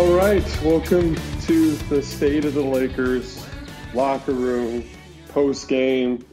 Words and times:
All 0.00 0.16
right, 0.16 0.62
welcome 0.62 1.14
to 1.42 1.72
the 1.90 2.00
State 2.00 2.46
of 2.46 2.54
the 2.54 2.62
Lakers 2.62 3.46
locker 3.92 4.32
room, 4.32 4.82
post 5.28 5.68
game, 5.68 6.24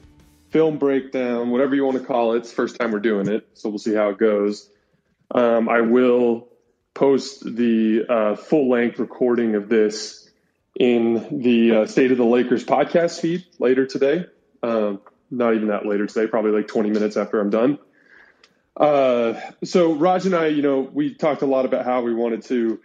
film 0.51 0.77
breakdown, 0.77 1.49
whatever 1.49 1.75
you 1.75 1.83
want 1.83 1.97
to 1.97 2.03
call 2.05 2.33
it. 2.33 2.37
It's 2.37 2.51
first 2.53 2.79
time 2.79 2.93
we're 2.93 2.99
doing 2.99 3.27
it, 3.27 3.45
so 3.55 3.67
we'll 3.67 3.77
see 3.77 3.93
how 3.93 4.07
it 4.07 4.19
goes. 4.19 4.69
Um, 5.31 5.67
I 5.67 5.81
will 5.81 6.47
post 6.93 7.43
the 7.43 8.05
uh, 8.07 8.35
full 8.37 8.69
length 8.69 8.99
recording 8.99 9.55
of 9.55 9.67
this 9.67 10.29
in 10.79 11.41
the 11.41 11.75
uh, 11.75 11.87
State 11.87 12.13
of 12.13 12.17
the 12.17 12.23
Lakers 12.23 12.63
podcast 12.63 13.19
feed 13.19 13.43
later 13.59 13.85
today. 13.85 14.27
Um, 14.63 15.01
not 15.29 15.55
even 15.55 15.67
that 15.67 15.85
later 15.85 16.07
today, 16.07 16.27
probably 16.27 16.51
like 16.51 16.69
20 16.69 16.89
minutes 16.89 17.17
after 17.17 17.41
I'm 17.41 17.49
done. 17.49 17.79
Uh, 18.77 19.37
so 19.65 19.91
Raj 19.91 20.25
and 20.25 20.35
I, 20.35 20.47
you 20.47 20.61
know, 20.61 20.79
we 20.79 21.13
talked 21.13 21.41
a 21.41 21.45
lot 21.47 21.65
about 21.65 21.83
how 21.83 22.01
we 22.01 22.13
wanted 22.13 22.43
to 22.43 22.79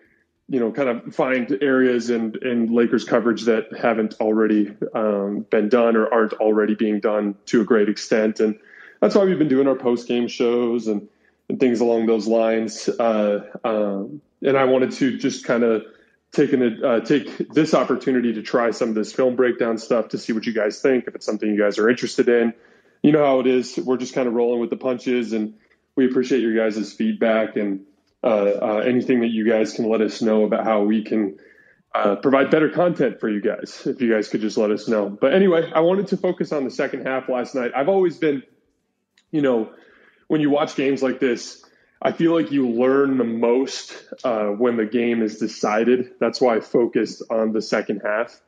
you 0.53 0.61
know, 0.61 0.71
kind 0.71 0.91
of 0.91 1.15
find 1.15 1.51
areas 1.63 2.11
in, 2.11 2.35
in 2.43 2.75
Lakers 2.75 3.05
coverage 3.05 3.45
that 3.45 3.75
haven't 3.75 4.17
already 4.21 4.71
um, 4.95 5.47
been 5.49 5.71
done 5.71 5.97
or 5.97 6.13
aren't 6.13 6.35
already 6.35 6.75
being 6.75 7.01
done 7.01 7.37
to 7.47 7.63
a 7.63 7.65
great 7.65 7.89
extent. 7.89 8.39
And 8.39 8.59
that's 9.01 9.15
why 9.15 9.25
we've 9.25 9.39
been 9.39 9.49
doing 9.49 9.67
our 9.67 9.75
post 9.75 10.07
game 10.07 10.29
shows 10.29 10.89
and, 10.89 11.09
and 11.49 11.59
things 11.59 11.81
along 11.81 12.05
those 12.05 12.27
lines. 12.27 12.87
Uh, 12.87 13.47
um, 13.65 14.21
and 14.43 14.59
I 14.59 14.65
wanted 14.65 14.93
to 14.93 15.17
just 15.17 15.47
kind 15.47 15.65
of 15.65 15.87
take, 16.33 16.53
an, 16.53 16.85
uh, 16.85 17.01
take 17.01 17.49
this 17.49 17.73
opportunity 17.73 18.35
to 18.35 18.43
try 18.43 18.73
some 18.73 18.91
of 18.91 18.95
this 18.95 19.11
film 19.11 19.37
breakdown 19.37 19.79
stuff 19.79 20.11
to 20.11 20.19
see 20.19 20.35
what 20.35 20.45
you 20.45 20.53
guys 20.53 20.81
think, 20.81 21.09
if 21.09 21.15
it's 21.15 21.25
something 21.25 21.49
you 21.49 21.59
guys 21.59 21.79
are 21.79 21.89
interested 21.89 22.29
in. 22.29 22.53
You 23.03 23.13
know 23.13 23.25
how 23.25 23.41
it 23.41 23.47
is. 23.47 23.79
We're 23.79 23.97
just 23.97 24.15
kind 24.15 24.29
of 24.29 24.35
rolling 24.35 24.61
with 24.61 24.69
the 24.69 24.77
punches 24.77 25.33
and 25.33 25.55
we 25.97 26.05
appreciate 26.05 26.43
your 26.43 26.55
guys' 26.55 26.93
feedback 26.93 27.57
and 27.57 27.87
anything 28.25 29.21
that 29.21 29.31
you 29.31 29.49
guys 29.49 29.73
can 29.73 29.89
let 29.89 30.01
us 30.01 30.23
know 30.23 30.45
about 30.45 30.65
how 30.65 30.83
we 30.83 31.05
can 31.05 31.39
uh, 31.95 32.17
provide 32.17 32.51
better 32.51 32.71
content 32.71 33.21
for 33.21 33.29
you 33.29 33.41
guys. 33.41 33.83
If 33.87 34.01
you 34.01 34.13
guys 34.13 34.29
could 34.29 34.41
just 34.41 34.57
let 34.57 34.71
us 34.71 34.89
know. 34.89 35.09
But 35.11 35.35
anyway, 35.35 35.71
I 35.75 35.81
wanted 35.81 36.09
to 36.09 36.17
focus 36.17 36.53
on 36.53 36.65
the 36.65 36.71
second 36.71 37.07
half 37.07 37.29
last 37.29 37.55
night. 37.55 37.73
I've 37.77 37.89
always 37.89 38.17
been, 38.17 38.43
you 39.31 39.43
know, 39.43 39.71
when 40.29 40.41
you 40.41 40.51
watch 40.51 40.75
games 40.75 41.03
like 41.03 41.21
this, 41.21 41.63
I 42.01 42.13
feel 42.13 42.33
like 42.33 42.51
you 42.51 42.69
learn 42.69 43.19
the 43.19 43.25
most 43.25 43.95
uh, 44.25 44.47
when 44.47 44.77
the 44.77 44.87
game 44.87 45.23
is 45.23 45.39
decided. 45.39 46.15
That's 46.19 46.41
why 46.41 46.57
I 46.57 46.61
focused 46.61 47.23
on 47.31 47.53
the 47.53 47.63
second 47.63 48.01
half. 48.05 48.41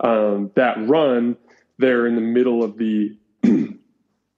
Um, 0.00 0.50
that 0.54 0.88
run 0.88 1.36
there 1.78 2.06
in 2.06 2.14
the 2.14 2.20
middle 2.20 2.62
of 2.62 2.78
the 2.78 3.16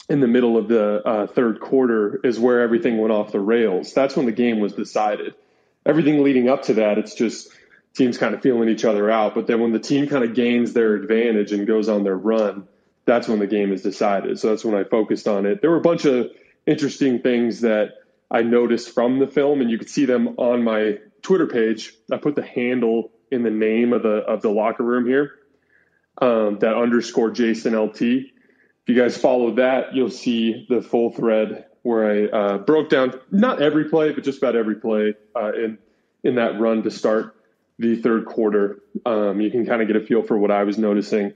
in 0.08 0.20
the 0.20 0.26
middle 0.26 0.56
of 0.56 0.68
the 0.68 1.06
uh, 1.06 1.26
third 1.26 1.60
quarter 1.60 2.20
is 2.24 2.38
where 2.38 2.60
everything 2.60 2.98
went 2.98 3.12
off 3.12 3.32
the 3.32 3.40
rails. 3.40 3.94
That's 3.94 4.16
when 4.16 4.26
the 4.26 4.32
game 4.32 4.60
was 4.60 4.74
decided. 4.74 5.34
Everything 5.86 6.22
leading 6.22 6.48
up 6.48 6.62
to 6.64 6.74
that, 6.74 6.98
it's 6.98 7.14
just 7.14 7.48
teams 7.94 8.18
kind 8.18 8.34
of 8.34 8.42
feeling 8.42 8.68
each 8.68 8.84
other 8.84 9.10
out. 9.10 9.34
But 9.34 9.46
then 9.46 9.60
when 9.60 9.72
the 9.72 9.78
team 9.78 10.06
kind 10.08 10.24
of 10.24 10.34
gains 10.34 10.72
their 10.72 10.94
advantage 10.94 11.52
and 11.52 11.66
goes 11.66 11.88
on 11.88 12.04
their 12.04 12.16
run, 12.16 12.68
that's 13.06 13.28
when 13.28 13.38
the 13.38 13.46
game 13.46 13.72
is 13.72 13.82
decided. 13.82 14.38
So 14.38 14.50
that's 14.50 14.64
when 14.64 14.74
I 14.74 14.84
focused 14.84 15.28
on 15.28 15.46
it. 15.46 15.60
There 15.60 15.70
were 15.70 15.78
a 15.78 15.82
bunch 15.82 16.04
of 16.04 16.30
interesting 16.66 17.20
things 17.20 17.60
that 17.60 17.94
I 18.30 18.42
noticed 18.42 18.90
from 18.90 19.18
the 19.18 19.26
film, 19.26 19.60
and 19.60 19.70
you 19.70 19.78
could 19.78 19.90
see 19.90 20.06
them 20.06 20.34
on 20.38 20.64
my 20.64 20.98
Twitter 21.22 21.46
page. 21.46 21.92
I 22.10 22.16
put 22.16 22.34
the 22.34 22.42
handle 22.42 23.10
in 23.30 23.42
the 23.42 23.50
name 23.50 23.92
of 23.92 24.02
the 24.02 24.16
of 24.18 24.42
the 24.42 24.50
locker 24.50 24.82
room 24.82 25.06
here. 25.06 25.32
Um, 26.20 26.58
that 26.60 26.76
underscore 26.76 27.30
Jason 27.30 27.76
LT 27.76 28.00
if 28.86 28.94
you 28.94 29.00
guys 29.00 29.16
follow 29.16 29.54
that, 29.54 29.94
you'll 29.94 30.10
see 30.10 30.66
the 30.68 30.82
full 30.82 31.10
thread 31.10 31.64
where 31.84 32.10
I 32.10 32.26
uh, 32.26 32.58
broke 32.58 32.90
down 32.90 33.18
not 33.30 33.62
every 33.62 33.88
play, 33.88 34.12
but 34.12 34.24
just 34.24 34.38
about 34.38 34.56
every 34.56 34.74
play 34.74 35.14
uh, 35.34 35.52
in 35.52 35.78
in 36.22 36.34
that 36.34 36.60
run 36.60 36.82
to 36.82 36.90
start 36.90 37.34
the 37.78 37.96
third 37.96 38.26
quarter. 38.26 38.82
Um, 39.06 39.40
you 39.40 39.50
can 39.50 39.64
kind 39.64 39.80
of 39.80 39.88
get 39.88 39.96
a 39.96 40.04
feel 40.04 40.22
for 40.22 40.36
what 40.36 40.50
I 40.50 40.64
was 40.64 40.76
noticing. 40.76 41.32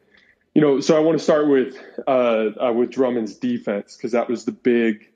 You 0.54 0.60
know, 0.60 0.80
so 0.80 0.96
I 0.96 1.00
want 1.00 1.18
to 1.18 1.24
start 1.24 1.48
with 1.48 1.78
uh, 2.06 2.50
uh 2.68 2.72
with 2.74 2.90
Drummond's 2.90 3.36
defense 3.36 3.96
because 3.96 4.12
that 4.12 4.28
was 4.28 4.44
the 4.44 4.52
big 4.52 5.08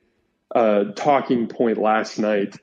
uh, 0.54 0.84
talking 0.96 1.48
point 1.48 1.76
last 1.76 2.18
night. 2.18 2.56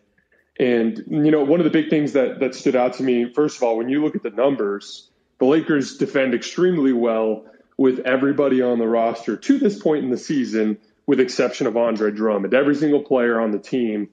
And 0.60 0.98
you 1.08 1.30
know, 1.30 1.44
one 1.44 1.60
of 1.60 1.64
the 1.64 1.70
big 1.70 1.92
things 1.92 2.14
that 2.14 2.40
that 2.40 2.56
stood 2.56 2.76
out 2.76 2.94
to 2.96 3.04
me, 3.04 3.32
first 3.32 3.58
of 3.58 3.64
all, 3.64 3.78
when 3.78 3.90
you 3.90 4.04
look 4.04 4.16
at 4.16 4.24
the 4.24 4.32
numbers, 4.32 5.10
the 5.38 5.46
Lakers 5.46 5.98
defend 5.98 6.34
extremely 6.34 6.92
well 6.92 7.46
with 7.80 8.00
everybody 8.00 8.62
on 8.62 8.78
the 8.78 8.86
roster 8.86 9.38
to 9.38 9.58
this 9.58 9.82
point 9.82 10.04
in 10.04 10.10
the 10.10 10.18
season, 10.18 10.78
with 11.08 11.22
exception 11.22 11.66
of 11.66 11.78
Andre 11.78 12.12
Drummond. 12.12 12.54
Every 12.54 12.76
single 12.76 13.04
player 13.04 13.40
on 13.40 13.52
the 13.52 13.58
team 13.58 14.10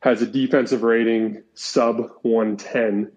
has 0.00 0.20
a 0.20 0.26
defensive 0.26 0.82
rating 0.82 1.42
sub 1.54 2.10
110, 2.20 3.10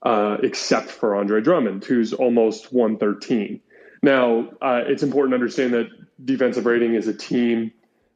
uh, 0.00 0.36
except 0.44 0.92
for 0.92 1.16
Andre 1.16 1.40
Drummond, 1.40 1.84
who's 1.84 2.12
almost 2.12 2.72
113. 2.72 3.60
Now, 4.00 4.48
uh, 4.62 4.84
it's 4.86 5.02
important 5.02 5.32
to 5.32 5.34
understand 5.34 5.74
that 5.74 5.88
defensive 6.24 6.64
rating 6.64 6.94
is 6.94 7.08
a 7.08 7.12
team 7.12 7.72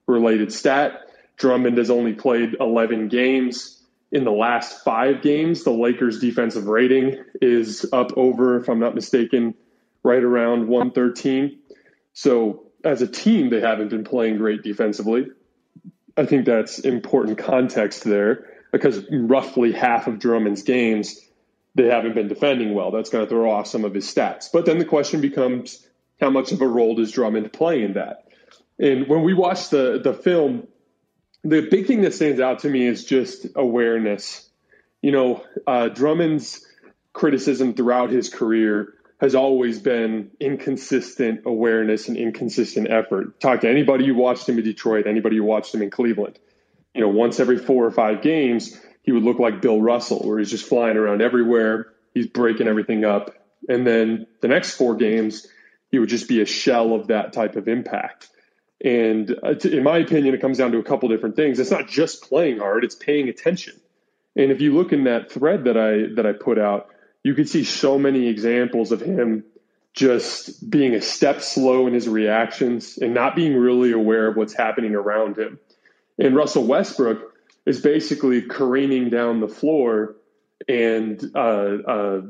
related 0.06 0.52
stat. 0.52 1.00
Drummond 1.36 1.76
has 1.78 1.90
only 1.90 2.12
played 2.12 2.54
11 2.60 3.08
games. 3.08 3.82
In 4.12 4.22
the 4.22 4.30
last 4.30 4.84
five 4.84 5.22
games, 5.22 5.64
the 5.64 5.72
Lakers' 5.72 6.20
defensive 6.20 6.68
rating 6.68 7.24
is 7.42 7.84
up 7.92 8.12
over, 8.16 8.58
if 8.58 8.68
I'm 8.68 8.78
not 8.78 8.94
mistaken, 8.94 9.54
right 10.02 10.22
around 10.22 10.68
113. 10.68 11.58
So 12.12 12.70
as 12.84 13.02
a 13.02 13.06
team, 13.06 13.50
they 13.50 13.60
haven't 13.60 13.88
been 13.88 14.04
playing 14.04 14.38
great 14.38 14.62
defensively. 14.62 15.26
I 16.16 16.26
think 16.26 16.46
that's 16.46 16.78
important 16.78 17.38
context 17.38 18.04
there 18.04 18.46
because 18.72 19.04
roughly 19.10 19.72
half 19.72 20.06
of 20.06 20.18
Drummond's 20.18 20.62
games, 20.62 21.20
they 21.74 21.86
haven't 21.86 22.14
been 22.14 22.28
defending 22.28 22.74
well. 22.74 22.90
That's 22.90 23.10
going 23.10 23.24
to 23.24 23.28
throw 23.28 23.50
off 23.50 23.66
some 23.66 23.84
of 23.84 23.94
his 23.94 24.12
stats. 24.12 24.48
But 24.52 24.66
then 24.66 24.78
the 24.78 24.84
question 24.84 25.20
becomes 25.20 25.86
how 26.20 26.30
much 26.30 26.52
of 26.52 26.60
a 26.60 26.66
role 26.66 26.94
does 26.94 27.12
Drummond 27.12 27.52
play 27.52 27.82
in 27.82 27.94
that? 27.94 28.28
And 28.78 29.08
when 29.08 29.22
we 29.22 29.34
watch 29.34 29.70
the, 29.70 30.00
the 30.02 30.14
film, 30.14 30.66
the 31.42 31.68
big 31.70 31.86
thing 31.86 32.02
that 32.02 32.14
stands 32.14 32.40
out 32.40 32.60
to 32.60 32.68
me 32.68 32.86
is 32.86 33.04
just 33.04 33.46
awareness. 33.54 34.48
You 35.02 35.12
know, 35.12 35.44
uh, 35.66 35.88
Drummond's 35.88 36.66
criticism 37.12 37.74
throughout 37.74 38.10
his 38.10 38.28
career 38.28 38.94
has 39.20 39.34
always 39.34 39.78
been 39.78 40.30
inconsistent 40.40 41.42
awareness 41.44 42.08
and 42.08 42.16
inconsistent 42.16 42.90
effort. 42.90 43.38
Talk 43.38 43.60
to 43.60 43.68
anybody 43.68 44.06
who 44.06 44.14
watched 44.14 44.48
him 44.48 44.58
in 44.58 44.64
Detroit, 44.64 45.06
anybody 45.06 45.36
who 45.36 45.44
watched 45.44 45.74
him 45.74 45.82
in 45.82 45.90
Cleveland. 45.90 46.38
You 46.94 47.02
know, 47.02 47.08
once 47.08 47.38
every 47.38 47.58
four 47.58 47.84
or 47.84 47.90
five 47.90 48.22
games, 48.22 48.80
he 49.02 49.12
would 49.12 49.22
look 49.22 49.38
like 49.38 49.60
Bill 49.60 49.80
Russell, 49.80 50.20
where 50.20 50.38
he's 50.38 50.50
just 50.50 50.66
flying 50.66 50.96
around 50.96 51.20
everywhere. 51.20 51.92
He's 52.14 52.26
breaking 52.26 52.66
everything 52.66 53.04
up. 53.04 53.34
And 53.68 53.86
then 53.86 54.26
the 54.40 54.48
next 54.48 54.72
four 54.76 54.96
games, 54.96 55.46
he 55.90 55.98
would 55.98 56.08
just 56.08 56.26
be 56.26 56.40
a 56.40 56.46
shell 56.46 56.94
of 56.94 57.08
that 57.08 57.34
type 57.34 57.56
of 57.56 57.68
impact. 57.68 58.28
And 58.82 59.36
uh, 59.42 59.54
in 59.64 59.82
my 59.82 59.98
opinion, 59.98 60.34
it 60.34 60.40
comes 60.40 60.56
down 60.56 60.72
to 60.72 60.78
a 60.78 60.82
couple 60.82 61.10
different 61.10 61.36
things. 61.36 61.58
It's 61.58 61.70
not 61.70 61.88
just 61.88 62.22
playing 62.22 62.58
hard; 62.58 62.84
it's 62.84 62.94
paying 62.94 63.28
attention. 63.28 63.78
And 64.34 64.50
if 64.50 64.62
you 64.62 64.74
look 64.74 64.92
in 64.94 65.04
that 65.04 65.30
thread 65.30 65.64
that 65.64 65.76
I 65.76 66.14
that 66.14 66.24
I 66.24 66.32
put 66.32 66.58
out, 66.58 66.88
you 67.22 67.34
could 67.34 67.48
see 67.48 67.64
so 67.64 67.98
many 67.98 68.28
examples 68.28 68.92
of 68.92 69.00
him 69.00 69.44
just 69.92 70.70
being 70.70 70.94
a 70.94 71.00
step 71.00 71.40
slow 71.40 71.86
in 71.86 71.94
his 71.94 72.08
reactions 72.08 72.98
and 72.98 73.12
not 73.12 73.34
being 73.34 73.56
really 73.56 73.92
aware 73.92 74.28
of 74.28 74.36
what's 74.36 74.54
happening 74.54 74.94
around 74.94 75.36
him. 75.36 75.58
And 76.18 76.36
Russell 76.36 76.64
Westbrook 76.64 77.34
is 77.66 77.80
basically 77.80 78.42
careening 78.42 79.10
down 79.10 79.40
the 79.40 79.48
floor 79.48 80.16
and 80.68 81.20
uh, 81.34 81.38
uh, 81.38 82.20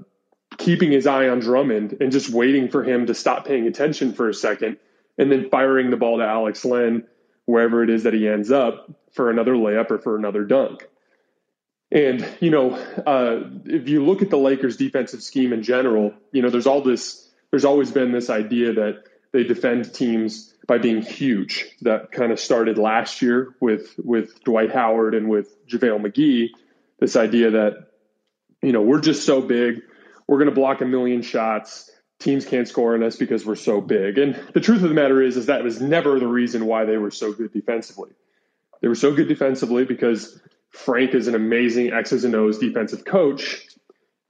keeping 0.57 0.91
his 0.91 1.07
eye 1.07 1.29
on 1.29 1.41
Drummond 1.41 1.99
and 2.01 2.11
just 2.11 2.31
waiting 2.31 2.69
for 2.69 2.83
him 2.83 3.07
to 3.07 3.15
stop 3.15 3.47
paying 3.47 3.67
attention 3.67 4.13
for 4.13 4.29
a 4.29 4.35
second 4.35 4.79
and 5.19 5.31
then 5.31 5.51
firing 5.51 5.91
the 5.91 5.97
ball 5.97 6.19
to 6.19 6.25
Alex 6.25 6.65
Len 6.65 7.05
wherever 7.45 7.83
it 7.83 7.91
is 7.91 8.05
that 8.05 8.15
he 8.15 8.29
ends 8.29 8.51
up 8.51 8.91
for 9.13 9.31
another 9.31 9.55
layup 9.55 9.91
or 9.91 9.99
for 9.99 10.17
another 10.17 10.45
dunk. 10.45 10.87
And, 11.93 12.27
you 12.41 12.51
know, 12.51 12.71
uh, 12.75 13.41
if 13.65 13.89
you 13.89 14.05
look 14.05 14.23
at 14.23 14.31
the 14.31 14.39
Lakers 14.39 14.77
defensive 14.77 15.23
scheme 15.23 15.53
in 15.53 15.63
general, 15.63 16.15
you 16.33 16.41
know, 16.41 16.51
there's 16.51 16.67
all 16.67 16.83
this, 16.83 17.29
there's 17.51 17.65
always 17.65 17.91
been 17.91 18.13
this 18.13 18.31
idea 18.31 18.75
that 18.75 19.05
they 19.33 19.43
defend 19.43 19.93
teams 19.93 20.55
by 20.69 20.79
being 20.79 21.03
huge. 21.03 21.67
That 21.83 22.13
kind 22.13 22.31
of 22.31 22.39
started 22.39 22.79
last 22.79 23.23
year 23.23 23.55
with, 23.61 23.95
with 23.99 24.43
Dwight 24.45 24.71
Howard 24.73 25.15
and 25.15 25.29
with 25.29 25.67
JaVale 25.67 26.01
McGee. 26.01 26.51
This 27.01 27.17
idea 27.17 27.51
that, 27.53 27.89
you 28.63 28.73
know, 28.73 28.83
we're 28.83 29.01
just 29.01 29.27
so 29.27 29.41
big. 29.41 29.83
We're 30.29 30.39
going 30.39 30.51
to 30.51 30.55
block 30.55 30.81
a 30.81 30.85
million 30.85 31.23
shots. 31.23 31.91
Teams 32.21 32.45
can't 32.45 32.69
score 32.69 32.95
on 32.95 33.03
us 33.03 33.17
because 33.17 33.45
we're 33.45 33.57
so 33.57 33.81
big. 33.81 34.19
And 34.19 34.39
the 34.53 34.61
truth 34.61 34.83
of 34.83 34.91
the 34.91 34.95
matter 34.95 35.21
is, 35.21 35.37
is 35.37 35.47
that 35.47 35.65
was 35.65 35.81
never 35.81 36.21
the 36.21 36.29
reason 36.29 36.67
why 36.67 36.85
they 36.85 36.99
were 36.99 37.11
so 37.11 37.33
good 37.33 37.53
defensively. 37.53 38.11
They 38.81 38.87
were 38.87 38.95
so 38.95 39.13
good 39.13 39.27
defensively 39.27 39.85
because 39.85 40.39
Frank 40.71 41.15
is 41.15 41.29
an 41.29 41.35
amazing 41.35 41.93
X's 41.93 42.25
and 42.25 42.35
O's 42.35 42.59
defensive 42.59 43.05
coach, 43.05 43.67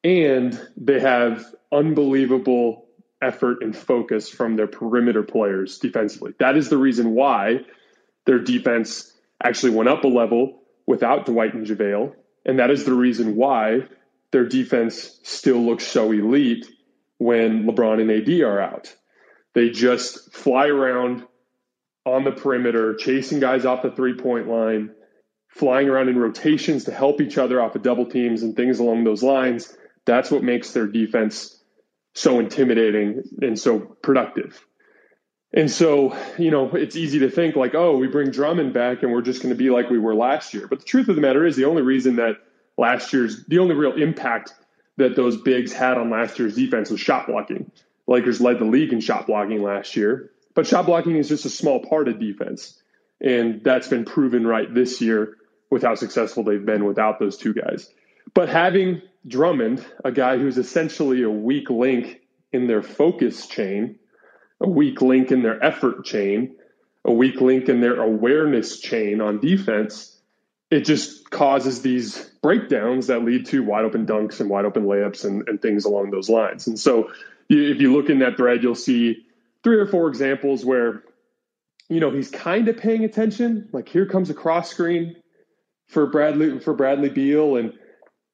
and 0.03 0.59
they 0.77 1.01
have 1.01 1.45
unbelievable 1.73 2.87
effort 3.23 3.59
and 3.63 3.77
focus 3.77 4.29
from 4.29 4.57
their 4.57 4.67
perimeter 4.67 5.23
players 5.23 5.79
defensively. 5.79 6.33
That 6.39 6.57
is 6.57 6.71
the 6.71 6.79
reason 6.79 7.13
why 7.15 7.61
their 8.25 8.39
defense 8.39 9.13
actually 9.43 9.73
went 9.73 9.89
up 9.89 10.05
a 10.05 10.09
level 10.09 10.63
without 10.87 11.27
Dwight 11.27 11.55
and 11.55 11.67
JaVale. 11.67 12.15
And 12.45 12.59
that 12.59 12.71
is 12.71 12.85
the 12.85 12.95
reason 12.95 13.37
why 13.37 13.89
their 14.33 14.47
defense 14.47 15.21
still 15.23 15.59
looks 15.59 15.87
so 15.87 16.11
elite 16.11 16.67
when 17.19 17.65
LeBron 17.65 18.01
and 18.01 18.11
AD 18.11 18.41
are 18.41 18.61
out. 18.61 18.95
They 19.55 19.71
just 19.71 20.33
fly 20.33 20.69
around 20.69 21.27
on 22.07 22.25
the 22.25 22.33
perimeter, 22.33 22.95
chasing 22.95 23.41
guys 23.41 23.67
off 23.67 23.83
the 23.83 23.91
three 23.91 24.15
point 24.17 24.49
line, 24.49 24.91
flying 25.51 25.89
around 25.89 26.09
in 26.09 26.19
rotations 26.19 26.85
to 26.85 26.93
help 26.93 27.21
each 27.21 27.37
other 27.37 27.61
off 27.61 27.75
of 27.75 27.83
double 27.83 28.07
teams 28.07 28.43
and 28.43 28.57
things 28.57 28.79
along 28.79 29.05
those 29.05 29.23
lines. 29.23 29.77
That's 30.07 30.31
what 30.31 30.43
makes 30.43 30.73
their 30.73 30.87
defense 30.87 31.59
so 32.15 32.39
intimidating 32.39 33.23
and 33.43 33.59
so 33.59 33.79
productive. 33.79 34.65
And 35.53 35.69
so, 35.69 36.17
you 36.39 36.53
know, 36.53 36.71
it's 36.75 36.95
easy 36.95 37.19
to 37.21 37.31
think 37.31 37.57
like, 37.57 37.75
oh, 37.75 37.97
we 37.97 38.07
bring 38.07 38.31
Drummond 38.31 38.73
back 38.73 39.03
and 39.03 39.11
we're 39.11 39.23
just 39.23 39.43
going 39.43 39.53
to 39.53 39.59
be 39.59 39.71
like 39.71 39.91
we 39.91 39.99
were 39.99 40.15
last 40.15 40.55
year. 40.55 40.69
But 40.69 40.81
the 40.81 40.85
truth 40.85 41.09
of 41.09 41.17
the 41.17 41.21
matter 41.21 41.45
is, 41.45 41.57
the 41.57 41.65
only 41.65 41.83
reason 41.83 42.17
that 42.17 42.37
last 42.79 43.13
year's, 43.13 43.45
the 43.47 43.59
only 43.59 43.75
real 43.75 43.95
impact 43.95 44.55
that 44.99 45.17
those 45.17 45.37
bigs 45.37 45.73
had 45.73 45.99
on 45.99 46.11
last 46.11 46.39
year's 46.39 46.55
defense 46.55 46.91
was 46.91 47.01
shot 47.01 47.27
blocking. 47.27 47.73
Lakers 48.07 48.41
led 48.41 48.61
the 48.61 48.65
league 48.65 48.93
in 48.93 49.01
shot 49.01 49.27
blocking 49.27 49.63
last 49.63 49.97
year, 49.97 50.31
but 50.55 50.67
shot 50.67 50.87
blocking 50.87 51.17
is 51.17 51.29
just 51.29 51.45
a 51.45 51.51
small 51.51 51.81
part 51.85 52.07
of 52.07 52.21
defense. 52.21 52.81
And 53.21 53.63
that's 53.65 53.89
been 53.89 54.05
proven 54.05 54.47
right 54.47 54.73
this 54.73 55.01
year 55.01 55.37
with 55.71 55.83
how 55.83 55.95
successful 55.95 56.43
they've 56.43 56.67
been 56.67 56.85
without 56.85 57.19
those 57.19 57.37
two 57.37 57.55
guys. 57.55 57.89
But 58.35 58.49
having 58.49 59.03
Drummond, 59.27 59.85
a 60.05 60.13
guy 60.13 60.39
who's 60.39 60.59
essentially 60.59 61.23
a 61.23 61.31
weak 61.31 61.71
link 61.71 62.21
in 62.53 62.67
their 62.67 62.83
focus 62.83 63.47
chain, 63.47 63.99
a 64.61 64.69
weak 64.69 65.01
link 65.01 65.31
in 65.31 65.43
their 65.43 65.63
effort 65.65 66.05
chain, 66.05 66.57
a 67.05 67.13
weak 67.13 67.41
link 67.41 67.69
in 67.69 67.81
their 67.81 68.01
awareness 68.01 68.81
chain 68.81 69.21
on 69.21 69.41
defense, 69.41 70.19
it 70.71 70.85
just 70.85 71.31
causes 71.31 71.83
these 71.83 72.31
breakdowns 72.43 73.09
that 73.09 73.25
lead 73.25 73.47
to 73.47 73.63
wide 73.63 73.85
open 73.85 74.07
dunks 74.07 74.41
and 74.41 74.49
wide 74.49 74.65
open 74.65 74.85
layups 74.85 75.25
and, 75.25 75.49
and 75.49 75.61
things 75.61 75.85
along 75.85 76.11
those 76.11 76.29
lines. 76.29 76.67
And 76.67 76.79
so 76.79 77.11
if 77.49 77.81
you 77.81 77.93
look 77.93 78.11
in 78.11 78.21
that 78.21 78.37
thread, 78.37 78.63
you'll 78.63 78.75
see 78.75 79.27
three 79.65 79.77
or 79.77 79.87
four 79.87 80.09
examples 80.09 80.65
where, 80.65 81.03
you 81.89 82.01
know, 82.01 82.11
he's 82.11 82.31
kind 82.31 82.69
of 82.69 82.77
paying 82.77 83.05
attention. 83.05 83.69
Like 83.73 83.89
here 83.89 84.07
comes 84.07 84.31
a 84.31 84.35
cross 84.35 84.71
screen 84.71 85.17
for 85.91 86.07
Bradley 86.07 86.61
for 86.61 86.75
Bradley 86.75 87.11
Beal, 87.11 87.57
and 87.57 87.75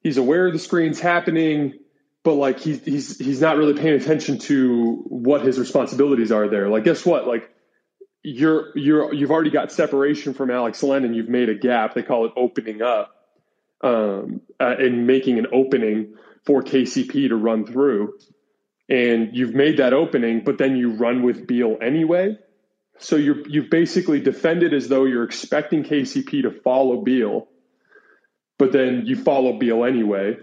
he's 0.02 0.16
aware 0.16 0.46
of 0.46 0.52
the 0.52 0.58
screen's 0.58 1.00
happening 1.00 1.74
but 2.26 2.34
like 2.34 2.58
he's 2.58 2.84
he's 2.84 3.18
he's 3.18 3.40
not 3.40 3.56
really 3.56 3.74
paying 3.74 3.94
attention 3.94 4.38
to 4.40 4.96
what 5.06 5.42
his 5.42 5.60
responsibilities 5.60 6.32
are 6.32 6.48
there. 6.48 6.68
Like 6.68 6.82
guess 6.82 7.06
what? 7.06 7.28
Like 7.28 7.48
you're 8.24 8.76
you're 8.76 9.14
you've 9.14 9.30
already 9.30 9.50
got 9.50 9.70
separation 9.70 10.34
from 10.34 10.50
Alex 10.50 10.82
Len 10.82 11.04
and 11.04 11.14
you've 11.14 11.28
made 11.28 11.48
a 11.48 11.54
gap. 11.54 11.94
They 11.94 12.02
call 12.02 12.26
it 12.26 12.32
opening 12.36 12.82
up, 12.82 13.14
um, 13.80 14.40
uh, 14.58 14.74
and 14.76 15.06
making 15.06 15.38
an 15.38 15.46
opening 15.52 16.16
for 16.44 16.64
KCP 16.64 17.28
to 17.28 17.36
run 17.36 17.64
through. 17.64 18.14
And 18.88 19.36
you've 19.36 19.54
made 19.54 19.76
that 19.76 19.92
opening, 19.92 20.42
but 20.44 20.58
then 20.58 20.76
you 20.76 20.94
run 20.94 21.22
with 21.22 21.46
Beal 21.46 21.76
anyway. 21.80 22.38
So 22.98 23.16
you're 23.16 23.46
you've 23.48 23.70
basically 23.70 24.20
defended 24.20 24.72
as 24.72 24.88
though 24.88 25.04
you're 25.04 25.24
expecting 25.24 25.84
KCP 25.84 26.42
to 26.42 26.50
follow 26.50 27.02
Beal, 27.02 27.46
but 28.58 28.72
then 28.72 29.02
you 29.04 29.16
follow 29.16 29.58
Beal 29.58 29.84
anyway. 29.84 30.36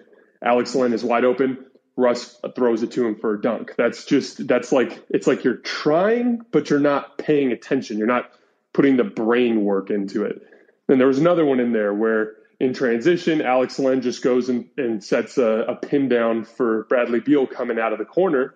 Alex 0.43 0.75
Len 0.75 0.93
is 0.93 1.03
wide 1.03 1.25
open. 1.25 1.65
Russ 1.95 2.39
throws 2.55 2.83
it 2.83 2.91
to 2.93 3.05
him 3.05 3.15
for 3.15 3.35
a 3.35 3.41
dunk. 3.41 3.75
That's 3.77 4.05
just 4.05 4.47
that's 4.47 4.71
like 4.71 5.03
it's 5.09 5.27
like 5.27 5.43
you're 5.43 5.57
trying, 5.57 6.41
but 6.51 6.69
you're 6.69 6.79
not 6.79 7.17
paying 7.17 7.51
attention. 7.51 7.97
You're 7.97 8.07
not 8.07 8.31
putting 8.73 8.97
the 8.97 9.03
brain 9.03 9.63
work 9.63 9.89
into 9.89 10.25
it. 10.25 10.41
Then 10.87 10.97
there 10.97 11.07
was 11.07 11.19
another 11.19 11.45
one 11.45 11.59
in 11.59 11.71
there 11.71 11.93
where 11.93 12.33
in 12.59 12.73
transition, 12.73 13.41
Alex 13.41 13.77
Len 13.79 14.01
just 14.01 14.23
goes 14.23 14.49
and, 14.49 14.69
and 14.77 15.03
sets 15.03 15.37
a, 15.37 15.65
a 15.67 15.75
pin 15.75 16.09
down 16.09 16.43
for 16.43 16.85
Bradley 16.85 17.19
Beal 17.19 17.45
coming 17.45 17.79
out 17.79 17.93
of 17.93 17.99
the 17.99 18.05
corner. 18.05 18.55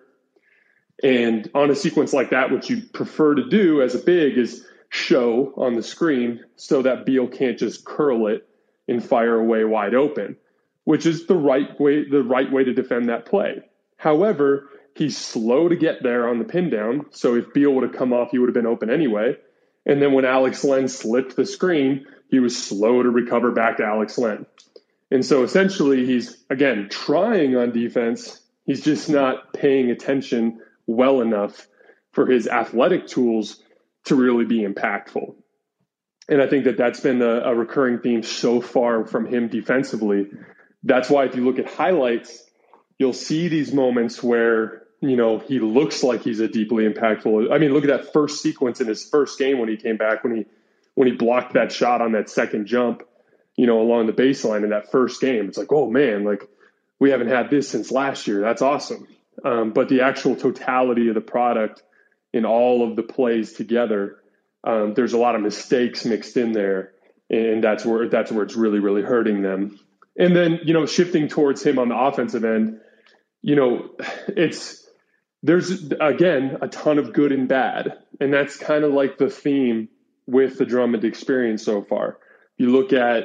And 1.02 1.48
on 1.54 1.70
a 1.70 1.76
sequence 1.76 2.12
like 2.12 2.30
that, 2.30 2.50
what 2.50 2.68
you 2.68 2.82
prefer 2.82 3.34
to 3.34 3.48
do 3.48 3.82
as 3.82 3.94
a 3.94 3.98
big 3.98 4.36
is 4.36 4.66
show 4.90 5.52
on 5.56 5.74
the 5.74 5.82
screen 5.82 6.44
so 6.56 6.82
that 6.82 7.06
Beal 7.06 7.28
can't 7.28 7.58
just 7.58 7.84
curl 7.84 8.26
it 8.26 8.48
and 8.88 9.04
fire 9.04 9.38
away 9.38 9.64
wide 9.64 9.94
open 9.94 10.36
which 10.88 11.04
is 11.04 11.26
the 11.26 11.36
right 11.36 11.78
way 11.78 12.08
the 12.08 12.22
right 12.22 12.50
way 12.50 12.64
to 12.64 12.72
defend 12.72 13.10
that 13.10 13.26
play. 13.26 13.60
However, 13.98 14.70
he's 14.94 15.18
slow 15.18 15.68
to 15.68 15.76
get 15.76 16.02
there 16.02 16.26
on 16.26 16.38
the 16.38 16.46
pin 16.46 16.70
down. 16.70 17.04
So 17.10 17.34
if 17.34 17.52
Beal 17.52 17.72
would 17.72 17.82
have 17.82 17.92
come 17.92 18.14
off, 18.14 18.30
he 18.30 18.38
would 18.38 18.48
have 18.48 18.54
been 18.54 18.64
open 18.64 18.88
anyway. 18.88 19.36
And 19.84 20.00
then 20.00 20.14
when 20.14 20.24
Alex 20.24 20.64
Len 20.64 20.88
slipped 20.88 21.36
the 21.36 21.44
screen, 21.44 22.06
he 22.30 22.40
was 22.40 22.56
slow 22.56 23.02
to 23.02 23.10
recover 23.10 23.52
back 23.52 23.76
to 23.76 23.84
Alex 23.84 24.16
Len. 24.16 24.46
And 25.10 25.22
so 25.26 25.42
essentially, 25.42 26.06
he's 26.06 26.42
again 26.48 26.88
trying 26.90 27.54
on 27.54 27.70
defense. 27.70 28.40
He's 28.64 28.82
just 28.82 29.10
not 29.10 29.52
paying 29.52 29.90
attention 29.90 30.62
well 30.88 31.20
enough 31.20 31.68
for 32.10 32.26
his 32.26 32.48
athletic 32.48 33.06
tools 33.06 33.62
to 34.06 34.16
really 34.16 34.44
be 34.44 34.66
impactful. 34.66 35.36
And 36.28 36.42
I 36.42 36.48
think 36.48 36.64
that 36.64 36.76
that's 36.76 36.98
been 36.98 37.22
a, 37.22 37.42
a 37.42 37.54
recurring 37.54 38.00
theme 38.00 38.24
so 38.24 38.60
far 38.60 39.06
from 39.06 39.26
him 39.26 39.46
defensively 39.46 40.26
that's 40.82 41.10
why 41.10 41.24
if 41.24 41.34
you 41.34 41.44
look 41.44 41.58
at 41.58 41.68
highlights, 41.68 42.44
you'll 42.98 43.12
see 43.12 43.48
these 43.48 43.72
moments 43.72 44.22
where 44.22 44.82
you 45.00 45.16
know 45.16 45.38
he 45.38 45.58
looks 45.60 46.02
like 46.02 46.22
he's 46.22 46.40
a 46.40 46.48
deeply 46.48 46.88
impactful. 46.88 47.52
I 47.52 47.58
mean, 47.58 47.72
look 47.72 47.84
at 47.84 47.90
that 47.90 48.12
first 48.12 48.42
sequence 48.42 48.80
in 48.80 48.86
his 48.86 49.04
first 49.08 49.38
game 49.38 49.58
when 49.58 49.68
he 49.68 49.76
came 49.76 49.96
back 49.96 50.24
when 50.24 50.36
he 50.36 50.46
when 50.94 51.08
he 51.08 51.14
blocked 51.14 51.54
that 51.54 51.72
shot 51.72 52.00
on 52.00 52.12
that 52.12 52.28
second 52.28 52.66
jump, 52.66 53.02
you 53.56 53.66
know, 53.66 53.80
along 53.80 54.06
the 54.06 54.12
baseline 54.12 54.64
in 54.64 54.70
that 54.70 54.90
first 54.90 55.20
game. 55.20 55.48
It's 55.48 55.58
like, 55.58 55.72
oh 55.72 55.90
man, 55.90 56.24
like 56.24 56.48
we 56.98 57.10
haven't 57.10 57.28
had 57.28 57.50
this 57.50 57.68
since 57.68 57.90
last 57.90 58.26
year. 58.26 58.40
That's 58.40 58.62
awesome. 58.62 59.06
Um, 59.44 59.72
but 59.72 59.88
the 59.88 60.02
actual 60.02 60.36
totality 60.36 61.08
of 61.08 61.14
the 61.14 61.20
product 61.20 61.82
in 62.32 62.44
all 62.44 62.88
of 62.88 62.96
the 62.96 63.02
plays 63.02 63.52
together, 63.52 64.16
um, 64.64 64.94
there's 64.94 65.12
a 65.12 65.18
lot 65.18 65.34
of 65.34 65.40
mistakes 65.40 66.04
mixed 66.04 66.36
in 66.36 66.52
there, 66.52 66.92
and 67.30 67.62
that's 67.62 67.84
where 67.84 68.08
that's 68.08 68.32
where 68.32 68.44
it's 68.44 68.56
really 68.56 68.80
really 68.80 69.02
hurting 69.02 69.42
them. 69.42 69.78
And 70.18 70.34
then, 70.34 70.60
you 70.64 70.74
know, 70.74 70.84
shifting 70.84 71.28
towards 71.28 71.62
him 71.62 71.78
on 71.78 71.88
the 71.88 71.96
offensive 71.96 72.44
end, 72.44 72.80
you 73.40 73.54
know, 73.54 73.90
it's 74.28 74.84
there's 75.42 75.92
again 76.00 76.58
a 76.60 76.68
ton 76.68 76.98
of 76.98 77.12
good 77.12 77.32
and 77.32 77.48
bad. 77.48 77.98
And 78.20 78.34
that's 78.34 78.56
kind 78.56 78.82
of 78.82 78.92
like 78.92 79.18
the 79.18 79.30
theme 79.30 79.88
with 80.26 80.58
the 80.58 80.66
Drummond 80.66 81.04
experience 81.04 81.64
so 81.64 81.82
far. 81.82 82.18
You 82.56 82.70
look 82.70 82.92
at 82.92 83.24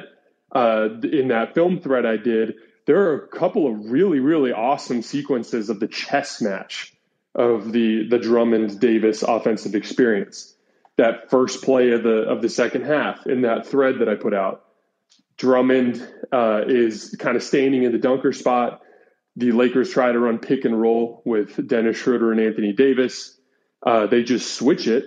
uh, 0.54 0.88
in 1.02 1.28
that 1.28 1.54
film 1.54 1.80
thread 1.80 2.06
I 2.06 2.16
did, 2.16 2.54
there 2.86 3.08
are 3.10 3.14
a 3.14 3.28
couple 3.28 3.66
of 3.66 3.90
really, 3.90 4.20
really 4.20 4.52
awesome 4.52 5.02
sequences 5.02 5.70
of 5.70 5.80
the 5.80 5.88
chess 5.88 6.42
match 6.42 6.94
of 7.34 7.72
the 7.72 8.06
the 8.08 8.18
Drummond 8.18 8.78
Davis 8.80 9.22
offensive 9.22 9.74
experience. 9.74 10.54
That 10.96 11.30
first 11.30 11.62
play 11.62 11.90
of 11.90 12.02
the 12.02 12.28
of 12.28 12.42
the 12.42 12.48
second 12.48 12.84
half 12.84 13.26
in 13.26 13.42
that 13.42 13.66
thread 13.66 14.00
that 14.00 14.08
I 14.08 14.14
put 14.14 14.34
out 14.34 14.64
Drummond 15.36 16.06
uh, 16.32 16.62
is 16.66 17.16
kind 17.18 17.36
of 17.36 17.42
standing 17.42 17.82
in 17.82 17.92
the 17.92 17.98
dunker 17.98 18.32
spot. 18.32 18.82
The 19.36 19.50
Lakers 19.50 19.90
try 19.90 20.12
to 20.12 20.18
run 20.18 20.38
pick 20.38 20.64
and 20.64 20.80
roll 20.80 21.22
with 21.24 21.66
Dennis 21.66 21.96
Schroeder 21.96 22.30
and 22.30 22.40
Anthony 22.40 22.72
Davis. 22.72 23.36
Uh, 23.84 24.06
they 24.06 24.22
just 24.22 24.54
switch 24.54 24.86
it, 24.86 25.04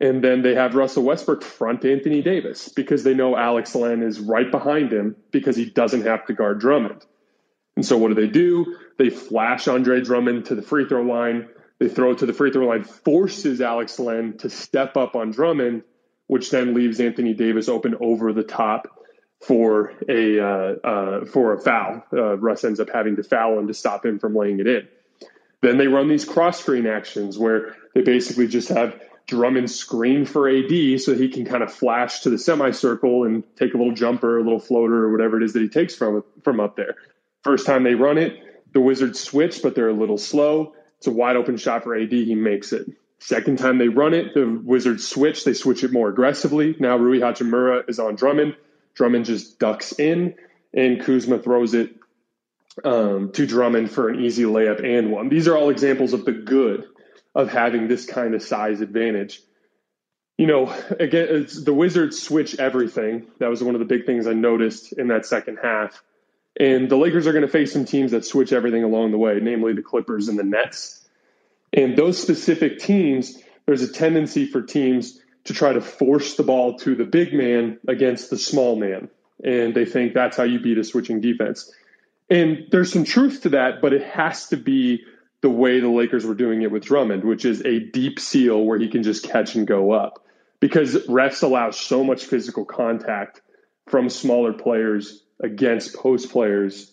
and 0.00 0.22
then 0.22 0.42
they 0.42 0.54
have 0.54 0.76
Russell 0.76 1.02
Westbrook 1.02 1.42
front 1.42 1.84
Anthony 1.84 2.22
Davis 2.22 2.68
because 2.68 3.02
they 3.02 3.14
know 3.14 3.36
Alex 3.36 3.74
Len 3.74 4.02
is 4.02 4.20
right 4.20 4.50
behind 4.50 4.92
him 4.92 5.16
because 5.32 5.56
he 5.56 5.64
doesn't 5.64 6.06
have 6.06 6.24
to 6.26 6.34
guard 6.34 6.60
Drummond. 6.60 7.04
And 7.76 7.84
so 7.84 7.98
what 7.98 8.08
do 8.08 8.14
they 8.14 8.28
do? 8.28 8.76
They 8.98 9.10
flash 9.10 9.66
Andre 9.66 10.00
Drummond 10.00 10.46
to 10.46 10.54
the 10.54 10.62
free 10.62 10.86
throw 10.86 11.02
line. 11.02 11.48
They 11.78 11.88
throw 11.88 12.12
it 12.12 12.18
to 12.18 12.26
the 12.26 12.32
free 12.32 12.52
throw 12.52 12.66
line, 12.66 12.84
forces 12.84 13.60
Alex 13.60 13.98
Len 13.98 14.38
to 14.38 14.50
step 14.50 14.96
up 14.96 15.16
on 15.16 15.32
Drummond, 15.32 15.82
which 16.26 16.50
then 16.50 16.74
leaves 16.74 17.00
Anthony 17.00 17.34
Davis 17.34 17.68
open 17.68 17.96
over 18.00 18.32
the 18.32 18.44
top 18.44 18.88
for 19.40 19.92
a 20.08 20.40
uh, 20.40 20.74
uh, 20.86 21.24
for 21.26 21.54
a 21.54 21.60
foul. 21.60 22.04
Uh, 22.12 22.36
Russ 22.38 22.64
ends 22.64 22.80
up 22.80 22.90
having 22.90 23.16
to 23.16 23.22
foul 23.22 23.58
him 23.58 23.66
to 23.66 23.74
stop 23.74 24.06
him 24.06 24.18
from 24.18 24.34
laying 24.34 24.60
it 24.60 24.66
in. 24.66 24.88
Then 25.60 25.78
they 25.78 25.86
run 25.86 26.08
these 26.08 26.24
cross 26.24 26.60
screen 26.60 26.86
actions 26.86 27.38
where 27.38 27.74
they 27.94 28.02
basically 28.02 28.46
just 28.46 28.68
have 28.68 29.00
Drummond 29.26 29.70
screen 29.70 30.26
for 30.26 30.48
AD 30.48 31.00
so 31.00 31.14
he 31.14 31.28
can 31.28 31.46
kind 31.46 31.62
of 31.62 31.72
flash 31.72 32.20
to 32.20 32.30
the 32.30 32.38
semicircle 32.38 33.24
and 33.24 33.42
take 33.56 33.72
a 33.72 33.78
little 33.78 33.94
jumper, 33.94 34.38
a 34.38 34.42
little 34.42 34.60
floater, 34.60 35.04
or 35.04 35.12
whatever 35.12 35.38
it 35.38 35.44
is 35.44 35.54
that 35.54 35.62
he 35.62 35.68
takes 35.68 35.94
from 35.94 36.22
from 36.42 36.60
up 36.60 36.76
there. 36.76 36.96
First 37.44 37.66
time 37.66 37.84
they 37.84 37.94
run 37.94 38.18
it, 38.18 38.40
the 38.72 38.80
Wizards 38.80 39.20
switch, 39.20 39.62
but 39.62 39.74
they're 39.74 39.90
a 39.90 39.94
little 39.94 40.18
slow. 40.18 40.74
It's 40.98 41.06
a 41.06 41.12
wide 41.12 41.36
open 41.36 41.58
shot 41.58 41.84
for 41.84 41.94
AD. 41.94 42.10
He 42.10 42.34
makes 42.34 42.72
it. 42.72 42.90
Second 43.20 43.58
time 43.58 43.78
they 43.78 43.88
run 43.88 44.14
it, 44.14 44.34
the 44.34 44.60
Wizards 44.64 45.06
switch. 45.06 45.44
They 45.44 45.54
switch 45.54 45.84
it 45.84 45.92
more 45.92 46.08
aggressively. 46.08 46.74
Now 46.78 46.96
Rui 46.96 47.20
Hachimura 47.20 47.88
is 47.88 47.98
on 47.98 48.16
Drummond. 48.16 48.56
Drummond 48.94 49.26
just 49.26 49.58
ducks 49.58 49.92
in, 49.98 50.34
and 50.72 51.02
Kuzma 51.02 51.38
throws 51.38 51.74
it 51.74 51.94
um, 52.84 53.32
to 53.32 53.46
Drummond 53.46 53.90
for 53.90 54.08
an 54.08 54.24
easy 54.24 54.44
layup 54.44 54.84
and 54.84 55.12
one. 55.12 55.28
These 55.28 55.48
are 55.48 55.56
all 55.56 55.70
examples 55.70 56.12
of 56.12 56.24
the 56.24 56.32
good 56.32 56.84
of 57.34 57.50
having 57.50 57.88
this 57.88 58.06
kind 58.06 58.34
of 58.34 58.42
size 58.42 58.80
advantage. 58.80 59.40
You 60.38 60.46
know, 60.46 60.74
again, 60.98 61.46
the 61.62 61.74
Wizards 61.74 62.20
switch 62.20 62.58
everything. 62.58 63.26
That 63.38 63.50
was 63.50 63.62
one 63.62 63.74
of 63.74 63.78
the 63.78 63.84
big 63.84 64.06
things 64.06 64.26
I 64.26 64.32
noticed 64.32 64.92
in 64.92 65.08
that 65.08 65.26
second 65.26 65.58
half. 65.62 66.02
And 66.58 66.88
the 66.88 66.96
Lakers 66.96 67.26
are 67.26 67.32
going 67.32 67.44
to 67.44 67.50
face 67.50 67.72
some 67.72 67.84
teams 67.84 68.12
that 68.12 68.24
switch 68.24 68.52
everything 68.52 68.84
along 68.84 69.10
the 69.10 69.18
way, 69.18 69.38
namely 69.42 69.72
the 69.72 69.82
Clippers 69.82 70.28
and 70.28 70.38
the 70.38 70.44
Nets. 70.44 71.04
And 71.72 71.96
those 71.96 72.20
specific 72.20 72.78
teams, 72.78 73.36
there's 73.66 73.82
a 73.82 73.92
tendency 73.92 74.46
for 74.46 74.62
teams 74.62 75.20
to 75.44 75.52
try 75.52 75.72
to 75.72 75.80
force 75.80 76.36
the 76.36 76.44
ball 76.44 76.78
to 76.78 76.94
the 76.94 77.04
big 77.04 77.34
man 77.34 77.78
against 77.88 78.30
the 78.30 78.38
small 78.38 78.76
man. 78.76 79.08
And 79.42 79.74
they 79.74 79.84
think 79.84 80.14
that's 80.14 80.36
how 80.36 80.44
you 80.44 80.60
beat 80.60 80.78
a 80.78 80.84
switching 80.84 81.20
defense. 81.20 81.72
And 82.30 82.68
there's 82.70 82.92
some 82.92 83.04
truth 83.04 83.42
to 83.42 83.50
that, 83.50 83.82
but 83.82 83.92
it 83.92 84.04
has 84.04 84.48
to 84.48 84.56
be 84.56 85.04
the 85.40 85.50
way 85.50 85.80
the 85.80 85.88
Lakers 85.88 86.24
were 86.24 86.34
doing 86.34 86.62
it 86.62 86.70
with 86.70 86.84
Drummond, 86.84 87.24
which 87.24 87.44
is 87.44 87.60
a 87.62 87.80
deep 87.80 88.18
seal 88.18 88.64
where 88.64 88.78
he 88.78 88.88
can 88.88 89.02
just 89.02 89.24
catch 89.24 89.56
and 89.56 89.66
go 89.66 89.90
up. 89.90 90.24
Because 90.60 90.94
refs 91.06 91.42
allow 91.42 91.70
so 91.70 92.02
much 92.04 92.24
physical 92.24 92.64
contact 92.64 93.42
from 93.86 94.08
smaller 94.08 94.54
players 94.54 95.23
against 95.44 95.94
post 95.94 96.30
players 96.32 96.90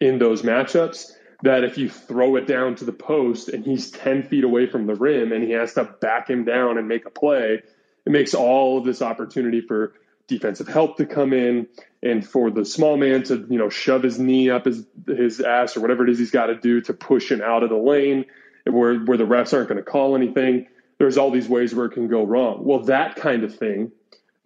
in 0.00 0.18
those 0.18 0.42
matchups 0.42 1.12
that 1.42 1.64
if 1.64 1.78
you 1.78 1.88
throw 1.88 2.36
it 2.36 2.46
down 2.46 2.74
to 2.76 2.84
the 2.84 2.92
post 2.92 3.48
and 3.48 3.64
he's 3.64 3.90
10 3.90 4.24
feet 4.24 4.44
away 4.44 4.66
from 4.66 4.86
the 4.86 4.94
rim 4.94 5.32
and 5.32 5.42
he 5.42 5.52
has 5.52 5.74
to 5.74 5.84
back 6.00 6.28
him 6.28 6.44
down 6.44 6.78
and 6.78 6.88
make 6.88 7.06
a 7.06 7.10
play, 7.10 7.62
it 8.04 8.12
makes 8.12 8.34
all 8.34 8.78
of 8.78 8.84
this 8.84 9.02
opportunity 9.02 9.60
for 9.60 9.94
defensive 10.28 10.68
help 10.68 10.96
to 10.96 11.06
come 11.06 11.32
in 11.32 11.66
and 12.02 12.26
for 12.26 12.50
the 12.50 12.64
small 12.64 12.96
man 12.96 13.22
to, 13.22 13.46
you 13.48 13.58
know, 13.58 13.68
shove 13.68 14.02
his 14.02 14.18
knee 14.18 14.50
up 14.50 14.64
his, 14.64 14.84
his 15.06 15.40
ass 15.40 15.76
or 15.76 15.80
whatever 15.80 16.04
it 16.04 16.10
is 16.10 16.18
he's 16.18 16.30
got 16.30 16.46
to 16.46 16.56
do 16.56 16.80
to 16.80 16.92
push 16.92 17.30
him 17.30 17.40
out 17.42 17.62
of 17.62 17.70
the 17.70 17.76
lane 17.76 18.24
where, 18.64 18.98
where 18.98 19.18
the 19.18 19.24
refs 19.24 19.54
aren't 19.54 19.68
going 19.68 19.82
to 19.82 19.88
call 19.88 20.16
anything. 20.16 20.66
There's 20.98 21.18
all 21.18 21.30
these 21.30 21.48
ways 21.48 21.74
where 21.74 21.86
it 21.86 21.92
can 21.92 22.08
go 22.08 22.24
wrong. 22.24 22.64
Well, 22.64 22.80
that 22.84 23.16
kind 23.16 23.44
of 23.44 23.56
thing, 23.56 23.92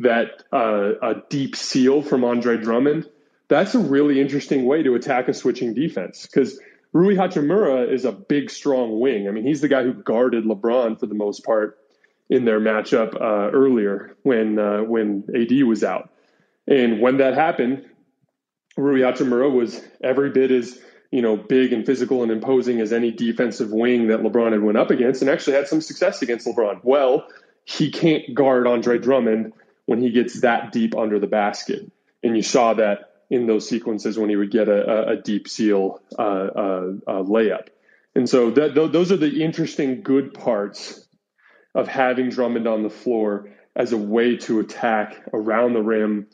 that 0.01 0.43
uh, 0.53 0.93
a 1.03 1.23
deep 1.29 1.57
seal 1.57 2.03
from 2.03 2.25
Andre 2.25 2.57
Drummond, 2.57 3.09
that's 3.51 3.75
a 3.75 3.81
really 3.81 4.21
interesting 4.21 4.65
way 4.65 4.83
to 4.85 4.95
attack 4.95 5.29
a 5.29 5.35
switching 5.35 5.75
defense 5.75 6.27
because 6.27 6.59
Rui 6.93 7.17
Hachimura 7.17 7.93
is 7.93 8.05
a 8.05 8.13
big, 8.13 8.49
strong 8.49 8.99
wing. 8.99 9.29
I 9.29 9.33
mean, 9.33 9.45
he's 9.45 9.61
the 9.61 9.69
guy 9.69 9.83
who 9.83 9.93
guarded 9.93 10.45
LeBron 10.45 10.99
for 10.99 11.07
the 11.07 11.15
most 11.15 11.45
part 11.45 11.79
in 12.29 12.45
their 12.45 12.61
matchup 12.61 13.15
uh, 13.15 13.51
earlier 13.51 14.17
when 14.23 14.59
uh, 14.59 14.79
when 14.83 15.25
AD 15.35 15.65
was 15.65 15.83
out. 15.83 16.11
And 16.69 17.01
when 17.01 17.19
that 17.19 17.35
happened, 17.35 17.85
Rui 18.77 19.01
Hachimura 19.01 19.53
was 19.53 19.83
every 20.03 20.31
bit 20.31 20.53
as 20.53 20.79
you 21.11 21.21
know 21.21 21.37
big 21.37 21.73
and 21.73 21.85
physical 21.85 22.23
and 22.23 22.31
imposing 22.31 22.81
as 22.81 22.93
any 22.93 23.11
defensive 23.11 23.73
wing 23.73 24.09
that 24.09 24.21
LeBron 24.21 24.53
had 24.53 24.63
went 24.63 24.79
up 24.79 24.91
against, 24.91 25.23
and 25.23 25.31
actually 25.31 25.57
had 25.57 25.67
some 25.67 25.81
success 25.81 26.23
against 26.23 26.47
LeBron. 26.47 26.81
Well, 26.85 27.27
he 27.65 27.91
can't 27.91 28.33
guard 28.33 28.69
Andre 28.69 28.99
Drummond 28.99 29.55
when 29.87 30.01
he 30.01 30.11
gets 30.11 30.43
that 30.43 30.71
deep 30.71 30.97
under 30.97 31.19
the 31.19 31.27
basket, 31.27 31.91
and 32.23 32.37
you 32.37 32.43
saw 32.43 32.75
that 32.75 33.10
in 33.31 33.47
those 33.47 33.69
sequences 33.69 34.19
when 34.19 34.29
he 34.29 34.37
would 34.37 34.51
get 34.51 34.69
a, 34.69 35.11
a 35.11 35.17
deep 35.17 35.49
seal 35.49 36.03
uh, 36.19 36.23
uh, 36.23 36.93
uh, 37.07 37.23
layup. 37.23 37.69
And 38.15 38.29
so 38.29 38.51
that, 38.51 38.75
those 38.75 39.13
are 39.13 39.17
the 39.17 39.43
interesting 39.43 40.03
good 40.03 40.35
parts 40.35 41.07
of 41.75 41.87
having 41.87 42.29
Drummond 42.29 42.67
on 42.67 42.83
the 42.83 42.91
floor 42.91 43.51
as 43.77 43.93
a 43.93 43.97
way 43.97 44.37
to 44.37 44.59
attack 44.59 45.17
around 45.33 45.75
the 45.75 45.83
rim 45.83 46.27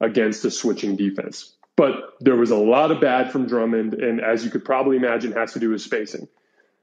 against 0.00 0.44
a 0.44 0.50
switching 0.50 0.94
defense. 0.94 1.56
But 1.76 1.94
there 2.20 2.36
was 2.36 2.52
a 2.52 2.56
lot 2.56 2.92
of 2.92 3.00
bad 3.00 3.32
from 3.32 3.48
Drummond, 3.48 3.94
and 3.94 4.20
as 4.20 4.44
you 4.44 4.50
could 4.50 4.64
probably 4.64 4.96
imagine, 4.96 5.32
has 5.32 5.54
to 5.54 5.58
do 5.58 5.70
with 5.70 5.82
spacing. 5.82 6.28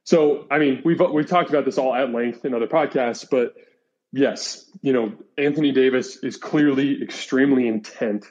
So, 0.04 0.48
I 0.52 0.60
mean, 0.60 0.82
we've 0.84 1.00
we've 1.00 1.28
talked 1.28 1.50
about 1.50 1.64
this 1.64 1.78
all 1.78 1.96
at 1.96 2.12
length 2.12 2.44
in 2.44 2.54
other 2.54 2.68
podcasts, 2.68 3.26
but 3.30 3.54
yes, 4.12 4.66
you 4.82 4.92
know, 4.92 5.14
Anthony 5.38 5.72
Davis 5.72 6.18
is 6.18 6.36
clearly 6.36 7.02
extremely 7.02 7.68
intent 7.68 8.26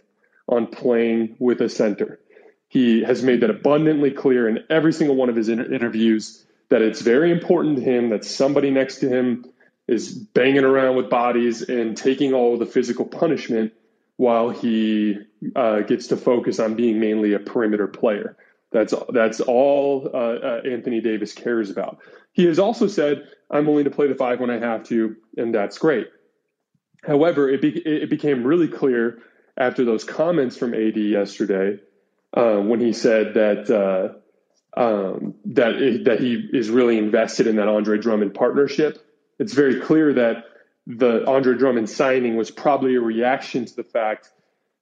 on 0.48 0.66
playing 0.66 1.36
with 1.38 1.60
a 1.60 1.68
center. 1.68 2.20
He 2.68 3.02
has 3.02 3.22
made 3.22 3.40
that 3.40 3.50
abundantly 3.50 4.10
clear 4.10 4.48
in 4.48 4.64
every 4.70 4.92
single 4.92 5.16
one 5.16 5.28
of 5.28 5.36
his 5.36 5.48
inter- 5.48 5.72
interviews 5.72 6.44
that 6.68 6.82
it's 6.82 7.00
very 7.00 7.32
important 7.32 7.76
to 7.76 7.82
him 7.82 8.10
that 8.10 8.24
somebody 8.24 8.70
next 8.70 8.98
to 9.00 9.08
him 9.08 9.44
is 9.88 10.14
banging 10.14 10.64
around 10.64 10.96
with 10.96 11.10
bodies 11.10 11.62
and 11.62 11.96
taking 11.96 12.32
all 12.32 12.56
the 12.56 12.66
physical 12.66 13.04
punishment 13.04 13.72
while 14.16 14.50
he 14.50 15.16
uh, 15.56 15.80
gets 15.80 16.08
to 16.08 16.16
focus 16.16 16.60
on 16.60 16.76
being 16.76 17.00
mainly 17.00 17.32
a 17.32 17.38
perimeter 17.40 17.88
player. 17.88 18.36
That's 18.70 18.94
that's 19.08 19.40
all 19.40 20.08
uh, 20.14 20.16
uh, 20.16 20.60
Anthony 20.64 21.00
Davis 21.00 21.32
cares 21.32 21.70
about. 21.70 21.98
He 22.32 22.44
has 22.44 22.60
also 22.60 22.86
said, 22.86 23.26
"I'm 23.50 23.66
willing 23.66 23.84
to 23.84 23.90
play 23.90 24.06
the 24.06 24.14
five 24.14 24.38
when 24.38 24.50
I 24.50 24.58
have 24.58 24.84
to," 24.84 25.16
and 25.36 25.52
that's 25.52 25.78
great. 25.78 26.06
However, 27.02 27.48
it, 27.48 27.60
be, 27.60 27.70
it 27.70 28.10
became 28.10 28.44
really 28.44 28.68
clear 28.68 29.22
after 29.60 29.84
those 29.84 30.02
comments 30.02 30.56
from 30.56 30.74
AD 30.74 30.96
yesterday 30.96 31.78
uh, 32.34 32.56
when 32.56 32.80
he 32.80 32.92
said 32.92 33.34
that 33.34 33.70
uh, 33.70 34.80
um, 34.80 35.34
that 35.44 35.74
it, 35.74 36.04
that 36.04 36.20
he 36.20 36.48
is 36.52 36.70
really 36.70 36.98
invested 36.98 37.46
in 37.46 37.56
that 37.56 37.68
Andre 37.68 37.98
Drummond 37.98 38.34
partnership 38.34 39.06
it's 39.40 39.54
very 39.54 39.80
clear 39.80 40.12
that 40.12 40.44
the 40.86 41.26
Andre 41.26 41.56
Drummond 41.56 41.88
signing 41.88 42.36
was 42.36 42.50
probably 42.50 42.94
a 42.96 43.00
reaction 43.00 43.64
to 43.64 43.74
the 43.74 43.82
fact 43.82 44.28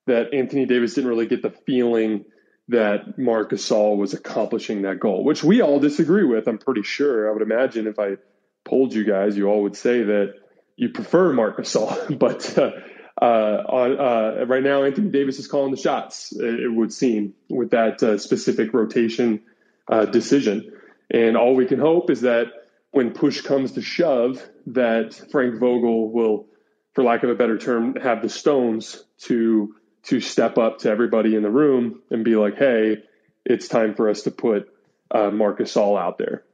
that 0.07 0.35
Anthony 0.35 0.67
Davis 0.67 0.95
didn't 0.95 1.09
really 1.09 1.27
get 1.27 1.43
the 1.43 1.51
feeling 1.51 2.25
that 2.67 3.17
Marc 3.19 3.51
Gasol 3.51 3.97
was 3.97 4.15
accomplishing 4.15 4.83
that 4.83 4.99
goal, 4.99 5.23
which 5.23 5.45
we 5.45 5.63
all 5.63 5.79
disagree 5.79 6.25
with. 6.25 6.49
I'm 6.49 6.59
pretty 6.59 6.83
sure. 6.83 7.31
I 7.31 7.33
would 7.33 7.43
imagine 7.43 7.87
if 7.87 8.01
I 8.01 8.17
polled 8.65 8.93
you 8.93 9.05
guys, 9.05 9.37
you 9.37 9.47
all 9.47 9.63
would 9.63 9.77
say 9.77 10.03
that 10.03 10.35
you 10.77 10.89
prefer 10.89 11.33
Marc 11.33 11.59
Gasol, 11.59 12.19
but 12.19 12.59
uh, 12.59 12.73
uh, 13.21 14.39
uh, 14.41 14.45
right 14.47 14.63
now 14.63 14.85
Anthony 14.85 15.11
Davis 15.11 15.39
is 15.39 15.49
calling 15.49 15.71
the 15.71 15.77
shots. 15.77 16.33
It 16.33 16.73
would 16.73 16.93
seem 16.93 17.35
with 17.49 17.71
that 17.71 18.03
uh, 18.03 18.19
specific 18.19 18.73
rotation 18.73 19.43
uh, 19.89 20.05
decision, 20.05 20.73
and 21.11 21.37
all 21.37 21.55
we 21.55 21.67
can 21.67 21.79
hope 21.79 22.11
is 22.11 22.21
that 22.23 22.47
when 22.91 23.13
push 23.13 23.43
comes 23.43 23.73
to 23.73 23.83
shove, 23.83 24.43
that 24.67 25.15
Frank 25.31 25.59
Vogel 25.59 26.11
will, 26.11 26.47
for 26.95 27.05
lack 27.05 27.23
of 27.23 27.31
a 27.31 27.35
better 27.35 27.59
term, 27.59 27.97
have 27.97 28.23
the 28.23 28.29
stones 28.29 29.03
to 29.23 29.75
to 30.05 30.21
step 30.21 30.57
up 30.57 30.79
to 30.79 30.91
everybody 30.91 31.35
in 31.35 31.43
the 31.43 31.51
room 31.51 32.03
and 32.11 32.25
be 32.25 32.37
like, 32.37 32.57
"Hey, 32.57 32.99
it's 33.45 33.69
time 33.69 33.95
for 33.95 34.09
us 34.09 34.23
to 34.23 34.31
put 34.31 34.69
uh, 35.11 35.31
Marc 35.31 35.59
Gasol 35.59 36.01
out 36.01 36.19
there." 36.19 36.45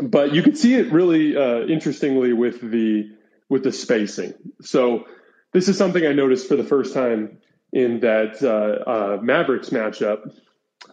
But 0.00 0.34
you 0.34 0.42
could 0.42 0.56
see 0.56 0.74
it 0.74 0.92
really 0.92 1.36
uh, 1.36 1.60
interestingly 1.66 2.32
with 2.32 2.60
the 2.60 3.10
with 3.48 3.64
the 3.64 3.72
spacing. 3.72 4.34
So 4.60 5.06
this 5.52 5.68
is 5.68 5.76
something 5.78 6.04
I 6.04 6.12
noticed 6.12 6.48
for 6.48 6.56
the 6.56 6.64
first 6.64 6.94
time 6.94 7.38
in 7.72 8.00
that 8.00 8.42
uh, 8.42 8.90
uh 8.90 9.18
Mavericks 9.22 9.70
matchup. 9.70 10.34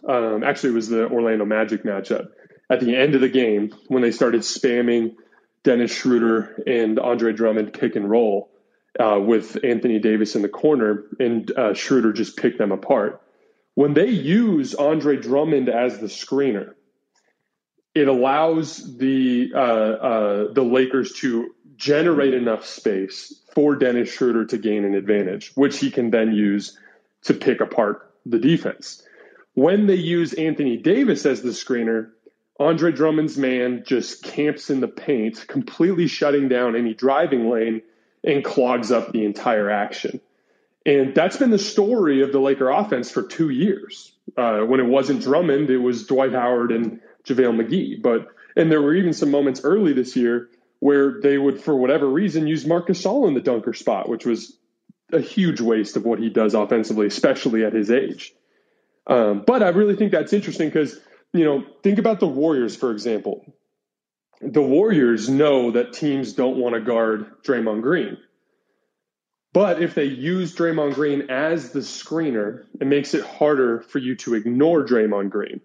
Um, 0.06 0.42
actually, 0.42 0.70
it 0.70 0.76
was 0.76 0.88
the 0.88 1.08
Orlando 1.08 1.44
Magic 1.44 1.84
matchup 1.84 2.28
at 2.68 2.80
the 2.80 2.96
end 2.96 3.14
of 3.14 3.20
the 3.20 3.28
game 3.28 3.72
when 3.88 4.02
they 4.02 4.10
started 4.10 4.42
spamming 4.42 5.14
Dennis 5.62 5.92
Schroeder 5.92 6.62
and 6.66 6.98
Andre 6.98 7.32
Drummond 7.32 7.72
pick 7.72 7.96
and 7.96 8.08
roll 8.08 8.50
uh, 8.98 9.18
with 9.20 9.58
Anthony 9.64 9.98
Davis 9.98 10.36
in 10.36 10.42
the 10.42 10.48
corner, 10.48 11.04
and 11.18 11.50
uh, 11.50 11.74
Schroeder 11.74 12.12
just 12.12 12.36
picked 12.36 12.58
them 12.58 12.72
apart. 12.72 13.20
When 13.74 13.92
they 13.92 14.08
use 14.08 14.74
Andre 14.74 15.16
Drummond 15.16 15.68
as 15.68 15.98
the 15.98 16.06
screener, 16.06 16.74
it 17.94 18.08
allows 18.08 18.96
the 18.98 19.50
uh, 19.54 19.58
uh 19.58 20.52
the 20.52 20.62
Lakers 20.62 21.12
to 21.14 21.50
generate 21.76 22.34
enough 22.34 22.66
space 22.66 23.40
for 23.54 23.76
Dennis 23.76 24.12
Schroeder 24.12 24.44
to 24.46 24.58
gain 24.58 24.84
an 24.84 24.94
advantage, 24.94 25.52
which 25.54 25.78
he 25.78 25.90
can 25.90 26.10
then 26.10 26.32
use 26.32 26.78
to 27.22 27.34
pick 27.34 27.60
apart 27.60 28.12
the 28.24 28.38
defense. 28.38 29.02
When 29.54 29.86
they 29.86 29.94
use 29.94 30.32
Anthony 30.34 30.76
Davis 30.76 31.24
as 31.24 31.42
the 31.42 31.50
screener, 31.50 32.10
Andre 32.58 32.92
Drummond's 32.92 33.36
man 33.36 33.84
just 33.86 34.22
camps 34.22 34.70
in 34.70 34.80
the 34.80 34.88
paint, 34.88 35.46
completely 35.46 36.06
shutting 36.06 36.48
down 36.48 36.76
any 36.76 36.94
driving 36.94 37.50
lane 37.50 37.82
and 38.24 38.44
clogs 38.44 38.90
up 38.90 39.12
the 39.12 39.24
entire 39.24 39.70
action. 39.70 40.20
And 40.84 41.14
that's 41.14 41.36
been 41.36 41.50
the 41.50 41.58
story 41.58 42.22
of 42.22 42.32
the 42.32 42.38
Laker 42.38 42.70
offense 42.70 43.10
for 43.10 43.22
two 43.22 43.50
years. 43.50 44.12
Uh, 44.36 44.60
when 44.60 44.80
it 44.80 44.86
wasn't 44.86 45.22
Drummond, 45.22 45.70
it 45.70 45.78
was 45.78 46.06
Dwight 46.06 46.32
Howard 46.32 46.72
and 46.72 47.00
JaVale 47.24 47.60
McGee. 47.60 48.02
But 48.02 48.28
and 48.56 48.70
there 48.70 48.80
were 48.80 48.94
even 48.94 49.12
some 49.12 49.30
moments 49.30 49.62
early 49.64 49.92
this 49.92 50.16
year 50.16 50.48
where 50.80 51.20
they 51.20 51.38
would, 51.38 51.60
for 51.60 51.74
whatever 51.74 52.06
reason, 52.08 52.46
use 52.46 52.66
Marcus 52.66 53.02
Gasol 53.02 53.28
in 53.28 53.34
the 53.34 53.40
dunker 53.40 53.72
spot, 53.72 54.08
which 54.08 54.26
was 54.26 54.56
a 55.12 55.20
huge 55.20 55.60
waste 55.60 55.96
of 55.96 56.04
what 56.04 56.18
he 56.18 56.28
does 56.28 56.54
offensively, 56.54 57.06
especially 57.06 57.64
at 57.64 57.72
his 57.72 57.90
age. 57.90 58.32
Um, 59.06 59.44
but 59.46 59.62
I 59.62 59.68
really 59.68 59.96
think 59.96 60.12
that's 60.12 60.32
interesting 60.32 60.68
because 60.68 60.98
you 61.36 61.44
know, 61.44 61.64
think 61.82 61.98
about 61.98 62.20
the 62.20 62.26
Warriors, 62.26 62.76
for 62.76 62.90
example. 62.90 63.44
The 64.40 64.62
Warriors 64.62 65.28
know 65.28 65.72
that 65.72 65.92
teams 65.92 66.32
don't 66.32 66.58
want 66.58 66.74
to 66.74 66.80
guard 66.80 67.42
Draymond 67.42 67.82
Green. 67.82 68.18
But 69.52 69.82
if 69.82 69.94
they 69.94 70.04
use 70.04 70.54
Draymond 70.54 70.94
Green 70.94 71.30
as 71.30 71.72
the 71.72 71.80
screener, 71.80 72.64
it 72.78 72.86
makes 72.86 73.14
it 73.14 73.24
harder 73.24 73.80
for 73.80 73.98
you 73.98 74.16
to 74.16 74.34
ignore 74.34 74.84
Draymond 74.84 75.30
Green. 75.30 75.60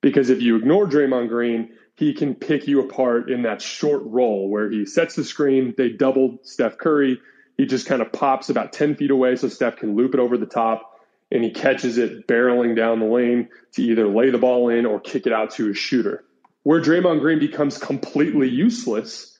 Because 0.00 0.30
if 0.30 0.42
you 0.42 0.56
ignore 0.56 0.86
Draymond 0.86 1.28
Green, 1.28 1.70
he 2.00 2.14
can 2.14 2.34
pick 2.34 2.66
you 2.66 2.80
apart 2.80 3.30
in 3.30 3.42
that 3.42 3.60
short 3.60 4.02
roll 4.06 4.48
where 4.48 4.70
he 4.70 4.86
sets 4.86 5.14
the 5.14 5.22
screen, 5.22 5.74
they 5.76 5.90
doubled 5.90 6.38
Steph 6.46 6.78
Curry, 6.78 7.20
he 7.58 7.66
just 7.66 7.84
kind 7.84 8.00
of 8.00 8.10
pops 8.10 8.48
about 8.48 8.72
10 8.72 8.96
feet 8.96 9.10
away 9.10 9.36
so 9.36 9.48
Steph 9.50 9.76
can 9.76 9.94
loop 9.94 10.14
it 10.14 10.18
over 10.18 10.38
the 10.38 10.46
top 10.46 10.98
and 11.30 11.44
he 11.44 11.50
catches 11.50 11.98
it 11.98 12.26
barreling 12.26 12.74
down 12.74 13.00
the 13.00 13.04
lane 13.04 13.50
to 13.74 13.82
either 13.82 14.08
lay 14.08 14.30
the 14.30 14.38
ball 14.38 14.70
in 14.70 14.86
or 14.86 14.98
kick 14.98 15.26
it 15.26 15.32
out 15.34 15.50
to 15.50 15.70
a 15.70 15.74
shooter. 15.74 16.24
Where 16.62 16.80
Draymond 16.80 17.20
Green 17.20 17.38
becomes 17.38 17.76
completely 17.76 18.48
useless 18.48 19.38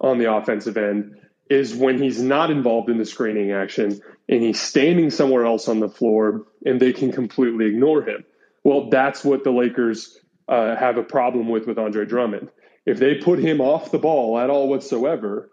on 0.00 0.18
the 0.18 0.34
offensive 0.34 0.76
end 0.76 1.14
is 1.48 1.76
when 1.76 2.02
he's 2.02 2.20
not 2.20 2.50
involved 2.50 2.90
in 2.90 2.98
the 2.98 3.06
screening 3.06 3.52
action 3.52 4.00
and 4.28 4.42
he's 4.42 4.60
standing 4.60 5.10
somewhere 5.10 5.46
else 5.46 5.68
on 5.68 5.78
the 5.78 5.88
floor 5.88 6.46
and 6.66 6.80
they 6.80 6.92
can 6.92 7.12
completely 7.12 7.66
ignore 7.66 8.02
him. 8.02 8.24
Well, 8.64 8.90
that's 8.90 9.22
what 9.22 9.44
the 9.44 9.52
Lakers 9.52 10.18
uh, 10.50 10.76
have 10.76 10.98
a 10.98 11.02
problem 11.02 11.48
with 11.48 11.66
with 11.66 11.78
Andre 11.78 12.04
Drummond. 12.04 12.50
If 12.84 12.98
they 12.98 13.14
put 13.14 13.38
him 13.38 13.60
off 13.60 13.90
the 13.90 13.98
ball 13.98 14.38
at 14.38 14.50
all 14.50 14.68
whatsoever, 14.68 15.50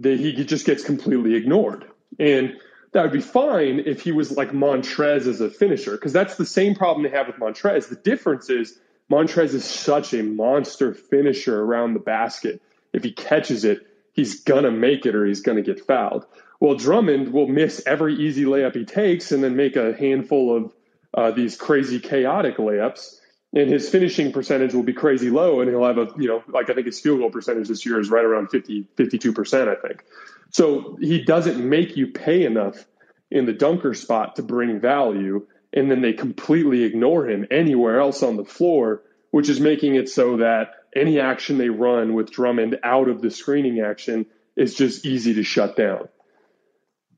that 0.00 0.20
he 0.20 0.32
just 0.44 0.66
gets 0.66 0.84
completely 0.84 1.34
ignored. 1.34 1.86
And 2.18 2.56
that 2.92 3.02
would 3.02 3.12
be 3.12 3.20
fine 3.20 3.80
if 3.86 4.02
he 4.02 4.12
was 4.12 4.32
like 4.32 4.50
Montrez 4.50 5.26
as 5.26 5.40
a 5.40 5.50
finisher, 5.50 5.92
because 5.92 6.12
that's 6.12 6.36
the 6.36 6.46
same 6.46 6.74
problem 6.74 7.04
they 7.04 7.16
have 7.16 7.26
with 7.26 7.36
Montrez. 7.36 7.88
The 7.88 7.96
difference 7.96 8.50
is 8.50 8.78
Montrez 9.10 9.54
is 9.54 9.64
such 9.64 10.12
a 10.12 10.22
monster 10.22 10.92
finisher 10.94 11.60
around 11.60 11.94
the 11.94 12.00
basket. 12.00 12.60
If 12.92 13.02
he 13.02 13.12
catches 13.12 13.64
it, 13.64 13.86
he's 14.12 14.42
gonna 14.42 14.70
make 14.70 15.06
it 15.06 15.14
or 15.14 15.24
he's 15.24 15.40
gonna 15.40 15.62
get 15.62 15.84
fouled. 15.84 16.26
Well, 16.60 16.76
Drummond 16.76 17.32
will 17.32 17.48
miss 17.48 17.82
every 17.86 18.14
easy 18.14 18.44
layup 18.44 18.74
he 18.74 18.84
takes 18.84 19.32
and 19.32 19.42
then 19.42 19.56
make 19.56 19.76
a 19.76 19.96
handful 19.96 20.56
of 20.56 20.72
uh, 21.12 21.30
these 21.30 21.56
crazy 21.56 21.98
chaotic 21.98 22.56
layups. 22.58 23.20
And 23.54 23.70
his 23.70 23.88
finishing 23.88 24.32
percentage 24.32 24.74
will 24.74 24.82
be 24.82 24.92
crazy 24.92 25.30
low, 25.30 25.60
and 25.60 25.70
he'll 25.70 25.84
have 25.84 25.98
a, 25.98 26.08
you 26.18 26.26
know, 26.26 26.42
like 26.48 26.70
I 26.70 26.74
think 26.74 26.86
his 26.86 26.98
field 26.98 27.20
goal 27.20 27.30
percentage 27.30 27.68
this 27.68 27.86
year 27.86 28.00
is 28.00 28.10
right 28.10 28.24
around 28.24 28.48
50, 28.48 28.88
52%, 28.96 29.68
I 29.68 29.80
think. 29.80 30.04
So 30.50 30.98
he 31.00 31.22
doesn't 31.22 31.58
make 31.58 31.96
you 31.96 32.08
pay 32.08 32.44
enough 32.44 32.84
in 33.30 33.46
the 33.46 33.52
dunker 33.52 33.94
spot 33.94 34.36
to 34.36 34.42
bring 34.42 34.80
value. 34.80 35.46
And 35.72 35.88
then 35.88 36.02
they 36.02 36.12
completely 36.12 36.82
ignore 36.82 37.28
him 37.28 37.46
anywhere 37.50 38.00
else 38.00 38.24
on 38.24 38.36
the 38.36 38.44
floor, 38.44 39.02
which 39.30 39.48
is 39.48 39.60
making 39.60 39.94
it 39.94 40.08
so 40.08 40.38
that 40.38 40.74
any 40.94 41.20
action 41.20 41.58
they 41.58 41.68
run 41.68 42.14
with 42.14 42.30
Drummond 42.32 42.80
out 42.82 43.08
of 43.08 43.22
the 43.22 43.30
screening 43.30 43.80
action 43.80 44.26
is 44.56 44.74
just 44.74 45.06
easy 45.06 45.34
to 45.34 45.42
shut 45.44 45.76
down. 45.76 46.08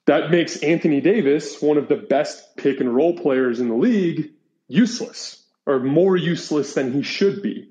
That 0.07 0.31
makes 0.31 0.59
Anthony 0.59 1.01
Davis, 1.01 1.61
one 1.61 1.79
of 1.79 1.89
the 1.89 1.97
best 1.97 2.57
pick 2.57 2.81
and 2.81 2.95
roll 2.95 3.17
players 3.19 3.59
in 3.59 3.69
the 3.69 3.75
league, 3.75 4.33
useless 4.69 5.46
or 5.67 5.81
more 5.81 6.17
useless 6.17 6.75
than 6.75 6.93
he 6.93 7.03
should 7.03 7.43
be 7.43 7.71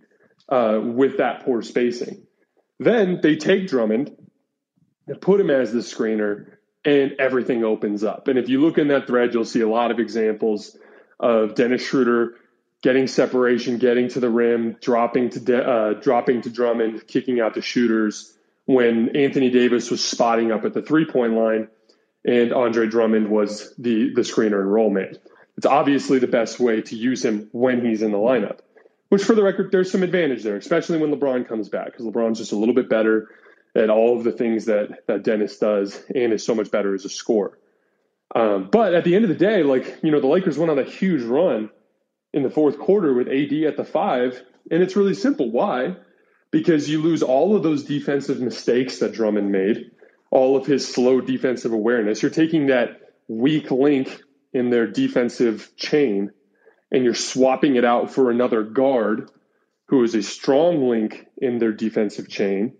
uh, 0.50 0.80
with 0.84 1.18
that 1.18 1.46
poor 1.46 1.62
spacing. 1.62 2.26
Then 2.80 3.20
they 3.22 3.38
take 3.38 3.68
Drummond, 3.68 4.16
put 5.22 5.40
him 5.40 5.50
as 5.50 5.72
the 5.72 5.80
screener, 5.80 6.58
and 6.84 7.14
everything 7.20 7.64
opens 7.64 8.04
up. 8.04 8.28
And 8.28 8.38
if 8.38 8.50
you 8.50 8.62
look 8.62 8.78
in 8.78 8.90
that 8.90 9.08
thread, 9.08 9.34
you'll 9.34 9.46
see 9.46 9.62
a 9.62 9.70
lot 9.70 9.92
of 9.92 10.00
examples 10.00 10.78
of 11.20 11.56
Dennis 11.56 11.82
Schroeder 11.82 12.36
getting 12.84 13.08
separation, 13.08 13.78
getting 13.78 14.10
to 14.10 14.20
the 14.20 14.30
rim, 14.30 14.78
dropping 14.82 15.32
to 15.32 15.40
de- 15.40 15.68
uh, 15.68 15.94
dropping 15.94 16.42
to 16.44 16.50
Drummond, 16.50 17.08
kicking 17.08 17.40
out 17.40 17.54
the 17.56 17.62
shooters. 17.62 18.32
When 18.66 19.16
Anthony 19.16 19.52
Davis 19.52 19.92
was 19.92 20.04
spotting 20.04 20.52
up 20.52 20.66
at 20.66 20.74
the 20.74 20.82
three 20.82 21.06
point 21.06 21.34
line, 21.34 21.68
and 22.26 22.52
Andre 22.52 22.88
Drummond 22.88 23.30
was 23.30 23.74
the 23.78 24.14
the 24.14 24.22
screener 24.22 24.60
and 24.60 24.72
roll. 24.72 24.96
It's 25.58 25.66
obviously 25.66 26.20
the 26.20 26.28
best 26.28 26.60
way 26.60 26.82
to 26.82 26.96
use 26.96 27.24
him 27.24 27.50
when 27.52 27.86
he's 27.86 28.02
in 28.02 28.12
the 28.12 28.18
lineup. 28.18 28.60
Which, 29.10 29.24
for 29.24 29.36
the 29.36 29.44
record, 29.44 29.72
there's 29.72 29.92
some 29.92 30.04
advantage 30.04 30.44
there, 30.44 30.58
especially 30.58 30.98
when 30.98 31.12
LeBron 31.12 31.48
comes 31.48 31.70
back, 31.70 31.86
because 31.86 32.06
LeBron's 32.06 32.40
just 32.40 32.52
a 32.52 32.58
little 32.58 32.74
bit 32.74 32.90
better 32.90 33.30
at 33.76 33.90
all 33.90 34.18
of 34.18 34.24
the 34.24 34.32
things 34.32 34.66
that 34.66 35.06
that 35.08 35.24
Dennis 35.24 35.58
does, 35.58 36.02
and 36.14 36.34
is 36.34 36.46
so 36.46 36.56
much 36.56 36.72
better 36.72 36.94
as 36.94 37.06
a 37.06 37.10
scorer. 37.10 37.58
Um, 38.34 38.70
but 38.72 38.94
at 38.94 39.04
the 39.04 39.16
end 39.16 39.24
of 39.24 39.30
the 39.30 39.36
day, 39.36 39.64
like 39.64 40.00
you 40.04 40.12
know, 40.12 40.20
the 40.20 40.28
Lakers 40.28 40.58
went 40.58 40.72
on 40.72 40.80
a 40.80 40.84
huge 40.84 41.24
run 41.24 41.70
in 42.36 42.44
the 42.44 42.50
fourth 42.50 42.78
quarter 42.78 43.14
with 43.14 43.30
AD 43.30 43.54
at 43.64 43.78
the 43.78 43.86
five. 43.86 44.44
And 44.70 44.84
it's 44.84 44.96
really 44.96 45.14
simple. 45.14 45.50
Why? 45.50 45.96
Because 46.52 46.90
you 46.90 47.02
lose 47.02 47.24
all 47.24 47.56
of 47.56 47.64
those 47.64 47.84
defensive 47.84 48.42
mistakes 48.42 49.00
that 49.00 49.14
Drummond 49.14 49.52
made, 49.52 49.92
all 50.32 50.58
of 50.58 50.66
his 50.66 50.86
slow 50.88 51.22
defensive 51.22 51.72
awareness. 51.72 52.22
You're 52.22 52.32
taking 52.32 52.68
that 52.68 53.14
weak 53.28 53.72
link 53.72 54.22
in 54.56 54.70
their 54.70 54.88
defensive 54.88 55.72
chain 55.76 56.32
and 56.92 57.04
you're 57.04 57.14
swapping 57.14 57.76
it 57.76 57.86
out 57.86 58.12
for 58.12 58.32
another 58.32 58.64
guard 58.64 59.30
who 59.88 60.04
is 60.04 60.16
a 60.16 60.24
strong 60.24 60.90
link 60.90 61.28
in 61.38 61.60
their 61.60 61.74
defensive 61.74 62.30
chain. 62.30 62.74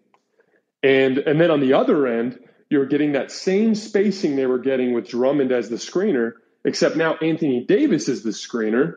And 0.82 1.18
and 1.18 1.40
then 1.40 1.52
on 1.52 1.60
the 1.60 1.74
other 1.74 2.08
end, 2.08 2.40
you're 2.70 2.86
getting 2.86 3.12
that 3.12 3.32
same 3.32 3.76
spacing 3.76 4.36
they 4.36 4.46
were 4.46 4.60
getting 4.60 4.94
with 4.94 5.10
Drummond 5.10 5.52
as 5.52 5.70
the 5.70 5.76
screener, 5.76 6.34
except 6.64 6.96
now 6.96 7.16
Anthony 7.16 7.66
Davis 7.66 8.08
is 8.10 8.24
the 8.24 8.32
screener 8.32 8.96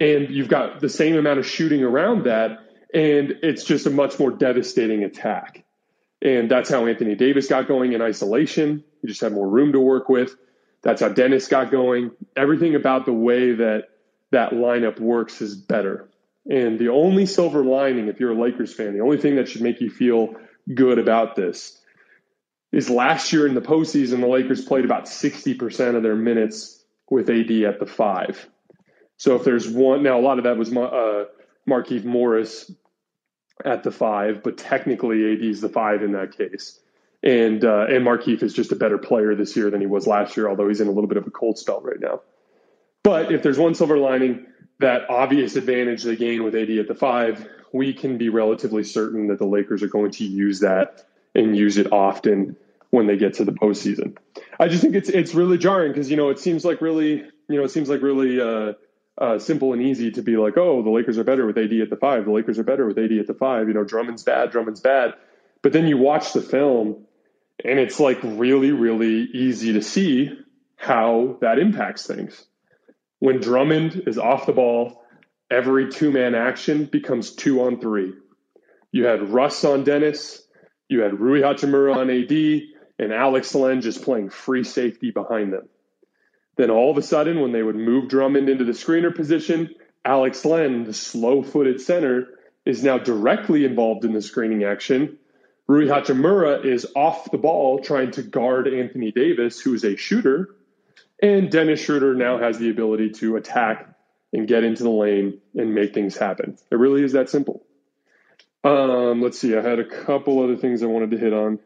and 0.00 0.30
you've 0.30 0.48
got 0.48 0.80
the 0.80 0.88
same 0.88 1.16
amount 1.16 1.38
of 1.38 1.46
shooting 1.46 1.82
around 1.82 2.24
that, 2.24 2.58
and 2.94 3.34
it's 3.42 3.64
just 3.64 3.86
a 3.86 3.90
much 3.90 4.18
more 4.18 4.30
devastating 4.30 5.04
attack. 5.04 5.64
And 6.22 6.50
that's 6.50 6.70
how 6.70 6.86
Anthony 6.86 7.14
Davis 7.14 7.48
got 7.48 7.68
going 7.68 7.92
in 7.92 8.02
isolation. 8.02 8.84
He 9.02 9.08
just 9.08 9.20
had 9.20 9.32
more 9.32 9.48
room 9.48 9.72
to 9.72 9.80
work 9.80 10.08
with. 10.08 10.34
That's 10.82 11.00
how 11.00 11.08
Dennis 11.08 11.48
got 11.48 11.70
going. 11.70 12.12
Everything 12.36 12.74
about 12.74 13.04
the 13.04 13.12
way 13.12 13.52
that 13.54 13.88
that 14.30 14.52
lineup 14.52 15.00
works 15.00 15.40
is 15.40 15.56
better. 15.56 16.08
And 16.48 16.78
the 16.78 16.88
only 16.88 17.26
silver 17.26 17.64
lining, 17.64 18.08
if 18.08 18.20
you're 18.20 18.32
a 18.32 18.40
Lakers 18.40 18.72
fan, 18.72 18.94
the 18.94 19.02
only 19.02 19.18
thing 19.18 19.36
that 19.36 19.48
should 19.48 19.62
make 19.62 19.80
you 19.80 19.90
feel 19.90 20.34
good 20.72 20.98
about 20.98 21.36
this 21.36 21.78
is 22.72 22.90
last 22.90 23.32
year 23.32 23.46
in 23.46 23.54
the 23.54 23.60
postseason, 23.60 24.20
the 24.20 24.28
Lakers 24.28 24.64
played 24.64 24.84
about 24.84 25.06
60% 25.06 25.96
of 25.96 26.02
their 26.02 26.14
minutes 26.14 26.82
with 27.10 27.30
AD 27.30 27.50
at 27.50 27.80
the 27.80 27.86
five. 27.86 28.48
So 29.16 29.34
if 29.36 29.44
there's 29.44 29.68
one, 29.68 30.02
now 30.02 30.18
a 30.18 30.22
lot 30.22 30.38
of 30.38 30.44
that 30.44 30.56
was 30.56 30.74
uh, 30.74 31.24
Markieff 31.68 32.04
Morris 32.04 32.70
at 33.64 33.82
the 33.82 33.90
five, 33.90 34.42
but 34.42 34.58
technically 34.58 35.32
AD 35.32 35.40
is 35.40 35.60
the 35.60 35.68
five 35.68 36.02
in 36.02 36.12
that 36.12 36.36
case. 36.36 36.78
And 37.22 37.64
uh, 37.64 37.86
and 37.88 38.06
Markieff 38.06 38.42
is 38.42 38.54
just 38.54 38.70
a 38.70 38.76
better 38.76 38.98
player 38.98 39.34
this 39.34 39.56
year 39.56 39.70
than 39.70 39.80
he 39.80 39.86
was 39.86 40.06
last 40.06 40.36
year, 40.36 40.48
although 40.48 40.68
he's 40.68 40.80
in 40.80 40.86
a 40.86 40.92
little 40.92 41.08
bit 41.08 41.16
of 41.16 41.26
a 41.26 41.30
cold 41.30 41.58
spell 41.58 41.80
right 41.80 41.98
now. 41.98 42.20
But 43.02 43.32
if 43.32 43.42
there's 43.42 43.58
one 43.58 43.74
silver 43.74 43.98
lining, 43.98 44.46
that 44.78 45.10
obvious 45.10 45.56
advantage 45.56 46.02
they 46.04 46.16
gain 46.16 46.44
with 46.44 46.54
AD 46.54 46.70
at 46.70 46.86
the 46.86 46.94
five, 46.94 47.48
we 47.72 47.92
can 47.92 48.18
be 48.18 48.28
relatively 48.28 48.84
certain 48.84 49.28
that 49.28 49.38
the 49.38 49.46
Lakers 49.46 49.82
are 49.82 49.88
going 49.88 50.12
to 50.12 50.24
use 50.24 50.60
that 50.60 51.06
and 51.34 51.56
use 51.56 51.76
it 51.76 51.92
often 51.92 52.56
when 52.90 53.06
they 53.06 53.16
get 53.16 53.34
to 53.34 53.44
the 53.44 53.52
postseason. 53.52 54.16
I 54.58 54.68
just 54.68 54.82
think 54.82 54.94
it's 54.94 55.08
it's 55.08 55.34
really 55.34 55.58
jarring 55.58 55.92
because 55.92 56.10
you 56.10 56.16
know 56.16 56.30
it 56.30 56.38
seems 56.38 56.64
like 56.64 56.80
really 56.80 57.24
you 57.48 57.56
know 57.56 57.64
it 57.64 57.70
seems 57.70 57.88
like 57.88 58.02
really 58.02 58.40
uh, 58.40 58.74
uh, 59.18 59.38
simple 59.38 59.72
and 59.72 59.82
easy 59.82 60.10
to 60.12 60.22
be 60.22 60.36
like, 60.36 60.56
oh, 60.56 60.82
the 60.82 60.90
Lakers 60.90 61.18
are 61.18 61.24
better 61.24 61.46
with 61.46 61.58
AD 61.58 61.72
at 61.72 61.90
the 61.90 61.96
five. 61.96 62.24
The 62.24 62.32
Lakers 62.32 62.58
are 62.58 62.64
better 62.64 62.86
with 62.86 62.98
AD 62.98 63.12
at 63.12 63.26
the 63.26 63.34
five. 63.34 63.68
You 63.68 63.74
know, 63.74 63.84
Drummond's 63.84 64.22
bad. 64.22 64.50
Drummond's 64.50 64.80
bad. 64.80 65.14
But 65.62 65.72
then 65.72 65.86
you 65.86 65.96
watch 65.96 66.32
the 66.32 66.42
film, 66.42 67.06
and 67.64 67.78
it's 67.78 67.98
like 67.98 68.18
really, 68.22 68.72
really 68.72 69.28
easy 69.32 69.72
to 69.74 69.82
see 69.82 70.30
how 70.76 71.38
that 71.40 71.58
impacts 71.58 72.06
things. 72.06 72.44
When 73.18 73.40
Drummond 73.40 74.04
is 74.06 74.18
off 74.18 74.46
the 74.46 74.52
ball, 74.52 75.02
every 75.50 75.90
two 75.90 76.12
man 76.12 76.34
action 76.34 76.84
becomes 76.84 77.32
two 77.32 77.62
on 77.62 77.80
three. 77.80 78.14
You 78.92 79.06
had 79.06 79.30
Russ 79.30 79.64
on 79.64 79.84
Dennis, 79.84 80.42
you 80.88 81.00
had 81.00 81.20
Rui 81.20 81.40
Hachimura 81.40 81.96
on 81.96 82.10
AD, 82.10 82.62
and 82.98 83.12
Alex 83.12 83.54
Len 83.54 83.80
just 83.80 84.02
playing 84.02 84.30
free 84.30 84.64
safety 84.64 85.10
behind 85.10 85.52
them. 85.52 85.68
Then 86.56 86.70
all 86.70 86.90
of 86.90 86.98
a 86.98 87.02
sudden, 87.02 87.40
when 87.40 87.52
they 87.52 87.62
would 87.62 87.76
move 87.76 88.08
Drummond 88.08 88.48
into 88.48 88.64
the 88.64 88.72
screener 88.72 89.14
position, 89.14 89.74
Alex 90.04 90.44
Len, 90.44 90.84
the 90.84 90.94
slow 90.94 91.42
footed 91.42 91.80
center, 91.80 92.28
is 92.64 92.82
now 92.82 92.98
directly 92.98 93.64
involved 93.64 94.04
in 94.04 94.12
the 94.12 94.22
screening 94.22 94.64
action. 94.64 95.18
Rui 95.68 95.86
Hachimura 95.86 96.64
is 96.64 96.86
off 96.96 97.30
the 97.30 97.38
ball 97.38 97.80
trying 97.80 98.10
to 98.12 98.22
guard 98.22 98.66
Anthony 98.66 99.12
Davis, 99.12 99.60
who 99.60 99.74
is 99.74 99.84
a 99.84 99.96
shooter. 99.96 100.56
And 101.22 101.50
Dennis 101.50 101.80
Schroeder 101.80 102.14
now 102.14 102.38
has 102.38 102.58
the 102.58 102.70
ability 102.70 103.10
to 103.10 103.36
attack 103.36 103.94
and 104.32 104.48
get 104.48 104.64
into 104.64 104.82
the 104.82 104.90
lane 104.90 105.40
and 105.54 105.74
make 105.74 105.92
things 105.92 106.16
happen. 106.16 106.56
It 106.70 106.76
really 106.76 107.02
is 107.02 107.12
that 107.12 107.28
simple. 107.28 107.64
Um, 108.64 109.20
let's 109.22 109.38
see, 109.38 109.56
I 109.56 109.62
had 109.62 109.78
a 109.78 109.84
couple 109.84 110.42
other 110.42 110.56
things 110.56 110.82
I 110.82 110.86
wanted 110.86 111.10
to 111.12 111.18
hit 111.18 111.32
on. 111.32 111.58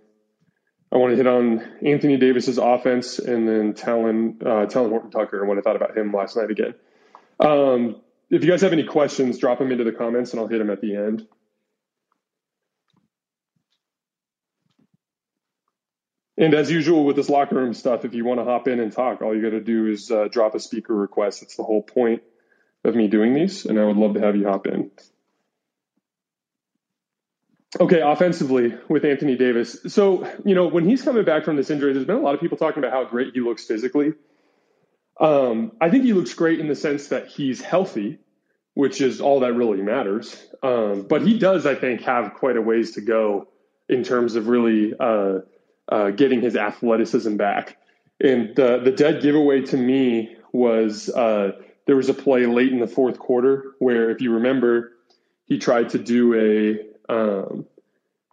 I 0.91 0.97
want 0.97 1.13
to 1.13 1.17
hit 1.17 1.27
on 1.27 1.61
Anthony 1.87 2.19
Davis's 2.19 2.59
offense 2.59 3.19
and 3.19 3.49
then 3.49 3.73
Talen 3.73 4.43
uh, 4.43 4.67
Talen 4.67 4.91
Horton 4.91 5.11
Tucker 5.11 5.41
and 5.41 5.49
what 5.49 5.57
I 5.57 5.63
thought 5.63 5.77
about 5.77 5.97
him 5.97 6.13
last 6.13 6.37
night 6.37 6.51
again. 6.51 6.75
Um, 7.41 7.97
if 8.31 8.45
you 8.45 8.51
guys 8.51 8.61
have 8.61 8.73
any 8.73 8.85
questions, 8.85 9.39
drop 9.39 9.59
them 9.59 9.73
into 9.73 9.85
the 9.85 9.93
comments 9.93 10.33
and 10.33 10.41
I'll 10.41 10.49
hit 10.49 10.59
them 10.59 10.71
at 10.71 10.81
the 10.81 10.97
end. 10.97 11.27
And 16.39 16.55
as 16.55 16.71
usual 16.71 17.05
with 17.05 17.17
this 17.17 17.29
locker 17.29 17.57
room 17.57 17.75
stuff, 17.75 18.05
if 18.05 18.15
you 18.15 18.25
want 18.25 18.41
to 18.41 18.45
hop 18.45 18.67
in 18.67 18.81
and 18.81 18.91
talk, 18.93 19.21
all 19.21 19.37
you 19.37 19.43
got 19.43 19.51
to 19.51 19.61
do 19.61 19.87
is 19.87 20.11
uh, 20.11 20.29
drop 20.31 20.55
a 20.55 20.61
speaker 20.61 20.95
request. 20.95 21.41
That's 21.41 21.57
the 21.57 21.63
whole 21.63 21.83
point 21.83 22.23
of 22.85 22.95
me 22.95 23.09
doing 23.09 23.35
these, 23.35 23.67
and 23.67 23.79
I 23.79 23.85
would 23.85 23.97
love 23.97 24.15
to 24.15 24.21
have 24.21 24.35
you 24.35 24.49
hop 24.49 24.67
in. 24.67 24.91
Okay, 27.81 28.01
offensively 28.01 28.75
with 28.89 29.05
Anthony 29.05 29.37
Davis. 29.37 29.79
So, 29.89 30.31
you 30.45 30.55
know, 30.55 30.67
when 30.67 30.87
he's 30.87 31.03
coming 31.03 31.25
back 31.25 31.45
from 31.45 31.57
this 31.57 31.71
injury, 31.71 31.93
there's 31.93 32.07
been 32.07 32.17
a 32.17 32.21
lot 32.21 32.35
of 32.35 32.41
people 32.41 32.59
talking 32.59 32.83
about 32.83 32.93
how 32.93 33.05
great 33.05 33.33
he 33.35 33.41
looks 33.41 33.65
physically. 33.65 34.13
Um, 35.19 35.73
I 35.81 35.89
think 35.89 36.05
he 36.05 36.13
looks 36.13 36.35
great 36.35 36.61
in 36.61 36.69
the 36.69 36.75
sense 36.75 37.09
that 37.09 37.29
he's 37.29 37.63
healthy, 37.63 38.19
which 38.75 39.01
is 39.01 39.21
all 39.21 39.41
that 39.41 39.55
really 39.55 39.81
matters. 39.81 40.37
Um, 40.63 41.07
but 41.09 41.23
he 41.23 41.39
does, 41.39 41.65
I 41.65 41.75
think, 41.75 42.03
have 42.03 42.35
quite 42.35 42.57
a 42.57 42.63
ways 42.63 42.93
to 42.93 43.01
go 43.01 43.49
in 43.89 44.03
terms 44.03 44.35
of 44.35 44.49
really 44.49 44.93
uh, 44.99 45.41
uh, 45.89 46.11
getting 46.11 46.41
his 46.41 46.57
athleticism 46.57 47.37
back. 47.37 47.79
And 48.21 48.55
the, 48.55 48.81
the 48.85 48.93
dead 48.93 49.23
giveaway 49.23 49.63
to 49.63 49.77
me 49.77 50.37
was 50.53 51.09
uh, 51.09 51.53
there 51.87 51.97
was 51.97 52.09
a 52.09 52.15
play 52.15 52.47
late 52.47 52.73
in 52.73 52.79
the 52.79 52.87
fourth 52.87 53.19
quarter 53.19 53.73
where, 53.79 54.11
if 54.11 54.21
you 54.21 54.35
remember, 54.35 54.93
he 55.47 55.59
tried 55.59 55.91
to 55.91 55.99
do 55.99 56.35
a 56.35 57.13
um, 57.13 57.67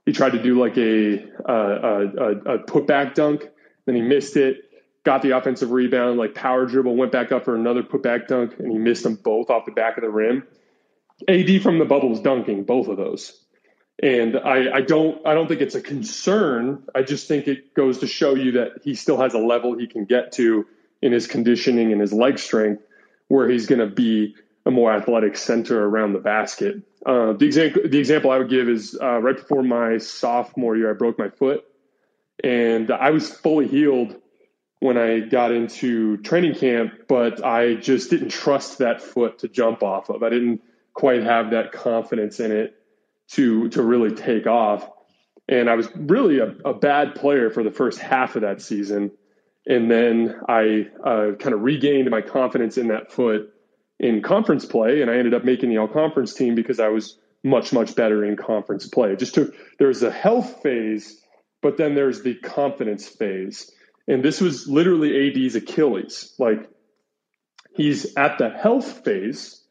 he 0.06 0.14
tried 0.14 0.32
to 0.32 0.42
do 0.42 0.60
like 0.60 0.78
a, 0.78 1.24
a, 1.46 1.54
a, 1.54 2.56
a 2.56 2.60
putback 2.64 3.14
dunk, 3.14 3.48
then 3.86 3.96
he 3.96 4.02
missed 4.02 4.38
it 4.38 4.70
got 5.04 5.22
the 5.22 5.36
offensive 5.36 5.72
rebound, 5.72 6.18
like 6.18 6.36
power 6.36 6.66
dribble, 6.66 6.96
went 6.96 7.12
back 7.12 7.32
up 7.32 7.46
for 7.46 7.56
another 7.56 7.84
putback 7.84 8.28
dunk, 8.28 8.54
and 8.60 8.72
he 8.72 8.78
missed 8.78 9.04
them 9.04 9.16
both 9.16 9.50
off 9.50 9.66
the 9.66 9.72
back 9.72 9.98
of 9.98 10.04
the 10.04 10.10
rim. 10.10 10.46
AD 11.28 11.62
from 11.62 11.80
the 11.80 11.86
bubble 11.86 12.10
was 12.10 12.22
dunking 12.22 12.64
both 12.64 12.88
of 12.88 12.98
those. 12.98 13.44
And 14.02 14.38
I, 14.38 14.78
I 14.78 14.82
don't 14.82 15.26
I 15.28 15.34
don't 15.34 15.48
think 15.48 15.62
it's 15.62 15.76
a 15.76 15.82
concern. 15.82 16.84
I 16.96 17.02
just 17.02 17.28
think 17.28 17.48
it 17.48 17.74
goes 17.74 18.00
to 18.00 18.08
show 18.08 18.36
you 18.36 18.54
that 18.54 18.82
he 18.84 18.96
still 18.96 19.20
has 19.20 19.34
a 19.34 19.40
level 19.40 19.78
he 19.78 19.88
can 19.88 20.06
get 20.06 20.32
to 20.34 20.66
in 21.02 21.12
his 21.12 21.28
conditioning 21.28 21.92
and 21.92 22.00
his 22.00 22.14
leg 22.14 22.40
strength 22.40 22.84
where 23.28 23.50
he's 23.50 23.68
going 23.68 23.80
to 23.80 23.94
be 23.94 24.36
a 24.66 24.72
more 24.72 24.92
athletic 24.92 25.38
center 25.38 25.84
around 25.84 26.14
the 26.14 26.20
basket. 26.20 26.82
Uh, 27.06 27.34
the 27.34 27.46
example 27.46 27.82
the 27.86 28.00
example 28.00 28.32
I 28.32 28.38
would 28.38 28.50
give 28.50 28.70
is 28.70 28.98
uh, 29.02 29.20
right 29.20 29.36
before 29.36 29.64
my 29.64 29.98
sophomore 29.98 30.78
year, 30.78 30.92
I 30.92 30.94
broke 30.94 31.20
my 31.20 31.30
foot, 31.30 31.66
and 32.42 32.92
I 32.92 33.10
was 33.10 33.30
fully 33.30 33.68
healed 33.68 34.16
when 34.80 34.98
I 34.98 35.20
got 35.20 35.52
into 35.52 36.18
training 36.18 36.56
camp, 36.56 36.94
but 37.10 37.44
I 37.44 37.76
just 37.76 38.10
didn't 38.10 38.30
trust 38.30 38.78
that 38.78 39.02
foot 39.02 39.40
to 39.40 39.50
jump 39.50 39.84
off 39.84 40.10
of. 40.10 40.24
I 40.24 40.30
didn't 40.30 40.62
quite 40.94 41.24
have 41.24 41.52
that 41.52 41.74
confidence 41.74 42.40
in 42.40 42.52
it 42.54 42.79
to 43.32 43.70
to 43.70 43.84
really 43.84 44.16
take 44.16 44.48
off. 44.48 44.90
And 45.48 45.70
I 45.70 45.76
was 45.76 45.90
really 45.96 46.40
a, 46.40 46.56
a 46.66 46.74
bad 46.74 47.16
player 47.16 47.50
for 47.50 47.64
the 47.64 47.72
first 47.72 48.00
half 48.00 48.36
of 48.36 48.44
that 48.44 48.62
season. 48.62 49.12
And 49.66 49.90
then 49.90 50.36
I 50.48 50.88
uh, 51.04 51.32
kind 51.40 51.54
of 51.54 51.62
regained 51.62 52.10
my 52.10 52.22
confidence 52.22 52.78
in 52.78 52.88
that 52.88 53.12
foot 53.12 53.54
in 54.00 54.22
conference 54.22 54.66
play, 54.66 55.02
and 55.02 55.12
I 55.12 55.18
ended 55.18 55.34
up 55.34 55.44
making 55.44 55.70
the 55.70 55.78
all 55.78 55.88
conference 55.88 56.34
team 56.34 56.56
because 56.56 56.80
I 56.80 56.90
was 56.90 57.18
much 57.44 57.74
much 57.74 57.96
better 57.96 58.24
in 58.24 58.36
conference 58.36 58.88
play. 58.88 59.16
Just 59.16 59.36
took 59.36 59.54
there's 59.78 60.04
a 60.04 60.12
health 60.12 60.62
phase, 60.62 61.22
but 61.62 61.78
then 61.78 61.96
there's 61.96 62.22
the 62.22 62.36
confidence 62.36 63.08
phase 63.08 63.72
and 64.10 64.24
this 64.24 64.42
was 64.42 64.68
literally 64.68 65.30
AD's 65.30 65.56
Achilles. 65.56 66.34
Like 66.40 66.68
he's 67.76 68.18
at 68.18 68.40
the 68.40 68.50
health 68.50 69.06
phase, 69.06 69.64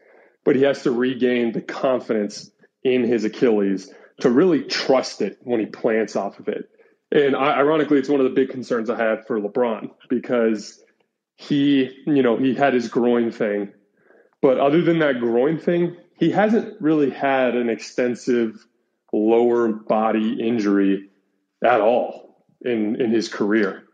but 0.44 0.55
he 0.55 0.62
has 0.62 0.85
to 0.85 0.92
regain 0.92 1.51
the 1.51 1.61
confidence 1.61 2.49
in 2.94 3.05
his 3.05 3.24
Achilles 3.24 3.92
to 4.20 4.31
really 4.31 4.64
trust 4.64 5.22
it 5.22 5.38
when 5.42 5.61
he 5.61 5.66
plants 5.66 6.16
off 6.16 6.38
of 6.40 6.48
it. 6.48 6.68
And 7.11 7.35
ironically, 7.35 7.98
it's 7.98 8.09
one 8.09 8.20
of 8.20 8.24
the 8.24 8.35
big 8.35 8.51
concerns 8.51 8.90
I 8.90 8.98
have 8.98 9.27
for 9.27 9.40
LeBron 9.40 9.90
because 10.11 10.83
he, 11.37 11.90
you 12.07 12.22
know, 12.22 12.37
he 12.37 12.55
had 12.55 12.74
his 12.74 12.88
groin 12.88 13.31
thing. 13.31 13.72
But 14.42 14.59
other 14.59 14.83
than 14.83 14.98
that 14.98 15.20
groin 15.20 15.59
thing, 15.59 15.96
he 16.18 16.31
hasn't 16.31 16.81
really 16.81 17.11
had 17.11 17.55
an 17.55 17.70
extensive 17.70 18.64
lower 19.12 19.68
body 19.68 20.38
injury 20.40 21.09
at 21.64 21.81
all 21.81 22.44
in, 22.61 23.01
in 23.01 23.11
his 23.11 23.29
career. 23.29 23.85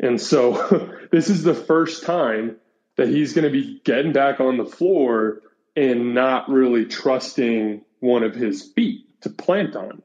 And 0.00 0.20
so 0.20 0.92
this 1.12 1.30
is 1.30 1.42
the 1.42 1.54
first 1.54 2.04
time 2.04 2.56
that 2.96 3.08
he's 3.08 3.34
going 3.34 3.44
to 3.44 3.50
be 3.50 3.80
getting 3.84 4.12
back 4.12 4.40
on 4.40 4.56
the 4.56 4.66
floor 4.66 5.42
and 5.76 6.14
not 6.14 6.48
really 6.48 6.86
trusting 6.86 7.82
one 8.00 8.22
of 8.22 8.34
his 8.34 8.62
feet 8.62 9.20
to 9.22 9.30
plant 9.30 9.76
on 9.76 10.02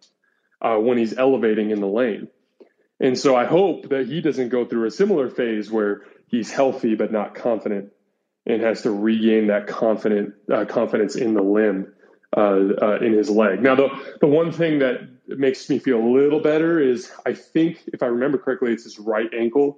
uh, 0.61 0.77
when 0.77 0.97
he's 0.97 1.17
elevating 1.17 1.71
in 1.71 1.79
the 1.79 1.87
lane. 1.87 2.27
And 2.99 3.17
so 3.17 3.35
I 3.35 3.45
hope 3.45 3.89
that 3.89 4.07
he 4.07 4.21
doesn't 4.21 4.49
go 4.49 4.65
through 4.65 4.87
a 4.87 4.91
similar 4.91 5.29
phase 5.29 5.69
where 5.71 6.03
he's 6.27 6.51
healthy 6.51 6.95
but 6.95 7.11
not 7.11 7.35
confident 7.35 7.91
and 8.45 8.61
has 8.61 8.81
to 8.83 8.91
regain 8.91 9.47
that 9.47 9.67
confident 9.67 10.33
uh, 10.51 10.65
confidence 10.65 11.15
in 11.15 11.33
the 11.33 11.41
limb 11.41 11.93
uh, 12.35 12.39
uh 12.81 12.97
in 12.99 13.13
his 13.13 13.29
leg. 13.29 13.61
Now, 13.61 13.75
the 13.75 13.89
the 14.19 14.27
one 14.27 14.51
thing 14.51 14.79
that 14.79 15.07
makes 15.27 15.69
me 15.69 15.79
feel 15.79 15.99
a 15.99 16.09
little 16.09 16.41
better 16.41 16.79
is 16.79 17.11
I 17.25 17.33
think 17.33 17.83
if 17.87 18.01
I 18.03 18.07
remember 18.07 18.37
correctly, 18.37 18.73
it's 18.73 18.83
his 18.83 18.99
right 18.99 19.29
ankle 19.33 19.77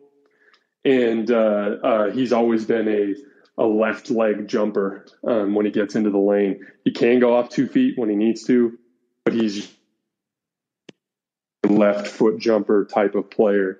and 0.85 1.29
uh, 1.31 1.75
uh, 1.83 2.11
he's 2.11 2.31
always 2.31 2.65
been 2.65 2.87
a 2.87 3.15
a 3.57 3.65
left 3.65 4.11
leg 4.11 4.47
jumper 4.47 5.05
um, 5.25 5.55
when 5.55 5.65
he 5.65 5.71
gets 5.71 5.95
into 5.95 6.09
the 6.09 6.17
lane. 6.17 6.65
He 6.83 6.91
can 6.91 7.19
go 7.19 7.35
off 7.35 7.49
two 7.49 7.67
feet 7.67 7.97
when 7.97 8.09
he 8.09 8.15
needs 8.15 8.43
to, 8.45 8.77
but 9.23 9.33
he's 9.33 9.71
a 11.63 11.67
left 11.67 12.07
foot 12.07 12.39
jumper 12.39 12.85
type 12.85 13.15
of 13.15 13.29
player. 13.29 13.79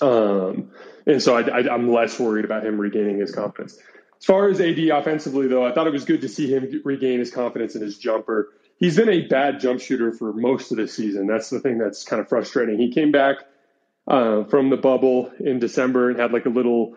Um, 0.00 0.70
and 1.06 1.22
so 1.22 1.36
I, 1.36 1.74
am 1.74 1.90
less 1.90 2.18
worried 2.18 2.44
about 2.44 2.64
him 2.64 2.78
regaining 2.78 3.18
his 3.18 3.34
confidence. 3.34 3.78
As 4.18 4.24
far 4.24 4.48
as 4.48 4.60
AD 4.60 4.78
offensively, 4.78 5.48
though, 5.48 5.64
I 5.64 5.72
thought 5.72 5.86
it 5.86 5.92
was 5.92 6.04
good 6.04 6.22
to 6.22 6.28
see 6.28 6.50
him 6.50 6.80
regain 6.84 7.18
his 7.18 7.30
confidence 7.30 7.74
in 7.74 7.82
his 7.82 7.98
jumper. 7.98 8.52
He's 8.78 8.96
been 8.96 9.10
a 9.10 9.26
bad 9.26 9.60
jump 9.60 9.80
shooter 9.80 10.12
for 10.12 10.32
most 10.32 10.70
of 10.70 10.78
the 10.78 10.88
season. 10.88 11.26
That's 11.26 11.50
the 11.50 11.60
thing 11.60 11.78
that's 11.78 12.04
kind 12.04 12.20
of 12.20 12.28
frustrating. 12.28 12.78
He 12.78 12.90
came 12.90 13.12
back 13.12 13.36
uh, 14.08 14.44
from 14.44 14.70
the 14.70 14.76
bubble 14.76 15.30
in 15.38 15.58
December 15.58 16.10
and 16.10 16.18
had 16.18 16.32
like 16.32 16.46
a 16.46 16.50
little 16.50 16.96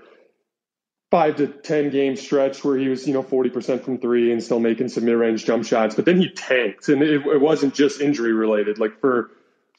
five 1.09 1.37
to 1.37 1.47
10 1.47 1.89
game 1.89 2.15
stretch 2.15 2.63
where 2.63 2.77
he 2.77 2.89
was, 2.89 3.07
you 3.07 3.13
know, 3.13 3.23
40% 3.23 3.81
from 3.81 3.97
three 3.97 4.31
and 4.31 4.43
still 4.43 4.59
making 4.59 4.89
some 4.89 5.05
mid 5.05 5.15
range 5.15 5.45
jump 5.45 5.65
shots. 5.65 5.95
But 5.95 6.05
then 6.05 6.19
he 6.19 6.29
tanked 6.29 6.89
and 6.89 7.01
it, 7.01 7.25
it, 7.25 7.41
wasn't 7.41 7.73
just 7.73 8.01
injury 8.01 8.33
related. 8.33 8.77
Like 8.77 8.99
for 8.99 9.31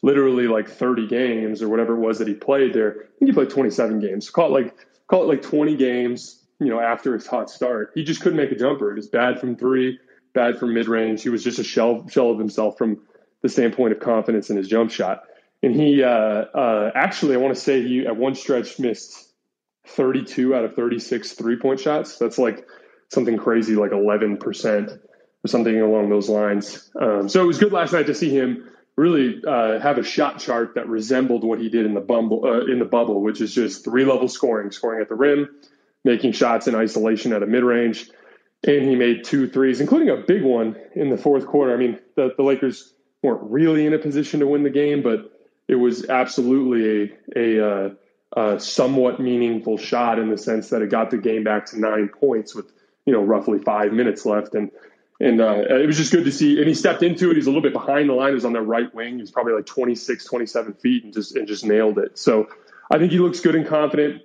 literally 0.02 0.46
like 0.46 0.68
30 0.68 1.06
games 1.06 1.62
or 1.62 1.68
whatever 1.68 1.94
it 1.94 2.00
was 2.00 2.18
that 2.18 2.28
he 2.28 2.34
played 2.34 2.72
there, 2.72 2.92
I 2.92 3.18
think 3.18 3.28
he 3.28 3.32
played 3.32 3.50
27 3.50 4.00
games. 4.00 4.30
Call 4.30 4.46
it 4.46 4.62
like, 4.62 4.74
call 5.06 5.24
it 5.24 5.26
like 5.26 5.42
20 5.42 5.76
games, 5.76 6.42
you 6.60 6.68
know, 6.68 6.80
after 6.80 7.12
his 7.12 7.26
hot 7.26 7.50
start. 7.50 7.92
He 7.94 8.04
just 8.04 8.22
couldn't 8.22 8.38
make 8.38 8.52
a 8.52 8.56
jumper. 8.56 8.90
It 8.90 8.96
was 8.96 9.08
bad 9.08 9.38
from 9.38 9.56
three, 9.56 9.98
bad 10.32 10.58
from 10.58 10.72
mid 10.72 10.88
range. 10.88 11.22
He 11.22 11.28
was 11.28 11.44
just 11.44 11.58
a 11.58 11.64
shell, 11.64 12.08
shell 12.08 12.30
of 12.30 12.38
himself 12.38 12.78
from 12.78 13.02
the 13.42 13.50
standpoint 13.50 13.92
of 13.92 14.00
confidence 14.00 14.48
in 14.48 14.56
his 14.56 14.66
jump 14.66 14.90
shot. 14.90 15.24
And 15.62 15.74
he 15.74 16.02
uh, 16.02 16.08
uh, 16.08 16.92
actually, 16.94 17.34
I 17.34 17.38
want 17.38 17.54
to 17.54 17.60
say 17.60 17.82
he 17.82 18.06
at 18.06 18.16
one 18.16 18.34
stretch 18.34 18.78
missed 18.78 19.27
32 19.88 20.54
out 20.54 20.64
of 20.64 20.74
36 20.74 21.32
three 21.32 21.56
point 21.56 21.80
shots. 21.80 22.18
That's 22.18 22.38
like 22.38 22.66
something 23.08 23.36
crazy, 23.38 23.74
like 23.74 23.90
11% 23.90 24.98
or 25.44 25.48
something 25.48 25.80
along 25.80 26.10
those 26.10 26.28
lines. 26.28 26.90
Um, 27.00 27.28
so 27.28 27.42
it 27.42 27.46
was 27.46 27.58
good 27.58 27.72
last 27.72 27.92
night 27.92 28.06
to 28.06 28.14
see 28.14 28.30
him 28.30 28.68
really 28.96 29.40
uh, 29.46 29.78
have 29.78 29.96
a 29.96 30.02
shot 30.02 30.40
chart 30.40 30.74
that 30.74 30.88
resembled 30.88 31.44
what 31.44 31.60
he 31.60 31.68
did 31.68 31.86
in 31.86 31.94
the 31.94 32.00
bumble 32.00 32.44
uh, 32.44 32.64
in 32.64 32.80
the 32.80 32.84
bubble, 32.84 33.22
which 33.22 33.40
is 33.40 33.54
just 33.54 33.84
three 33.84 34.04
level 34.04 34.28
scoring, 34.28 34.70
scoring 34.72 35.00
at 35.00 35.08
the 35.08 35.14
rim, 35.14 35.48
making 36.04 36.32
shots 36.32 36.66
in 36.66 36.74
isolation 36.74 37.32
at 37.32 37.42
a 37.42 37.46
mid 37.46 37.62
range, 37.62 38.10
and 38.66 38.82
he 38.88 38.96
made 38.96 39.24
two 39.24 39.48
threes, 39.48 39.80
including 39.80 40.10
a 40.10 40.16
big 40.16 40.42
one 40.42 40.76
in 40.96 41.10
the 41.10 41.16
fourth 41.16 41.46
quarter. 41.46 41.72
I 41.72 41.76
mean, 41.76 41.98
the, 42.16 42.34
the 42.36 42.42
Lakers 42.42 42.92
weren't 43.22 43.42
really 43.44 43.86
in 43.86 43.94
a 43.94 43.98
position 43.98 44.40
to 44.40 44.46
win 44.46 44.64
the 44.64 44.70
game, 44.70 45.02
but 45.02 45.32
it 45.68 45.76
was 45.76 46.08
absolutely 46.08 47.12
a, 47.36 47.58
a, 47.58 47.68
uh, 47.68 47.90
a 48.36 48.60
somewhat 48.60 49.20
meaningful 49.20 49.78
shot 49.78 50.18
in 50.18 50.28
the 50.30 50.38
sense 50.38 50.70
that 50.70 50.82
it 50.82 50.90
got 50.90 51.10
the 51.10 51.18
game 51.18 51.44
back 51.44 51.66
to 51.66 51.80
nine 51.80 52.08
points 52.08 52.54
with 52.54 52.70
you 53.06 53.12
know 53.12 53.22
roughly 53.22 53.58
five 53.58 53.92
minutes 53.92 54.26
left. 54.26 54.54
And 54.54 54.70
and 55.20 55.40
uh, 55.40 55.62
it 55.68 55.86
was 55.86 55.96
just 55.96 56.12
good 56.12 56.24
to 56.24 56.32
see 56.32 56.58
and 56.58 56.68
he 56.68 56.74
stepped 56.74 57.02
into 57.02 57.30
it. 57.30 57.36
He's 57.36 57.46
a 57.46 57.50
little 57.50 57.62
bit 57.62 57.72
behind 57.72 58.08
the 58.08 58.14
line. 58.14 58.28
He 58.28 58.34
was 58.34 58.44
on 58.44 58.52
the 58.52 58.60
right 58.60 58.92
wing. 58.94 59.18
He's 59.18 59.30
probably 59.30 59.54
like 59.54 59.66
26 59.66 60.24
27 60.24 60.74
feet 60.74 61.04
and 61.04 61.12
just 61.12 61.36
and 61.36 61.48
just 61.48 61.64
nailed 61.64 61.98
it. 61.98 62.18
So 62.18 62.48
i 62.90 62.98
think 62.98 63.12
he 63.12 63.18
looks 63.18 63.40
good 63.40 63.54
and 63.54 63.66
confident. 63.66 64.22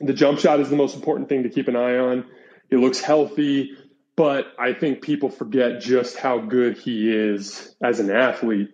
The 0.00 0.12
jump 0.12 0.40
shot 0.40 0.58
is 0.60 0.68
the 0.68 0.76
most 0.76 0.96
important 0.96 1.28
thing 1.28 1.44
to 1.44 1.48
keep 1.48 1.68
an 1.68 1.76
eye 1.76 1.98
on. 1.98 2.24
He 2.70 2.76
looks 2.76 3.00
healthy 3.00 3.76
but 4.14 4.48
i 4.58 4.74
think 4.74 5.00
people 5.00 5.30
forget 5.30 5.80
just 5.80 6.18
how 6.18 6.38
good 6.38 6.76
he 6.76 7.10
is 7.10 7.74
as 7.82 8.00
an 8.00 8.10
athlete. 8.10 8.70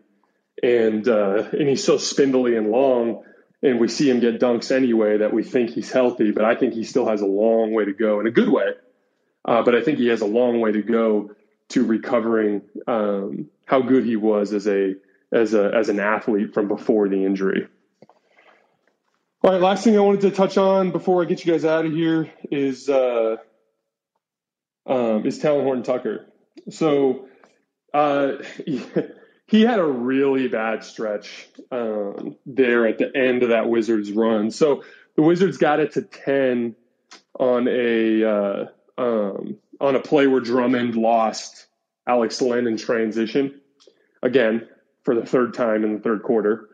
And 0.60 1.06
uh, 1.06 1.44
and 1.52 1.68
he's 1.68 1.84
so 1.84 1.98
spindly 1.98 2.56
and 2.56 2.70
long, 2.70 3.22
and 3.62 3.80
we 3.80 3.88
see 3.88 4.08
him 4.08 4.20
get 4.20 4.40
dunks 4.40 4.70
anyway 4.70 5.18
that 5.18 5.32
we 5.32 5.42
think 5.42 5.70
he's 5.70 5.90
healthy, 5.90 6.30
but 6.30 6.44
I 6.44 6.54
think 6.54 6.74
he 6.74 6.84
still 6.84 7.06
has 7.06 7.20
a 7.20 7.26
long 7.26 7.72
way 7.72 7.84
to 7.84 7.92
go 7.92 8.20
in 8.20 8.26
a 8.26 8.30
good 8.30 8.48
way. 8.48 8.72
Uh, 9.44 9.62
but 9.62 9.74
I 9.74 9.82
think 9.82 9.98
he 9.98 10.08
has 10.08 10.20
a 10.20 10.26
long 10.26 10.60
way 10.60 10.72
to 10.72 10.82
go 10.82 11.32
to 11.70 11.84
recovering 11.84 12.62
um, 12.86 13.50
how 13.64 13.80
good 13.80 14.04
he 14.04 14.16
was 14.16 14.52
as 14.52 14.66
a 14.66 14.94
as 15.32 15.54
a 15.54 15.72
as 15.74 15.88
an 15.88 16.00
athlete 16.00 16.54
from 16.54 16.68
before 16.68 17.08
the 17.08 17.24
injury. 17.24 17.66
All 19.42 19.52
right, 19.52 19.60
last 19.60 19.84
thing 19.84 19.96
I 19.96 20.00
wanted 20.00 20.22
to 20.22 20.30
touch 20.30 20.58
on 20.58 20.90
before 20.90 21.22
I 21.22 21.26
get 21.26 21.44
you 21.44 21.52
guys 21.52 21.64
out 21.64 21.86
of 21.86 21.92
here 21.92 22.30
is 22.50 22.88
uh, 22.88 23.36
um, 24.86 25.26
is 25.26 25.40
Talen 25.40 25.62
Horton 25.62 25.82
Tucker. 25.82 26.26
So 26.70 27.28
uh, 27.94 28.32
he 29.48 29.62
had 29.62 29.78
a 29.78 29.84
really 29.84 30.46
bad 30.46 30.84
stretch 30.84 31.48
um, 31.72 32.36
there 32.44 32.86
at 32.86 32.98
the 32.98 33.10
end 33.16 33.42
of 33.42 33.48
that 33.48 33.68
Wizards 33.68 34.12
run. 34.12 34.50
So 34.50 34.84
the 35.16 35.22
Wizards 35.22 35.56
got 35.56 35.80
it 35.80 35.94
to 35.94 36.02
10 36.02 36.76
on 37.40 37.66
a 37.66 38.24
uh, 38.24 38.66
um, 38.98 39.56
on 39.80 39.96
a 39.96 40.00
play 40.00 40.26
where 40.26 40.40
Drummond 40.40 40.96
lost 40.96 41.66
Alex 42.06 42.42
Len 42.42 42.66
in 42.66 42.76
transition 42.76 43.60
again 44.22 44.68
for 45.04 45.14
the 45.14 45.24
third 45.24 45.54
time 45.54 45.82
in 45.82 45.94
the 45.94 46.00
third 46.00 46.22
quarter, 46.22 46.68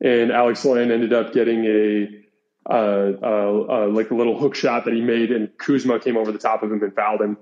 and 0.00 0.32
Alex 0.32 0.64
Len 0.64 0.90
ended 0.90 1.12
up 1.12 1.34
getting 1.34 1.64
a 1.66 2.08
uh, 2.70 3.12
uh, 3.22 3.66
uh, 3.68 3.88
like 3.88 4.10
a 4.10 4.14
little 4.14 4.38
hook 4.38 4.54
shot 4.54 4.86
that 4.86 4.94
he 4.94 5.02
made, 5.02 5.30
and 5.30 5.56
Kuzma 5.58 6.00
came 6.00 6.16
over 6.16 6.32
the 6.32 6.38
top 6.38 6.62
of 6.62 6.72
him 6.72 6.82
and 6.82 6.94
fouled 6.94 7.20
him, 7.20 7.36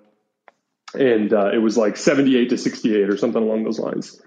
and 0.94 1.32
uh, 1.32 1.50
it 1.52 1.58
was 1.58 1.76
like 1.76 1.96
seventy 1.96 2.36
eight 2.36 2.50
to 2.50 2.58
sixty 2.58 2.96
eight 2.96 3.08
or 3.08 3.16
something 3.16 3.42
along 3.42 3.62
those 3.62 3.78
lines. 3.78 4.20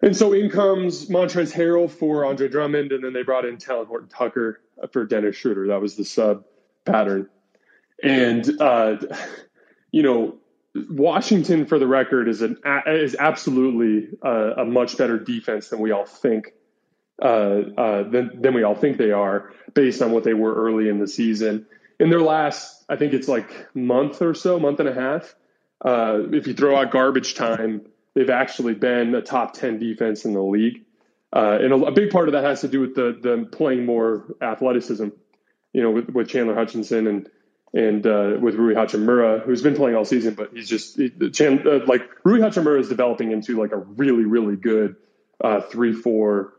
And 0.00 0.16
so 0.16 0.32
in 0.32 0.48
comes 0.50 1.08
Montrezl 1.08 1.52
Harrell 1.52 1.90
for 1.90 2.24
Andre 2.24 2.48
Drummond, 2.48 2.92
and 2.92 3.02
then 3.02 3.12
they 3.12 3.22
brought 3.22 3.44
in 3.44 3.56
Talen 3.56 3.86
Horton 3.86 4.08
Tucker 4.08 4.60
for 4.92 5.04
Dennis 5.04 5.36
Schroeder. 5.36 5.66
That 5.68 5.80
was 5.80 5.96
the 5.96 6.04
sub 6.04 6.44
pattern. 6.84 7.28
And, 8.02 8.60
uh, 8.60 8.96
you 9.90 10.02
know, 10.02 10.36
Washington, 10.88 11.66
for 11.66 11.78
the 11.78 11.86
record, 11.86 12.28
is 12.28 12.42
an 12.42 12.58
is 12.86 13.16
absolutely 13.18 14.16
a, 14.22 14.52
a 14.58 14.64
much 14.64 14.96
better 14.96 15.18
defense 15.18 15.68
than 15.68 15.80
we 15.80 15.90
all 15.90 16.06
think. 16.06 16.52
Uh, 17.20 17.62
uh, 17.76 18.08
than 18.08 18.40
than 18.40 18.54
we 18.54 18.62
all 18.62 18.76
think 18.76 18.96
they 18.96 19.10
are, 19.10 19.52
based 19.74 20.00
on 20.02 20.12
what 20.12 20.22
they 20.22 20.34
were 20.34 20.54
early 20.54 20.88
in 20.88 21.00
the 21.00 21.08
season. 21.08 21.66
In 21.98 22.10
their 22.10 22.20
last, 22.20 22.84
I 22.88 22.94
think 22.94 23.12
it's 23.12 23.26
like 23.26 23.74
month 23.74 24.22
or 24.22 24.34
so, 24.34 24.60
month 24.60 24.78
and 24.78 24.88
a 24.88 24.94
half. 24.94 25.34
Uh, 25.84 26.20
if 26.30 26.46
you 26.46 26.54
throw 26.54 26.76
out 26.76 26.92
garbage 26.92 27.34
time, 27.34 27.86
they've 28.14 28.30
actually 28.30 28.74
been 28.74 29.14
a 29.14 29.22
top 29.22 29.54
10 29.54 29.78
defense 29.78 30.24
in 30.24 30.32
the 30.32 30.42
league. 30.42 30.84
Uh, 31.34 31.58
and 31.60 31.72
a, 31.72 31.76
a, 31.86 31.92
big 31.92 32.10
part 32.10 32.28
of 32.28 32.32
that 32.32 32.44
has 32.44 32.62
to 32.62 32.68
do 32.68 32.80
with 32.80 32.94
the 32.94 33.18
them 33.20 33.46
playing 33.50 33.84
more 33.84 34.34
athleticism, 34.40 35.08
you 35.74 35.82
know, 35.82 35.90
with, 35.90 36.08
with 36.08 36.28
Chandler 36.28 36.54
Hutchison 36.54 37.06
and 37.06 37.28
and 37.74 38.06
uh, 38.06 38.36
with 38.40 38.54
Rui 38.54 38.74
Hachimura, 38.74 39.42
who's 39.42 39.62
been 39.62 39.76
playing 39.76 39.94
all 39.94 40.06
season, 40.06 40.34
but 40.34 40.52
he's 40.54 40.68
just 40.68 40.96
he, 40.96 41.10
Chan, 41.30 41.66
uh, 41.66 41.80
like 41.86 42.08
Rui 42.24 42.40
Hachimura 42.40 42.80
is 42.80 42.88
developing 42.88 43.30
into 43.30 43.60
like 43.60 43.72
a 43.72 43.76
really 43.76 44.24
really 44.24 44.56
good 44.56 44.96
uh, 45.42 45.60
three 45.60 45.92
four 45.92 46.54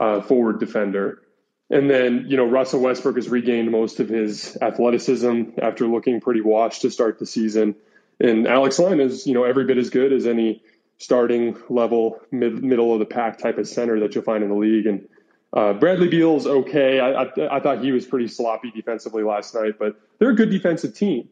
uh, 0.00 0.22
forward 0.22 0.58
defender. 0.58 1.20
And 1.68 1.90
then 1.90 2.26
you 2.28 2.36
know 2.36 2.46
Russell 2.46 2.80
Westbrook 2.80 3.16
has 3.16 3.28
regained 3.28 3.70
most 3.70 4.00
of 4.00 4.08
his 4.08 4.56
athleticism 4.60 5.42
after 5.60 5.86
looking 5.86 6.20
pretty 6.20 6.40
washed 6.40 6.82
to 6.82 6.90
start 6.90 7.18
the 7.18 7.26
season, 7.26 7.74
and 8.18 8.46
Alex 8.46 8.78
Len 8.78 9.00
is 9.00 9.26
you 9.26 9.34
know 9.34 9.44
every 9.44 9.64
bit 9.64 9.76
as 9.76 9.90
good 9.90 10.12
as 10.14 10.26
any 10.26 10.62
starting 10.98 11.56
level, 11.68 12.20
mid, 12.30 12.62
middle 12.62 12.92
of 12.92 12.98
the 12.98 13.06
pack 13.06 13.38
type 13.38 13.58
of 13.58 13.68
center 13.68 14.00
that 14.00 14.14
you'll 14.14 14.24
find 14.24 14.42
in 14.42 14.50
the 14.50 14.56
league. 14.56 14.86
And 14.86 15.08
uh, 15.52 15.72
Bradley 15.74 16.08
Beal's 16.08 16.46
okay. 16.46 17.00
I, 17.00 17.24
I, 17.24 17.56
I, 17.56 17.60
thought 17.60 17.82
he 17.82 17.92
was 17.92 18.06
pretty 18.06 18.28
sloppy 18.28 18.70
defensively 18.70 19.22
last 19.22 19.54
night, 19.54 19.78
but 19.78 20.00
they're 20.18 20.30
a 20.30 20.34
good 20.34 20.50
defensive 20.50 20.94
team. 20.94 21.28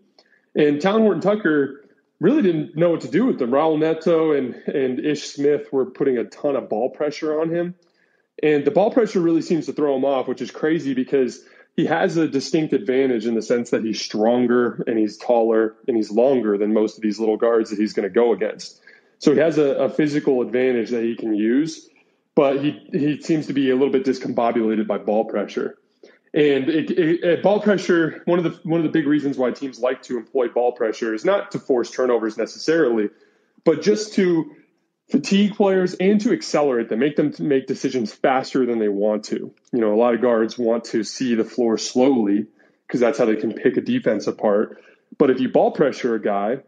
And 0.55 0.81
Talen 0.81 1.01
Horton 1.01 1.21
Tucker 1.21 1.85
really 2.21 2.43
didn't 2.43 2.77
know 2.77 2.91
what 2.91 3.01
to 3.01 3.09
do 3.09 3.27
with 3.27 3.39
them. 3.39 3.51
Raul 3.51 3.79
Neto 3.79 4.33
and, 4.33 4.55
and 4.55 5.01
Ish 5.01 5.25
Smith 5.25 5.73
were 5.73 5.87
putting 5.87 6.19
a 6.19 6.25
ton 6.25 6.55
of 6.55 6.69
ball 6.69 6.91
pressure 6.91 7.41
on 7.41 7.51
him. 7.51 7.75
And 8.43 8.65
the 8.65 8.71
ball 8.71 8.93
pressure 8.93 9.21
really 9.21 9.43
seems 9.43 9.67
to 9.67 9.73
throw 9.73 9.97
him 9.97 10.05
off, 10.05 10.29
which 10.29 10.41
is 10.41 10.51
crazy 10.51 10.95
because 10.95 11.45
he 11.77 11.87
has 11.87 12.17
a 12.17 12.29
distinct 12.29 12.75
advantage 12.75 13.27
in 13.27 13.35
the 13.35 13.43
sense 13.43 13.71
that 13.71 13.85
he's 13.85 14.01
stronger 14.01 14.85
and 14.87 14.99
he's 14.99 15.17
taller 15.17 15.75
and 15.89 15.97
he's 15.97 16.11
longer 16.11 16.59
than 16.59 16.73
most 16.73 16.97
of 16.97 17.03
these 17.03 17.19
little 17.19 17.37
guards 17.37 17.71
that 17.71 17.79
he's 17.79 17.93
going 17.93 18.09
to 18.09 18.15
go 18.15 18.33
against. 18.33 18.81
So 19.23 19.33
he 19.33 19.39
has 19.39 19.57
a, 19.57 19.75
a 19.77 19.89
physical 19.89 20.43
advantage 20.43 20.91
that 20.91 21.05
he 21.05 21.15
can 21.15 21.33
use, 21.33 21.89
but 22.35 22.61
he 22.61 22.73
he 22.93 23.23
seems 23.23 23.47
to 23.47 23.53
be 23.53 23.71
a 23.71 23.75
little 23.77 23.93
bit 23.93 24.05
discombobulated 24.05 24.89
by 24.89 24.99
ball 24.99 25.27
pressure. 25.27 25.79
And 26.35 26.69
it, 26.69 26.91
it, 26.91 27.43
ball 27.43 27.61
pressure, 27.61 28.23
one 28.25 28.39
of 28.39 28.45
the 28.45 28.59
one 28.69 28.81
of 28.81 28.85
the 28.85 28.91
big 28.91 29.07
reasons 29.07 29.39
why 29.39 29.53
teams 29.53 29.79
like 29.79 30.03
to 30.05 30.17
employ 30.17 30.49
ball 30.49 30.73
pressure 30.73 31.15
is 31.15 31.25
not 31.25 31.53
to 31.53 31.61
force 31.61 31.93
turnovers 31.93 32.37
necessarily, 32.37 33.11
but 33.65 33.81
just 33.81 34.15
to 34.15 34.57
fatigue 35.09 35.55
players 35.55 35.95
and 35.95 36.21
to 36.23 36.33
accelerate 36.33 36.89
them, 36.89 36.99
make 36.99 37.15
them 37.15 37.33
make 37.39 37.69
decisions 37.69 38.13
faster 38.13 38.67
than 38.67 38.81
they 38.81 38.89
want 38.89 39.27
to. 39.27 39.55
You 39.73 39.81
know, 39.81 39.95
a 39.95 39.99
lot 39.99 40.15
of 40.15 40.21
guards 40.21 40.59
want 40.59 40.87
to 40.87 41.05
see 41.05 41.37
the 41.37 41.45
floor 41.45 41.79
slowly 41.79 42.47
because 42.89 42.99
that's 42.99 43.19
how 43.19 43.27
they 43.27 43.37
can 43.37 43.53
pick 43.53 43.77
a 43.77 43.83
defense 43.83 44.27
apart. 44.27 44.83
But 45.17 45.31
if 45.31 45.39
you 45.39 45.49
ball 45.49 45.71
pressure 45.71 46.17
a 46.17 46.21
guy, 46.21 46.63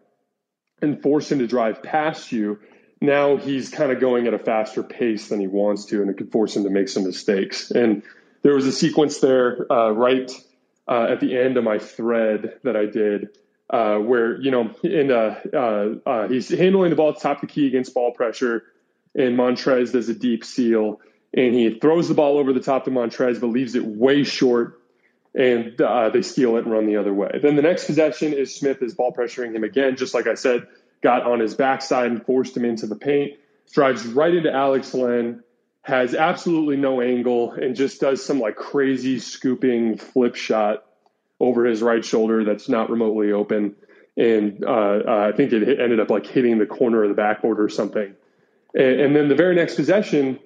and 0.85 1.03
force 1.03 1.33
him 1.33 1.40
to 1.40 1.47
drive 1.47 1.83
past 1.83 2.31
you, 2.33 2.61
now 3.01 3.37
he's 3.37 3.68
kind 3.70 3.90
of 3.90 4.01
going 4.01 4.27
at 4.27 4.35
a 4.35 4.38
faster 4.38 4.83
pace 4.83 5.29
than 5.29 5.40
he 5.40 5.47
wants 5.47 5.87
to, 5.87 6.01
and 6.01 6.11
it 6.11 6.16
could 6.16 6.31
force 6.31 6.57
him 6.57 6.64
to 6.64 6.70
make 6.70 6.88
some 6.88 7.05
mistakes. 7.05 7.70
And 7.70 8.03
there 8.42 8.55
was 8.55 8.66
a 8.66 8.73
sequence 8.73 9.18
there 9.18 9.70
uh, 9.70 9.90
right 9.90 10.31
uh, 10.87 11.07
at 11.11 11.20
the 11.20 11.37
end 11.38 11.57
of 11.57 11.64
my 11.64 11.79
thread 11.79 12.59
that 12.62 12.77
I 12.77 12.87
did 12.87 13.31
uh, 13.70 13.97
where, 13.97 14.40
you 14.40 14.51
know, 14.51 14.70
in, 14.83 15.11
uh, 15.11 15.40
uh, 15.53 15.94
uh, 16.09 16.29
he's 16.29 16.49
handling 16.49 16.90
the 16.90 16.97
ball 16.97 17.11
at 17.11 17.16
the 17.16 17.20
top 17.20 17.42
of 17.42 17.49
the 17.49 17.55
key 17.55 17.66
against 17.66 17.94
ball 17.94 18.12
pressure, 18.12 18.64
and 19.14 19.38
Montrez 19.38 19.92
does 19.92 20.09
a 20.09 20.14
deep 20.14 20.44
seal, 20.44 21.01
and 21.33 21.55
he 21.55 21.79
throws 21.79 22.09
the 22.09 22.14
ball 22.14 22.38
over 22.38 22.53
the 22.53 22.61
top 22.61 22.85
to 22.85 22.90
Montrez, 22.90 23.40
but 23.40 23.49
leaves 23.49 23.75
it 23.75 23.85
way 23.85 24.23
short 24.25 24.81
and 25.35 25.81
uh, 25.81 26.11
they 26.11 26.23
steal 26.23 26.57
it 26.57 26.64
and 26.64 26.73
run 26.73 26.87
the 26.87 26.97
other 26.97 27.12
way. 27.12 27.40
Then 27.42 27.57
the 27.57 27.62
next 27.62 27.87
possession 27.87 28.33
is 28.33 28.55
Smith 28.55 28.83
is 28.83 28.94
ball 28.94 29.12
pressuring 29.12 29.55
him 29.55 29.64
again, 29.64 29.97
just 29.97 30.14
like 30.14 30.27
I 30.27 30.35
said, 30.35 30.66
got 31.03 31.23
on 31.23 31.40
his 31.40 31.55
backside 31.55 32.11
and 32.11 32.25
forced 32.25 32.57
him 32.57 32.64
into 32.64 32.87
the 32.87 32.97
paint, 32.97 33.38
drives 33.73 34.07
right 34.07 34.33
into 34.33 34.53
Alex 34.53 34.94
Len, 34.94 35.42
has 35.83 36.14
absolutely 36.14 36.77
no 36.77 37.01
angle, 37.01 37.53
and 37.53 37.75
just 37.75 38.01
does 38.01 38.25
some 38.25 38.38
like 38.38 38.57
crazy 38.57 39.18
scooping 39.18 39.99
flip 39.99 40.37
shot 40.37 40.85
over 41.40 41.64
his 41.64 41.83
right 41.83 42.05
shoulder 42.05 42.44
that's 42.44 42.68
not 42.68 42.88
remotely 42.88 43.33
open. 43.33 43.75
And 44.16 44.64
uh, 44.64 44.68
uh, 44.68 45.31
I 45.33 45.37
think 45.37 45.53
it 45.53 45.81
ended 45.81 45.99
up 45.99 46.09
like 46.09 46.27
hitting 46.27 46.59
the 46.59 46.66
corner 46.66 47.03
of 47.03 47.09
the 47.09 47.16
backboard 47.16 47.61
or 47.61 47.68
something. 47.68 48.14
And, 48.73 49.01
and 49.01 49.16
then 49.16 49.29
the 49.29 49.35
very 49.35 49.57
next 49.57 49.75
possession, 49.75 50.38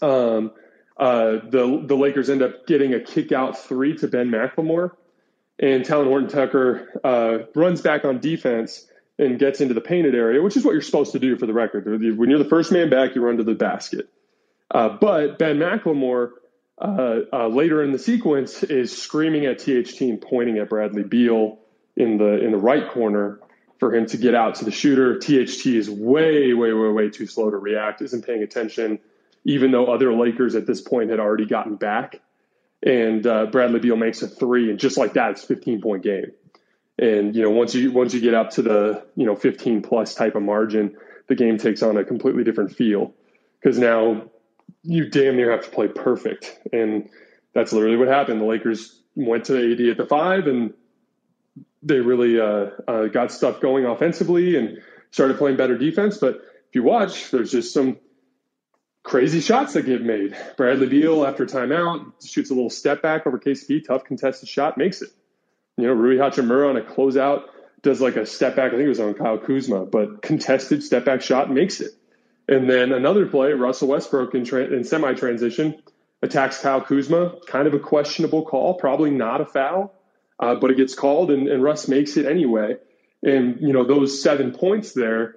um, 0.00 0.52
uh, 0.96 1.38
the 1.48 1.82
the 1.84 1.96
Lakers 1.96 2.28
end 2.30 2.42
up 2.42 2.66
getting 2.66 2.94
a 2.94 3.00
kick 3.00 3.32
out 3.32 3.58
three 3.58 3.96
to 3.98 4.08
Ben 4.08 4.30
McLemore, 4.30 4.92
and 5.58 5.84
Talen 5.84 6.06
Horton 6.06 6.28
Tucker 6.28 7.00
uh, 7.02 7.38
runs 7.54 7.80
back 7.80 8.04
on 8.04 8.20
defense 8.20 8.86
and 9.18 9.38
gets 9.38 9.60
into 9.60 9.74
the 9.74 9.80
painted 9.80 10.14
area, 10.14 10.42
which 10.42 10.56
is 10.56 10.64
what 10.64 10.72
you're 10.72 10.82
supposed 10.82 11.12
to 11.12 11.18
do 11.18 11.36
for 11.36 11.46
the 11.46 11.52
record. 11.52 11.86
When 11.86 12.30
you're 12.30 12.38
the 12.38 12.48
first 12.48 12.72
man 12.72 12.90
back, 12.90 13.14
you 13.14 13.24
run 13.24 13.36
to 13.38 13.44
the 13.44 13.54
basket. 13.54 14.08
Uh, 14.70 14.96
but 15.00 15.38
Ben 15.38 15.58
McLemore 15.58 16.30
uh, 16.80 17.20
uh, 17.32 17.48
later 17.48 17.82
in 17.82 17.92
the 17.92 17.98
sequence 17.98 18.62
is 18.62 18.96
screaming 18.96 19.46
at 19.46 19.58
THT 19.58 20.00
and 20.02 20.20
pointing 20.20 20.58
at 20.58 20.68
Bradley 20.68 21.04
Beal 21.04 21.58
in 21.96 22.16
the 22.18 22.42
in 22.42 22.52
the 22.52 22.58
right 22.58 22.90
corner 22.90 23.40
for 23.78 23.94
him 23.94 24.06
to 24.06 24.16
get 24.16 24.34
out 24.34 24.56
to 24.56 24.64
the 24.64 24.70
shooter. 24.70 25.18
THT 25.18 25.66
is 25.66 25.90
way 25.90 26.52
way 26.54 26.72
way 26.72 26.88
way 26.88 27.10
too 27.10 27.26
slow 27.26 27.50
to 27.50 27.56
react, 27.56 28.02
isn't 28.02 28.26
paying 28.26 28.42
attention 28.42 28.98
even 29.44 29.70
though 29.70 29.86
other 29.86 30.12
Lakers 30.12 30.54
at 30.54 30.66
this 30.66 30.80
point 30.80 31.10
had 31.10 31.20
already 31.20 31.46
gotten 31.46 31.76
back. 31.76 32.20
And 32.84 33.26
uh, 33.26 33.46
Bradley 33.46 33.80
Beal 33.80 33.96
makes 33.96 34.22
a 34.22 34.28
three, 34.28 34.70
and 34.70 34.78
just 34.78 34.96
like 34.96 35.14
that, 35.14 35.32
it's 35.32 35.44
15 35.44 35.80
point 35.80 36.02
game. 36.02 36.32
And 36.98 37.34
you 37.34 37.42
know, 37.42 37.50
once 37.50 37.74
you 37.74 37.92
once 37.92 38.12
you 38.12 38.20
get 38.20 38.34
up 38.34 38.50
to 38.50 38.62
the 38.62 39.04
you 39.16 39.24
know 39.24 39.36
15 39.36 39.82
plus 39.82 40.14
type 40.14 40.34
of 40.34 40.42
margin, 40.42 40.96
the 41.28 41.34
game 41.34 41.58
takes 41.58 41.82
on 41.82 41.96
a 41.96 42.04
completely 42.04 42.44
different 42.44 42.74
feel 42.74 43.14
because 43.60 43.78
now 43.78 44.24
you 44.82 45.08
damn 45.08 45.36
near 45.36 45.52
have 45.52 45.64
to 45.64 45.70
play 45.70 45.88
perfect, 45.88 46.58
and 46.72 47.08
that's 47.54 47.72
literally 47.72 47.96
what 47.96 48.08
happened. 48.08 48.40
The 48.40 48.46
Lakers 48.46 49.00
went 49.14 49.44
to 49.46 49.72
AD 49.72 49.80
at 49.80 49.96
the 49.96 50.06
five, 50.06 50.46
and 50.46 50.74
they 51.82 52.00
really 52.00 52.40
uh, 52.40 52.70
uh, 52.86 53.06
got 53.06 53.32
stuff 53.32 53.60
going 53.60 53.84
offensively 53.84 54.56
and 54.56 54.78
started 55.10 55.38
playing 55.38 55.56
better 55.56 55.78
defense. 55.78 56.18
But 56.18 56.36
if 56.68 56.74
you 56.74 56.82
watch, 56.82 57.30
there's 57.30 57.52
just 57.52 57.72
some 57.72 57.98
crazy 59.02 59.40
shots 59.40 59.74
that 59.74 59.86
get 59.86 60.02
made. 60.02 60.36
Bradley 60.56 60.88
Beal 60.88 61.26
after 61.26 61.46
timeout 61.46 62.12
shoots 62.26 62.50
a 62.50 62.54
little 62.54 62.70
step 62.70 63.02
back 63.02 63.26
over 63.26 63.38
KCP, 63.38 63.84
tough 63.84 64.04
contested 64.04 64.48
shot, 64.48 64.78
makes 64.78 65.02
it. 65.02 65.10
You 65.76 65.86
know, 65.86 65.94
Rui 65.94 66.16
Hachimura 66.16 66.70
on 66.70 66.76
a 66.76 66.82
closeout 66.82 67.44
does 67.82 68.00
like 68.00 68.16
a 68.16 68.26
step 68.26 68.56
back. 68.56 68.68
I 68.68 68.76
think 68.76 68.82
it 68.82 68.88
was 68.88 69.00
on 69.00 69.14
Kyle 69.14 69.38
Kuzma, 69.38 69.86
but 69.86 70.22
contested 70.22 70.82
step 70.82 71.04
back 71.04 71.22
shot 71.22 71.50
makes 71.50 71.80
it. 71.80 71.92
And 72.48 72.68
then 72.68 72.92
another 72.92 73.26
play, 73.26 73.52
Russell 73.52 73.88
Westbrook 73.88 74.34
in, 74.34 74.44
tra- 74.44 74.66
in 74.66 74.84
semi 74.84 75.14
transition 75.14 75.82
attacks 76.22 76.60
Kyle 76.60 76.80
Kuzma. 76.80 77.36
Kind 77.46 77.66
of 77.66 77.74
a 77.74 77.78
questionable 77.78 78.44
call, 78.44 78.74
probably 78.74 79.10
not 79.10 79.40
a 79.40 79.46
foul, 79.46 79.94
uh, 80.38 80.54
but 80.56 80.70
it 80.70 80.76
gets 80.76 80.94
called 80.94 81.30
and, 81.30 81.48
and 81.48 81.62
Russ 81.62 81.88
makes 81.88 82.16
it 82.16 82.26
anyway. 82.26 82.76
And 83.22 83.60
you 83.60 83.72
know 83.72 83.84
those 83.84 84.22
seven 84.22 84.52
points 84.52 84.92
there 84.92 85.36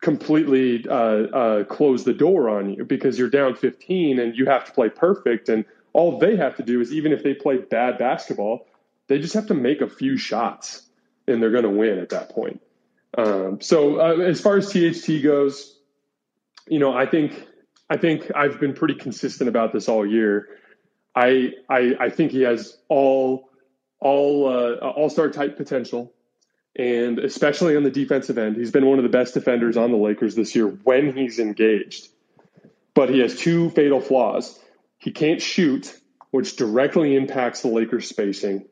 completely 0.00 0.86
uh, 0.88 0.92
uh, 0.92 1.64
close 1.64 2.04
the 2.04 2.14
door 2.14 2.48
on 2.48 2.70
you 2.70 2.84
because 2.84 3.18
you're 3.18 3.30
down 3.30 3.54
15 3.54 4.18
and 4.18 4.36
you 4.36 4.46
have 4.46 4.64
to 4.64 4.72
play 4.72 4.88
perfect. 4.88 5.48
And 5.48 5.64
all 5.92 6.18
they 6.18 6.36
have 6.36 6.56
to 6.56 6.62
do 6.62 6.80
is, 6.80 6.92
even 6.92 7.12
if 7.12 7.22
they 7.22 7.34
play 7.34 7.58
bad 7.58 7.98
basketball, 7.98 8.66
they 9.08 9.18
just 9.18 9.34
have 9.34 9.46
to 9.46 9.54
make 9.54 9.80
a 9.80 9.88
few 9.88 10.16
shots 10.16 10.82
and 11.26 11.42
they're 11.42 11.50
going 11.50 11.64
to 11.64 11.70
win 11.70 11.98
at 11.98 12.10
that 12.10 12.30
point. 12.30 12.60
Um, 13.16 13.60
so 13.60 14.00
uh, 14.00 14.18
as 14.18 14.40
far 14.40 14.56
as 14.56 14.70
THT 14.70 15.22
goes, 15.22 15.78
you 16.68 16.78
know, 16.78 16.92
I 16.92 17.06
think 17.06 17.46
I 17.88 17.96
think 17.96 18.30
I've 18.34 18.60
been 18.60 18.74
pretty 18.74 18.94
consistent 18.94 19.48
about 19.48 19.72
this 19.72 19.88
all 19.88 20.04
year. 20.04 20.48
I 21.14 21.52
I, 21.68 21.94
I 21.98 22.10
think 22.10 22.32
he 22.32 22.42
has 22.42 22.76
all 22.88 23.50
all 24.00 24.48
uh, 24.48 24.74
all 24.76 25.08
star 25.08 25.30
type 25.30 25.56
potential, 25.56 26.12
and 26.78 27.18
especially 27.18 27.76
on 27.76 27.84
the 27.84 27.90
defensive 27.90 28.36
end, 28.36 28.56
he's 28.56 28.70
been 28.70 28.86
one 28.86 28.98
of 28.98 29.02
the 29.02 29.08
best 29.08 29.34
defenders 29.34 29.76
on 29.76 29.90
the 29.90 29.96
Lakers 29.96 30.34
this 30.34 30.54
year 30.54 30.66
when 30.66 31.16
he's 31.16 31.38
engaged. 31.38 32.08
But 32.94 33.08
he 33.08 33.20
has 33.20 33.38
two 33.38 33.70
fatal 33.70 34.00
flaws. 34.00 34.58
He 34.98 35.10
can't 35.10 35.40
shoot, 35.40 35.98
which 36.30 36.56
directly 36.56 37.16
impacts 37.16 37.62
the 37.62 37.68
Lakers' 37.68 38.08
spacing, 38.08 38.66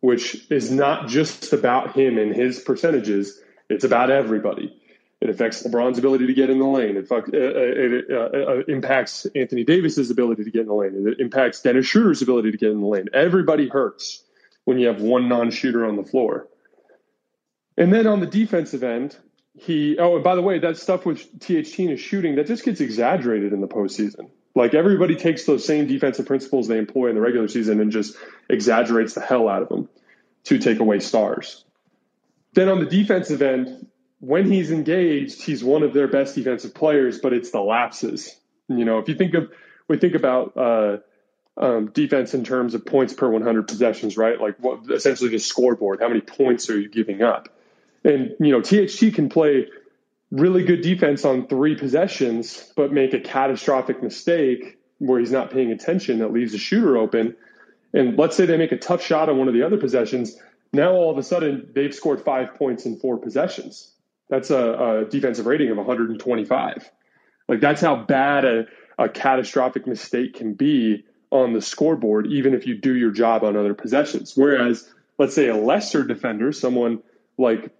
which 0.00 0.50
is 0.50 0.70
not 0.70 1.08
just 1.08 1.52
about 1.52 1.96
him 1.96 2.18
and 2.18 2.34
his 2.34 2.58
percentages. 2.58 3.40
It's 3.68 3.84
about 3.84 4.10
everybody. 4.10 4.80
It 5.20 5.30
affects 5.30 5.62
LeBron's 5.62 5.98
ability 5.98 6.26
to 6.26 6.34
get 6.34 6.50
in 6.50 6.58
the 6.58 6.66
lane. 6.66 6.96
It, 6.96 7.08
fuck, 7.08 7.28
uh, 7.28 7.30
it 7.32 8.04
uh, 8.10 8.14
uh, 8.14 8.62
impacts 8.68 9.26
Anthony 9.34 9.64
Davis's 9.64 10.10
ability 10.10 10.44
to 10.44 10.50
get 10.50 10.62
in 10.62 10.66
the 10.66 10.74
lane. 10.74 11.06
It 11.08 11.20
impacts 11.20 11.62
Dennis 11.62 11.86
Schroeder's 11.86 12.20
ability 12.20 12.50
to 12.50 12.58
get 12.58 12.72
in 12.72 12.80
the 12.80 12.86
lane. 12.86 13.06
Everybody 13.14 13.68
hurts 13.68 14.22
when 14.64 14.78
you 14.78 14.88
have 14.88 15.00
one 15.00 15.28
non-shooter 15.28 15.86
on 15.86 15.96
the 15.96 16.04
floor. 16.04 16.48
And 17.76 17.92
then 17.92 18.06
on 18.06 18.20
the 18.20 18.26
defensive 18.26 18.82
end, 18.82 19.16
he 19.56 19.98
oh, 19.98 20.16
and 20.16 20.24
by 20.24 20.34
the 20.34 20.42
way, 20.42 20.58
that 20.58 20.76
stuff 20.76 21.06
with 21.06 21.20
THT 21.40 21.78
and 21.80 21.98
shooting 21.98 22.36
that 22.36 22.46
just 22.46 22.64
gets 22.64 22.80
exaggerated 22.80 23.52
in 23.52 23.60
the 23.60 23.68
postseason. 23.68 24.30
Like 24.54 24.74
everybody 24.74 25.16
takes 25.16 25.44
those 25.46 25.64
same 25.64 25.86
defensive 25.86 26.26
principles 26.26 26.68
they 26.68 26.78
employ 26.78 27.08
in 27.08 27.16
the 27.16 27.20
regular 27.20 27.48
season 27.48 27.80
and 27.80 27.90
just 27.90 28.16
exaggerates 28.48 29.14
the 29.14 29.20
hell 29.20 29.48
out 29.48 29.62
of 29.62 29.68
them 29.68 29.88
to 30.44 30.58
take 30.58 30.78
away 30.78 31.00
stars. 31.00 31.64
Then 32.52 32.68
on 32.68 32.78
the 32.78 32.86
defensive 32.86 33.42
end, 33.42 33.88
when 34.20 34.50
he's 34.50 34.70
engaged, 34.70 35.42
he's 35.42 35.64
one 35.64 35.82
of 35.82 35.92
their 35.92 36.06
best 36.06 36.36
defensive 36.36 36.72
players, 36.72 37.18
but 37.18 37.32
it's 37.32 37.50
the 37.50 37.60
lapses. 37.60 38.36
You 38.68 38.84
know, 38.84 38.98
if 38.98 39.08
you 39.08 39.16
think 39.16 39.34
of, 39.34 39.50
we 39.88 39.98
think 39.98 40.14
about 40.14 40.56
uh, 40.56 40.98
um, 41.56 41.90
defense 41.90 42.32
in 42.32 42.44
terms 42.44 42.74
of 42.74 42.86
points 42.86 43.12
per 43.12 43.28
100 43.28 43.66
possessions, 43.66 44.16
right? 44.16 44.40
Like 44.40 44.56
what 44.58 44.90
essentially 44.90 45.30
the 45.30 45.38
scoreboard, 45.38 46.00
how 46.00 46.08
many 46.08 46.20
points 46.20 46.70
are 46.70 46.78
you 46.78 46.88
giving 46.88 47.22
up? 47.22 47.48
And, 48.04 48.34
you 48.38 48.52
know, 48.52 48.60
THT 48.60 49.14
can 49.14 49.28
play 49.28 49.66
really 50.30 50.64
good 50.64 50.82
defense 50.82 51.24
on 51.24 51.46
three 51.46 51.74
possessions, 51.76 52.72
but 52.76 52.92
make 52.92 53.14
a 53.14 53.20
catastrophic 53.20 54.02
mistake 54.02 54.78
where 54.98 55.18
he's 55.18 55.32
not 55.32 55.50
paying 55.50 55.70
attention 55.70 56.18
that 56.18 56.32
leaves 56.32 56.52
the 56.52 56.58
shooter 56.58 56.96
open. 56.96 57.36
And 57.92 58.18
let's 58.18 58.36
say 58.36 58.46
they 58.46 58.56
make 58.56 58.72
a 58.72 58.76
tough 58.76 59.02
shot 59.02 59.28
on 59.28 59.38
one 59.38 59.48
of 59.48 59.54
the 59.54 59.62
other 59.62 59.78
possessions. 59.78 60.36
Now 60.72 60.92
all 60.92 61.10
of 61.10 61.18
a 61.18 61.22
sudden 61.22 61.70
they've 61.74 61.94
scored 61.94 62.20
five 62.22 62.54
points 62.54 62.84
in 62.84 62.98
four 62.98 63.16
possessions 63.16 63.94
that's 64.28 64.50
a, 64.50 65.02
a 65.02 65.04
defensive 65.04 65.46
rating 65.46 65.70
of 65.70 65.76
125. 65.76 66.90
Like 67.48 67.60
that's 67.60 67.80
how 67.80 67.96
bad 67.96 68.44
a, 68.44 68.66
a 68.98 69.08
catastrophic 69.08 69.86
mistake 69.86 70.34
can 70.34 70.54
be 70.54 71.04
on 71.30 71.52
the 71.52 71.60
scoreboard, 71.60 72.26
even 72.28 72.54
if 72.54 72.66
you 72.66 72.76
do 72.76 72.94
your 72.94 73.10
job 73.10 73.44
on 73.44 73.56
other 73.56 73.74
possessions. 73.74 74.36
Whereas, 74.36 74.88
let's 75.18 75.34
say 75.34 75.48
a 75.48 75.56
lesser 75.56 76.04
defender, 76.04 76.52
someone 76.52 77.02
like 77.36 77.72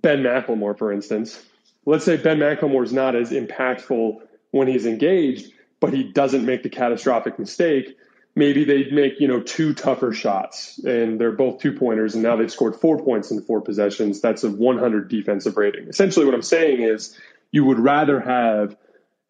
Ben 0.00 0.22
McLemore, 0.22 0.76
for 0.76 0.92
instance, 0.92 1.42
let's 1.86 2.04
say 2.04 2.16
Ben 2.16 2.38
McLemore 2.38 2.84
is 2.84 2.92
not 2.92 3.14
as 3.14 3.30
impactful 3.30 4.20
when 4.50 4.68
he's 4.68 4.86
engaged, 4.86 5.52
but 5.80 5.92
he 5.92 6.04
doesn't 6.04 6.44
make 6.44 6.62
the 6.62 6.68
catastrophic 6.68 7.38
mistake. 7.38 7.96
Maybe 8.34 8.64
they 8.64 8.90
make 8.90 9.20
you 9.20 9.28
know 9.28 9.40
two 9.40 9.74
tougher 9.74 10.12
shots 10.12 10.78
and 10.78 11.20
they're 11.20 11.32
both 11.32 11.60
two 11.60 11.72
pointers 11.72 12.14
and 12.14 12.22
now 12.22 12.36
they've 12.36 12.50
scored 12.50 12.76
four 12.76 12.98
points 13.02 13.30
in 13.30 13.42
four 13.42 13.60
possessions. 13.60 14.20
That's 14.22 14.44
a 14.44 14.50
100 14.50 15.08
defensive 15.08 15.56
rating. 15.56 15.88
Essentially 15.88 16.24
what 16.24 16.34
i'm 16.34 16.40
saying 16.40 16.80
is 16.80 17.18
you 17.50 17.66
would 17.66 17.78
rather 17.78 18.20
have 18.20 18.76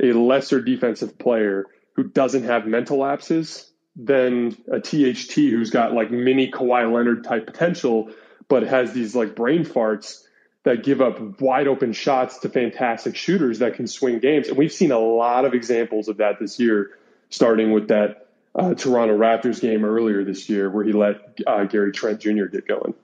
a 0.01 0.13
lesser 0.13 0.61
defensive 0.61 1.19
player 1.19 1.67
who 1.95 2.05
doesn't 2.05 2.45
have 2.45 2.67
mental 2.67 2.99
lapses 2.99 3.71
than 3.97 4.57
a 4.71 4.81
THT 4.81 5.35
who's 5.35 5.71
got 5.71 5.93
like 5.93 6.11
mini 6.11 6.51
Kawhi 6.51 6.91
Leonard 6.91 7.25
type 7.25 7.47
potential, 7.47 8.11
but 8.49 8.63
has 8.63 8.93
these 8.93 9.15
like 9.15 9.37
brain 9.37 9.65
farts 9.65 10.23
that 10.65 10.85
give 10.85 11.01
up 11.01 11.41
wide 11.41 11.67
open 11.67 11.93
shots 11.93 12.39
to 12.41 12.49
fantastic 12.49 13.17
shooters 13.17 13.59
that 13.59 13.75
can 13.75 13.87
swing 13.87 14.21
games. 14.21 14.49
And 14.49 14.57
we've 14.57 14.73
seen 14.73 14.93
a 14.93 14.99
lot 14.99 15.45
of 15.45 15.55
examples 15.55 16.09
of 16.09 16.19
that 16.19 16.39
this 16.39 16.61
year, 16.61 16.91
starting 17.31 17.73
with 17.73 17.89
that 17.89 18.29
uh, 18.55 18.75
Toronto 18.75 19.17
Raptors 19.17 19.61
game 19.61 19.85
earlier 19.85 20.25
this 20.25 20.49
year 20.49 20.71
where 20.71 20.85
he 20.85 20.93
let 20.93 21.39
uh, 21.47 21.65
Gary 21.65 21.93
Trent 21.93 22.21
Jr. 22.21 22.45
get 22.45 22.69
going. 22.69 22.95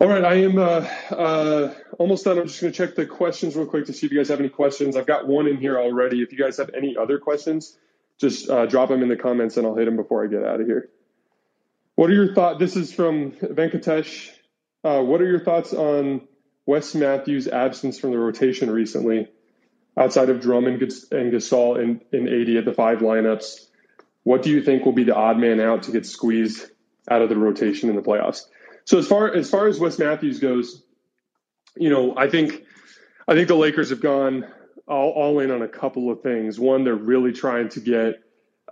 All 0.00 0.08
right, 0.08 0.24
I 0.24 0.34
am 0.36 0.58
uh, 0.58 0.86
uh, 1.10 1.74
almost 1.98 2.24
done. 2.24 2.38
I'm 2.38 2.46
just 2.46 2.60
going 2.60 2.72
to 2.72 2.76
check 2.76 2.94
the 2.94 3.04
questions 3.04 3.54
real 3.54 3.66
quick 3.66 3.86
to 3.86 3.92
see 3.92 4.06
if 4.06 4.12
you 4.12 4.18
guys 4.18 4.28
have 4.28 4.40
any 4.40 4.48
questions. 4.48 4.96
I've 4.96 5.06
got 5.06 5.28
one 5.28 5.46
in 5.46 5.58
here 5.58 5.78
already. 5.78 6.22
If 6.22 6.32
you 6.32 6.38
guys 6.38 6.56
have 6.56 6.70
any 6.74 6.96
other 6.96 7.18
questions, 7.18 7.76
just 8.18 8.48
uh, 8.48 8.64
drop 8.64 8.88
them 8.88 9.02
in 9.02 9.08
the 9.08 9.16
comments 9.16 9.58
and 9.58 9.66
I'll 9.66 9.74
hit 9.74 9.84
them 9.84 9.96
before 9.96 10.24
I 10.24 10.28
get 10.28 10.42
out 10.42 10.60
of 10.60 10.66
here. 10.66 10.88
What 11.96 12.08
are 12.08 12.14
your 12.14 12.34
thoughts? 12.34 12.58
This 12.58 12.76
is 12.76 12.92
from 12.92 13.32
Venkatesh. 13.32 14.30
Uh, 14.82 15.02
what 15.02 15.20
are 15.20 15.26
your 15.26 15.40
thoughts 15.40 15.72
on 15.72 16.22
Wes 16.66 16.94
Matthews' 16.94 17.48
absence 17.48 17.98
from 17.98 18.10
the 18.12 18.18
rotation 18.18 18.70
recently? 18.70 19.28
outside 19.96 20.30
of 20.30 20.40
Drummond 20.40 20.82
and 20.82 21.32
Gasol 21.32 21.80
in, 21.80 22.00
and 22.12 22.28
AD 22.28 22.56
at 22.56 22.64
the 22.64 22.72
five 22.72 22.98
lineups, 22.98 23.66
what 24.22 24.42
do 24.42 24.50
you 24.50 24.62
think 24.62 24.84
will 24.84 24.92
be 24.92 25.04
the 25.04 25.14
odd 25.14 25.38
man 25.38 25.60
out 25.60 25.84
to 25.84 25.92
get 25.92 26.06
squeezed 26.06 26.70
out 27.10 27.22
of 27.22 27.28
the 27.28 27.36
rotation 27.36 27.88
in 27.90 27.96
the 27.96 28.02
playoffs? 28.02 28.46
So 28.84 28.98
as 28.98 29.06
far 29.06 29.32
as 29.32 29.50
far 29.50 29.66
as 29.66 29.78
Wes 29.78 29.98
Matthews 29.98 30.40
goes, 30.40 30.82
you 31.76 31.90
know, 31.90 32.16
I 32.16 32.28
think 32.28 32.64
I 33.28 33.34
think 33.34 33.48
the 33.48 33.54
Lakers 33.54 33.90
have 33.90 34.00
gone 34.00 34.46
all, 34.88 35.10
all 35.10 35.40
in 35.40 35.50
on 35.50 35.62
a 35.62 35.68
couple 35.68 36.10
of 36.10 36.22
things. 36.22 36.58
One, 36.58 36.84
they're 36.84 36.94
really 36.94 37.32
trying 37.32 37.68
to 37.70 37.80
get 37.80 38.22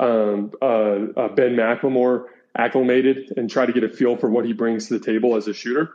um, 0.00 0.52
uh, 0.60 0.64
uh, 0.64 1.28
Ben 1.28 1.56
McLemore 1.56 2.26
acclimated 2.56 3.34
and 3.36 3.48
try 3.50 3.66
to 3.66 3.72
get 3.72 3.84
a 3.84 3.88
feel 3.88 4.16
for 4.16 4.30
what 4.30 4.44
he 4.44 4.52
brings 4.52 4.88
to 4.88 4.98
the 4.98 5.04
table 5.04 5.36
as 5.36 5.46
a 5.46 5.54
shooter. 5.54 5.94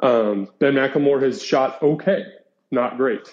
Um, 0.00 0.48
ben 0.58 0.74
McLemore 0.74 1.22
has 1.22 1.42
shot 1.42 1.82
okay, 1.82 2.24
not 2.70 2.96
great. 2.96 3.28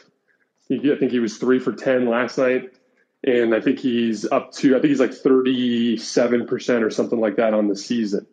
He, 0.67 0.91
I 0.91 0.97
think 0.97 1.11
he 1.11 1.19
was 1.19 1.37
three 1.37 1.59
for 1.59 1.71
10 1.71 2.07
last 2.07 2.37
night. 2.37 2.73
And 3.23 3.55
I 3.55 3.61
think 3.61 3.79
he's 3.79 4.25
up 4.29 4.51
to, 4.53 4.75
I 4.75 4.79
think 4.79 4.89
he's 4.89 4.99
like 4.99 5.11
37% 5.11 6.83
or 6.83 6.89
something 6.89 7.19
like 7.19 7.37
that 7.37 7.53
on 7.53 7.67
the 7.67 7.75
season. 7.75 8.27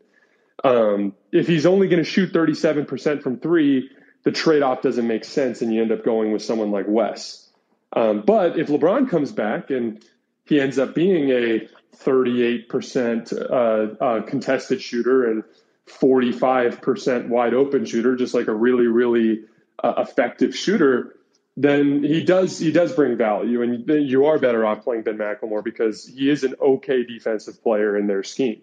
Um, 0.62 1.14
if 1.33 1.47
he's 1.47 1.66
only 1.66 1.88
going 1.88 2.03
to 2.03 2.09
shoot 2.09 2.33
37% 2.33 3.23
from 3.23 3.38
three, 3.38 3.90
the 4.25 4.33
trade 4.33 4.62
off 4.62 4.83
doesn't 4.83 5.07
make 5.07 5.25
sense 5.25 5.62
and 5.62 5.73
you 5.73 5.83
end 5.83 5.92
up 5.92 6.05
going 6.05 6.33
with 6.33 6.42
someone 6.42 6.70
like 6.70 6.87
Wes. 6.88 7.49
Um, 7.92 8.23
but 8.23 8.59
if 8.59 8.68
LeBron 8.68 9.09
comes 9.09 9.33
back 9.33 9.70
and 9.70 10.05
he 10.44 10.61
ends 10.61 10.79
up 10.79 10.94
being 10.94 11.31
a 11.31 11.68
38% 11.97 13.33
uh, 13.33 14.05
uh, 14.05 14.23
contested 14.23 14.83
shooter 14.83 15.31
and 15.31 15.44
45% 15.88 17.29
wide 17.29 17.55
open 17.55 17.85
shooter, 17.85 18.16
just 18.16 18.35
like 18.35 18.49
a 18.49 18.55
really, 18.55 18.87
really 18.87 19.44
uh, 19.83 19.94
effective 19.99 20.57
shooter, 20.57 21.14
then 21.57 22.03
he 22.03 22.25
does 22.25 22.59
he 22.59 22.73
does 22.73 22.92
bring 22.92 23.16
value, 23.16 23.62
and 23.62 23.88
you 23.88 24.27
are 24.27 24.38
better 24.38 24.66
off 24.66 24.83
playing 24.83 25.03
Ben 25.03 25.18
McLemore 25.18 25.62
because 25.62 26.05
he 26.05 26.29
is 26.29 26.42
an 26.42 26.55
okay 26.61 27.05
defensive 27.05 27.62
player 27.62 27.97
in 27.97 28.09
their 28.09 28.25
scheme. 28.25 28.62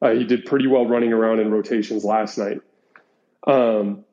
Uh, 0.00 0.10
he 0.10 0.24
did 0.24 0.44
pretty 0.44 0.66
well 0.66 0.86
running 0.86 1.12
around 1.12 1.38
in 1.38 1.52
rotations 1.52 2.04
last 2.04 2.36
night. 2.38 2.60
Um, 3.46 4.04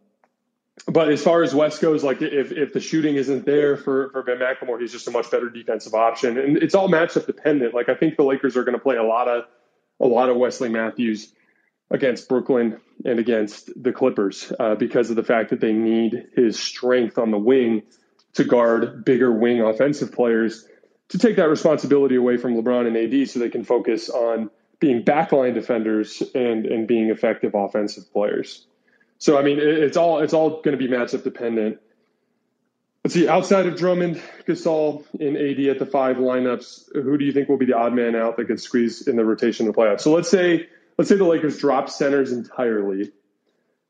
but 0.88 1.12
as 1.12 1.24
far 1.24 1.42
as 1.42 1.56
Wes 1.56 1.80
goes, 1.80 2.04
like 2.04 2.22
if, 2.22 2.52
if 2.52 2.74
the 2.74 2.80
shooting 2.80 3.16
isn't 3.16 3.46
there 3.46 3.76
for, 3.76 4.12
for 4.12 4.24
Ben 4.24 4.38
McLemore, 4.38 4.80
he's 4.80 4.92
just 4.92 5.08
a 5.08 5.12
much 5.12 5.30
better 5.32 5.50
defensive 5.50 5.96
option, 5.96 6.38
and 6.38 6.58
it's 6.58 6.76
all 6.76 6.88
matchup 6.88 7.26
dependent. 7.26 7.74
Like 7.74 7.90
I 7.90 7.96
think 7.96 8.16
the 8.16 8.24
Lakers 8.24 8.56
are 8.58 8.64
going 8.64 8.78
to 8.78 8.82
play 8.82 8.98
a 8.98 9.04
lot 9.04 9.28
of 9.28 9.46
a 10.00 10.06
lot 10.06 10.30
of 10.30 10.38
Wesley 10.38 10.70
Matthews 10.70 11.34
against 11.92 12.30
Brooklyn 12.30 12.80
and 13.06 13.20
against 13.20 13.72
the 13.82 13.92
Clippers 13.92 14.52
uh, 14.60 14.76
because 14.76 15.10
of 15.10 15.16
the 15.16 15.24
fact 15.24 15.50
that 15.50 15.60
they 15.60 15.74
need 15.74 16.28
his 16.36 16.60
strength 16.60 17.18
on 17.18 17.32
the 17.32 17.38
wing 17.38 17.84
to 18.34 18.44
guard 18.44 19.04
bigger 19.06 19.32
wing 19.32 19.62
offensive 19.62 20.12
players 20.12 20.68
to 21.10 21.18
take 21.18 21.38
that 21.38 21.50
responsibility 21.50 22.16
away 22.16 22.38
from 22.38 22.56
LeBron 22.56 22.88
and 22.88 22.96
AD 22.96 23.30
so 23.30 23.40
they 23.40 23.50
can 23.50 23.64
focus 23.64 24.10
on 24.10 24.52
being 24.80 25.04
backline 25.04 25.54
defenders 25.54 26.24
and 26.36 26.66
and 26.66 26.88
being 26.88 27.10
effective 27.10 27.54
offensive 27.56 28.12
players. 28.14 28.66
So 29.18 29.38
I 29.38 29.44
mean 29.44 29.60
it's 29.60 29.98
all 29.98 30.20
it's 30.20 30.34
all 30.34 30.62
going 30.62 30.78
to 30.78 30.78
be 30.78 30.88
matchup 30.88 31.24
dependent. 31.24 31.80
Let's 33.04 33.14
see, 33.14 33.30
outside 33.30 33.66
of 33.66 33.78
Drummond, 33.78 34.22
Gasol, 34.46 35.06
and 35.20 35.38
AD 35.38 35.60
at 35.68 35.80
the 35.80 35.86
five 35.86 36.18
lineups, 36.18 36.94
who 36.94 37.18
do 37.18 37.24
you 37.24 37.32
think 37.32 37.48
will 37.48 37.58
be 37.58 37.66
the 37.66 37.78
odd 37.78 37.94
man 37.94 38.14
out 38.14 38.36
that 38.38 38.46
could 38.46 38.60
squeeze 38.60 39.08
in 39.08 39.16
the 39.16 39.24
rotation 39.24 39.66
in 39.66 39.72
the 39.72 39.78
playoffs? 39.78 40.02
So 40.02 40.12
let's 40.12 40.30
say 40.30 40.68
let's 41.00 41.08
say 41.08 41.16
the 41.16 41.24
Lakers 41.24 41.58
drop 41.58 41.90
centers 41.90 42.34
entirely. 42.34 43.10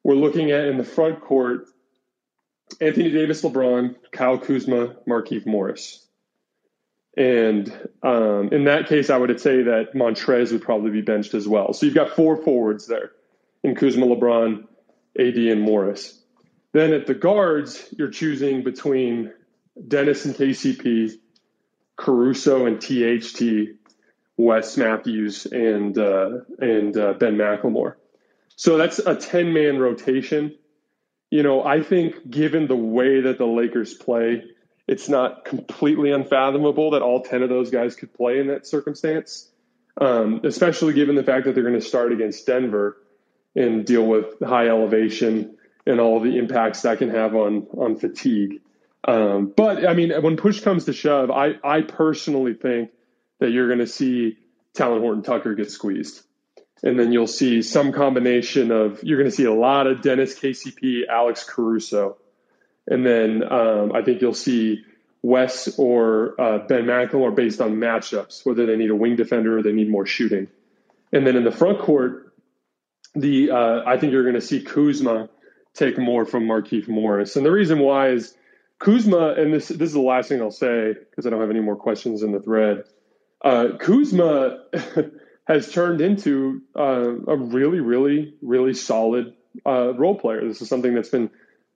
We're 0.03 0.13
looking 0.13 0.51
at 0.51 0.65
in 0.65 0.77
the 0.77 0.83
front 0.83 1.21
court 1.21 1.65
Anthony 2.79 3.09
Davis, 3.09 3.41
LeBron, 3.41 3.95
Kyle 4.11 4.37
Kuzma, 4.37 4.95
Markieff 5.07 5.47
Morris. 5.47 6.05
And 7.17 7.67
um, 8.03 8.49
in 8.51 8.65
that 8.65 8.87
case, 8.87 9.09
I 9.09 9.17
would 9.17 9.41
say 9.41 9.63
that 9.63 9.95
Montrezl 9.95 10.51
would 10.51 10.61
probably 10.61 10.91
be 10.91 11.01
benched 11.01 11.33
as 11.33 11.47
well. 11.47 11.73
So 11.73 11.87
you've 11.87 11.95
got 11.95 12.11
four 12.11 12.37
forwards 12.37 12.85
there 12.85 13.11
in 13.63 13.73
Kuzma, 13.73 14.05
LeBron, 14.05 14.67
AD, 15.19 15.35
and 15.35 15.61
Morris. 15.61 16.21
Then 16.73 16.93
at 16.93 17.07
the 17.07 17.15
guards, 17.15 17.91
you're 17.97 18.11
choosing 18.11 18.63
between 18.63 19.33
Dennis 19.87 20.25
and 20.25 20.35
KCP, 20.35 21.13
Caruso 21.97 22.67
and 22.67 22.79
THT, 22.79 23.78
Wes 24.39 24.77
Matthews, 24.77 25.45
and 25.45 25.97
uh, 25.97 26.29
and 26.59 26.95
uh, 26.97 27.11
Ben 27.11 27.35
McLemore. 27.35 27.95
So 28.55 28.77
that's 28.77 28.99
a 28.99 29.13
ten 29.13 29.51
man 29.51 29.79
rotation. 29.79 30.55
You 31.29 31.43
know, 31.43 31.61
I 31.61 31.83
think 31.83 32.29
given 32.29 32.67
the 32.67 32.75
way 32.75 33.19
that 33.19 33.37
the 33.37 33.45
Lakers 33.45 33.93
play, 33.93 34.45
it's 34.87 35.09
not 35.09 35.43
completely 35.43 36.11
unfathomable 36.11 36.91
that 36.91 37.01
all 37.01 37.21
ten 37.21 37.43
of 37.43 37.49
those 37.49 37.69
guys 37.69 37.95
could 37.95 38.13
play 38.13 38.39
in 38.39 38.47
that 38.47 38.65
circumstance. 38.65 39.51
Um, 39.99 40.39
especially 40.45 40.93
given 40.93 41.15
the 41.15 41.23
fact 41.23 41.45
that 41.45 41.53
they're 41.55 41.63
going 41.65 41.75
to 41.75 41.81
start 41.81 42.13
against 42.13 42.47
Denver 42.47 42.95
and 43.53 43.85
deal 43.85 44.05
with 44.05 44.39
high 44.39 44.69
elevation 44.69 45.57
and 45.85 45.99
all 45.99 46.21
the 46.21 46.37
impacts 46.37 46.83
that 46.83 46.99
can 46.99 47.09
have 47.09 47.35
on 47.35 47.67
on 47.77 47.97
fatigue. 47.97 48.61
Um, 49.05 49.51
but 49.53 49.85
I 49.85 49.93
mean, 49.93 50.13
when 50.21 50.37
push 50.37 50.61
comes 50.61 50.85
to 50.85 50.93
shove, 50.93 51.29
I 51.29 51.55
I 51.61 51.81
personally 51.81 52.53
think 52.53 52.91
that 53.39 53.51
you're 53.51 53.67
going 53.67 53.79
to 53.79 53.87
see 53.87 54.37
Talen 54.75 54.99
Horton 54.99 55.23
Tucker 55.23 55.55
get 55.55 55.71
squeezed, 55.71 56.21
and 56.83 56.99
then 56.99 57.11
you'll 57.11 57.27
see 57.27 57.61
some 57.61 57.91
combination 57.91 58.71
of 58.71 59.03
you're 59.03 59.17
going 59.17 59.29
to 59.29 59.35
see 59.35 59.45
a 59.45 59.53
lot 59.53 59.87
of 59.87 60.01
Dennis 60.01 60.37
KCP, 60.37 61.07
Alex 61.09 61.43
Caruso, 61.43 62.17
and 62.87 63.05
then 63.05 63.43
um, 63.43 63.91
I 63.93 64.01
think 64.01 64.21
you'll 64.21 64.33
see 64.33 64.83
Wes 65.21 65.77
or 65.77 66.39
uh, 66.39 66.59
Ben 66.59 66.89
are 66.89 67.31
based 67.31 67.61
on 67.61 67.75
matchups, 67.75 68.45
whether 68.45 68.65
they 68.65 68.77
need 68.77 68.89
a 68.89 68.95
wing 68.95 69.15
defender 69.15 69.57
or 69.57 69.63
they 69.63 69.73
need 69.73 69.89
more 69.89 70.05
shooting. 70.05 70.47
And 71.11 71.25
then 71.25 71.35
in 71.35 71.43
the 71.43 71.51
front 71.51 71.79
court, 71.79 72.33
the 73.15 73.51
uh, 73.51 73.83
I 73.85 73.97
think 73.97 74.13
you're 74.13 74.23
going 74.23 74.35
to 74.35 74.41
see 74.41 74.61
Kuzma 74.61 75.29
take 75.73 75.97
more 75.97 76.25
from 76.25 76.43
Markieff 76.45 76.87
Morris. 76.87 77.35
And 77.35 77.45
the 77.45 77.51
reason 77.51 77.79
why 77.79 78.09
is 78.09 78.35
Kuzma, 78.79 79.33
and 79.33 79.53
this 79.53 79.67
this 79.67 79.89
is 79.89 79.93
the 79.93 79.99
last 79.99 80.29
thing 80.29 80.41
I'll 80.41 80.51
say 80.51 80.93
because 80.93 81.25
I 81.25 81.29
don't 81.29 81.41
have 81.41 81.49
any 81.49 81.59
more 81.59 81.75
questions 81.75 82.23
in 82.23 82.31
the 82.31 82.39
thread. 82.39 82.83
Uh, 83.43 83.77
Kuzma 83.79 84.65
has 85.47 85.71
turned 85.71 86.01
into 86.01 86.61
uh, 86.77 87.15
a 87.27 87.35
really, 87.35 87.79
really, 87.79 88.35
really 88.41 88.73
solid 88.73 89.33
uh, 89.65 89.93
role 89.93 90.17
player. 90.17 90.47
This 90.47 90.61
is 90.61 90.69
something 90.69 90.93
that's 90.93 91.09
been 91.09 91.29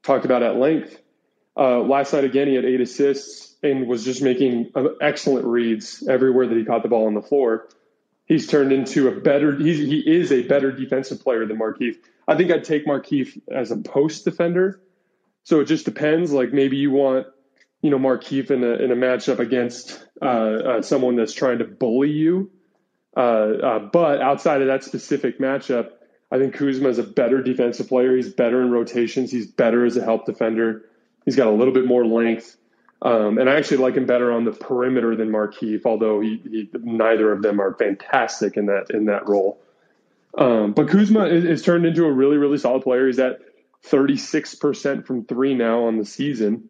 talked 0.03 0.25
about 0.25 0.43
at 0.43 0.57
length. 0.57 0.99
Uh, 1.57 1.79
last 1.79 2.13
night 2.13 2.23
again, 2.23 2.47
he 2.47 2.55
had 2.55 2.65
eight 2.65 2.81
assists 2.81 3.55
and 3.63 3.87
was 3.87 4.03
just 4.03 4.21
making 4.21 4.71
uh, 4.75 4.89
excellent 5.01 5.45
reads 5.45 6.05
everywhere 6.07 6.47
that 6.47 6.57
he 6.57 6.65
caught 6.65 6.83
the 6.83 6.89
ball 6.89 7.07
on 7.07 7.13
the 7.13 7.21
floor. 7.21 7.67
He's 8.25 8.47
turned 8.47 8.71
into 8.71 9.07
a 9.07 9.19
better. 9.19 9.55
He 9.57 9.99
is 9.99 10.31
a 10.31 10.43
better 10.43 10.71
defensive 10.71 11.21
player 11.21 11.45
than 11.45 11.57
Markieff. 11.57 11.95
I 12.27 12.35
think 12.35 12.51
I'd 12.51 12.63
take 12.63 12.85
Markieff 12.85 13.39
as 13.51 13.71
a 13.71 13.77
post 13.77 14.23
defender. 14.25 14.81
So 15.43 15.59
it 15.59 15.65
just 15.65 15.85
depends. 15.85 16.31
Like 16.31 16.53
maybe 16.53 16.77
you 16.77 16.91
want, 16.91 17.27
you 17.83 17.89
know, 17.89 17.99
Markieff 17.99 18.49
in 18.49 18.63
a 18.63 18.71
in 18.75 18.91
a 18.91 18.95
matchup 18.95 19.39
against 19.39 20.03
uh, 20.21 20.25
uh, 20.25 20.81
someone 20.81 21.17
that's 21.17 21.33
trying 21.33 21.59
to 21.59 21.65
bully 21.65 22.09
you. 22.09 22.49
Uh, 23.15 23.19
uh, 23.19 23.79
but 23.79 24.21
outside 24.21 24.61
of 24.61 24.67
that 24.67 24.85
specific 24.85 25.37
matchup, 25.37 25.91
I 26.31 26.39
think 26.39 26.55
Kuzma 26.55 26.87
is 26.87 26.97
a 26.97 27.03
better 27.03 27.43
defensive 27.43 27.89
player. 27.89 28.15
He's 28.15 28.33
better 28.33 28.61
in 28.61 28.71
rotations. 28.71 29.31
He's 29.31 29.45
better 29.45 29.85
as 29.85 29.97
a 29.97 30.03
help 30.03 30.25
defender. 30.25 30.85
He's 31.25 31.35
got 31.35 31.47
a 31.47 31.51
little 31.51 31.73
bit 31.73 31.85
more 31.85 32.05
length. 32.05 32.55
Um, 33.01 33.37
and 33.37 33.49
I 33.49 33.57
actually 33.57 33.77
like 33.77 33.95
him 33.95 34.05
better 34.05 34.31
on 34.31 34.45
the 34.45 34.53
perimeter 34.53 35.13
than 35.17 35.29
Markieff, 35.29 35.85
although 35.85 36.21
he, 36.21 36.41
he, 36.49 36.69
neither 36.73 37.33
of 37.33 37.41
them 37.41 37.59
are 37.59 37.73
fantastic 37.73 38.55
in 38.55 38.67
that 38.67 38.91
in 38.91 39.05
that 39.05 39.27
role. 39.27 39.59
Um, 40.37 40.71
but 40.71 40.87
Kuzma 40.87 41.25
is, 41.25 41.43
is, 41.43 41.61
turned 41.63 41.85
into 41.85 42.05
a 42.05 42.11
really 42.11 42.37
really 42.37 42.57
solid 42.57 42.81
player. 42.81 43.07
He's 43.07 43.19
at 43.19 43.41
36% 43.85 45.05
from 45.05 45.25
three 45.25 45.53
now 45.53 45.83
on 45.83 45.97
the 45.97 46.05
season. 46.05 46.69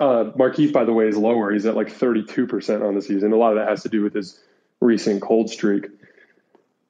Uh, 0.00 0.30
Markieff, 0.36 0.72
by 0.72 0.84
the 0.84 0.92
way, 0.92 1.08
is 1.08 1.16
lower. 1.16 1.52
He's 1.52 1.66
at 1.66 1.76
like 1.76 1.88
32% 1.88 2.86
on 2.86 2.94
the 2.94 3.02
season. 3.02 3.32
A 3.32 3.36
lot 3.36 3.52
of 3.52 3.58
that 3.58 3.68
has 3.68 3.82
to 3.82 3.88
do 3.88 4.02
with 4.02 4.14
his 4.14 4.40
recent 4.80 5.22
cold 5.22 5.50
streak. 5.50 5.86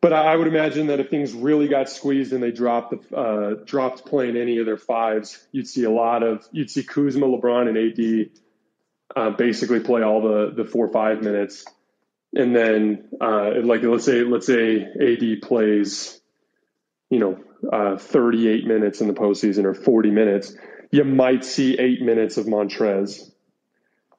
But 0.04 0.12
I 0.12 0.36
would 0.36 0.46
imagine 0.46 0.88
that 0.88 1.00
if 1.00 1.08
things 1.08 1.32
really 1.32 1.66
got 1.66 1.88
squeezed 1.88 2.34
and 2.34 2.42
they 2.42 2.50
dropped 2.50 2.90
the, 2.90 3.16
uh, 3.16 3.64
dropped 3.64 4.04
playing 4.04 4.36
any 4.36 4.58
of 4.58 4.66
their 4.66 4.76
fives, 4.76 5.42
you'd 5.50 5.66
see 5.66 5.84
a 5.84 5.90
lot 5.90 6.22
of 6.22 6.46
you'd 6.52 6.70
see 6.70 6.82
Kuzma, 6.82 7.26
LeBron, 7.26 7.68
and 7.68 7.78
AD 7.78 8.30
uh, 9.16 9.30
basically 9.30 9.80
play 9.80 10.02
all 10.02 10.20
the 10.20 10.52
the 10.54 10.66
four 10.66 10.88
five 10.88 11.22
minutes, 11.22 11.64
and 12.34 12.54
then 12.54 13.08
uh, 13.18 13.52
like 13.62 13.82
let's 13.82 14.04
say 14.04 14.24
let's 14.24 14.46
say 14.46 14.82
AD 14.82 15.40
plays, 15.40 16.20
you 17.08 17.20
know, 17.20 17.40
uh, 17.72 17.96
38 17.96 18.66
minutes 18.66 19.00
in 19.00 19.08
the 19.08 19.14
postseason 19.14 19.64
or 19.64 19.72
40 19.72 20.10
minutes, 20.10 20.54
you 20.94 21.02
might 21.02 21.44
see 21.44 21.76
eight 21.76 22.00
minutes 22.00 22.36
of 22.36 22.46
Montrezl 22.46 23.28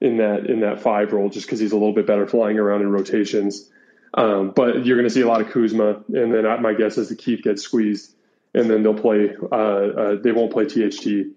in 0.01 0.17
that 0.17 0.47
in 0.47 0.59
that 0.59 0.81
five 0.81 1.13
role 1.13 1.29
just 1.29 1.45
because 1.45 1.61
he's 1.61 1.71
a 1.71 1.77
little 1.77 1.93
bit 1.93 2.05
better 2.05 2.27
flying 2.27 2.59
around 2.59 2.81
in 2.81 2.91
rotations. 2.91 3.69
Um, 4.13 4.51
but 4.53 4.85
you're 4.85 4.97
going 4.97 5.07
to 5.07 5.13
see 5.13 5.21
a 5.21 5.27
lot 5.27 5.39
of 5.39 5.51
Kuzma, 5.51 6.03
and 6.09 6.33
then 6.33 6.43
my 6.61 6.73
guess 6.73 6.97
is 6.97 7.07
the 7.07 7.15
Keith 7.15 7.43
gets 7.43 7.61
squeezed, 7.61 8.13
and 8.53 8.69
then 8.69 8.83
they'll 8.83 8.93
play. 8.93 9.29
Uh, 9.39 9.55
uh, 9.55 10.15
they 10.21 10.33
won't 10.33 10.51
play 10.51 10.65
THT, 10.65 11.27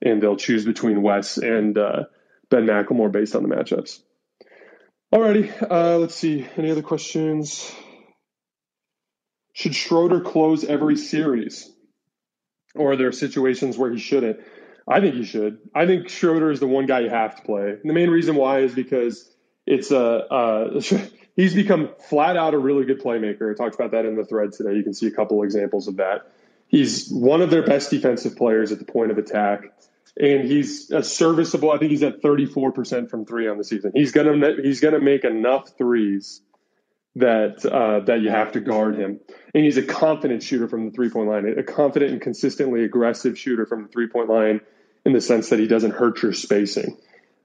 and 0.00 0.22
they'll 0.22 0.36
choose 0.36 0.64
between 0.64 1.02
Wes 1.02 1.36
and 1.36 1.76
uh, 1.76 2.04
Ben 2.48 2.64
McLemore 2.64 3.12
based 3.12 3.36
on 3.36 3.42
the 3.42 3.54
matchups. 3.54 4.00
Alrighty, 5.14 5.70
uh, 5.70 5.98
let's 5.98 6.14
see. 6.14 6.46
Any 6.56 6.70
other 6.70 6.82
questions? 6.82 7.70
Should 9.52 9.74
Schroeder 9.74 10.20
close 10.22 10.64
every 10.64 10.96
series, 10.96 11.70
or 12.74 12.92
are 12.92 12.96
there 12.96 13.12
situations 13.12 13.76
where 13.76 13.92
he 13.92 13.98
shouldn't? 13.98 14.40
I 14.88 15.00
think 15.00 15.16
you 15.16 15.24
should. 15.24 15.58
I 15.74 15.86
think 15.86 16.08
Schroeder 16.08 16.50
is 16.50 16.60
the 16.60 16.66
one 16.66 16.86
guy 16.86 17.00
you 17.00 17.10
have 17.10 17.36
to 17.36 17.42
play. 17.42 17.70
And 17.70 17.84
the 17.84 17.92
main 17.92 18.08
reason 18.08 18.36
why 18.36 18.60
is 18.60 18.74
because 18.74 19.28
it's 19.66 19.90
a. 19.90 20.00
Uh, 20.00 20.80
he's 21.36 21.54
become 21.54 21.90
flat 22.08 22.36
out 22.36 22.54
a 22.54 22.58
really 22.58 22.84
good 22.84 23.00
playmaker. 23.00 23.50
I 23.50 23.54
talked 23.54 23.74
about 23.74 23.90
that 23.92 24.04
in 24.04 24.16
the 24.16 24.24
thread 24.24 24.52
today. 24.52 24.74
You 24.74 24.84
can 24.84 24.94
see 24.94 25.08
a 25.08 25.10
couple 25.10 25.42
examples 25.42 25.88
of 25.88 25.96
that. 25.96 26.32
He's 26.68 27.08
one 27.10 27.42
of 27.42 27.50
their 27.50 27.64
best 27.64 27.90
defensive 27.90 28.36
players 28.36 28.72
at 28.72 28.78
the 28.78 28.84
point 28.84 29.10
of 29.10 29.18
attack, 29.18 29.72
and 30.18 30.44
he's 30.44 30.90
a 30.90 31.02
serviceable. 31.02 31.70
I 31.70 31.78
think 31.78 31.90
he's 31.90 32.02
at 32.02 32.22
34% 32.22 33.08
from 33.08 33.24
three 33.24 33.48
on 33.48 33.58
the 33.58 33.64
season. 33.64 33.92
He's 33.94 34.12
gonna 34.12 34.54
he's 34.62 34.80
gonna 34.80 35.00
make 35.00 35.24
enough 35.24 35.70
threes 35.78 36.42
that 37.16 37.64
uh, 37.64 38.00
that 38.00 38.20
you 38.20 38.30
have 38.30 38.52
to 38.52 38.60
guard 38.60 38.96
him, 38.96 39.20
and 39.54 39.64
he's 39.64 39.76
a 39.76 39.82
confident 39.82 40.42
shooter 40.42 40.68
from 40.68 40.86
the 40.86 40.90
three 40.90 41.08
point 41.08 41.28
line, 41.28 41.46
a 41.56 41.62
confident 41.62 42.12
and 42.12 42.20
consistently 42.20 42.84
aggressive 42.84 43.38
shooter 43.38 43.64
from 43.64 43.82
the 43.82 43.88
three 43.88 44.08
point 44.08 44.28
line 44.28 44.60
in 45.06 45.12
the 45.12 45.20
sense 45.20 45.50
that 45.50 45.60
he 45.60 45.68
doesn't 45.68 45.92
hurt 45.92 46.20
your 46.20 46.32
spacing. 46.32 46.96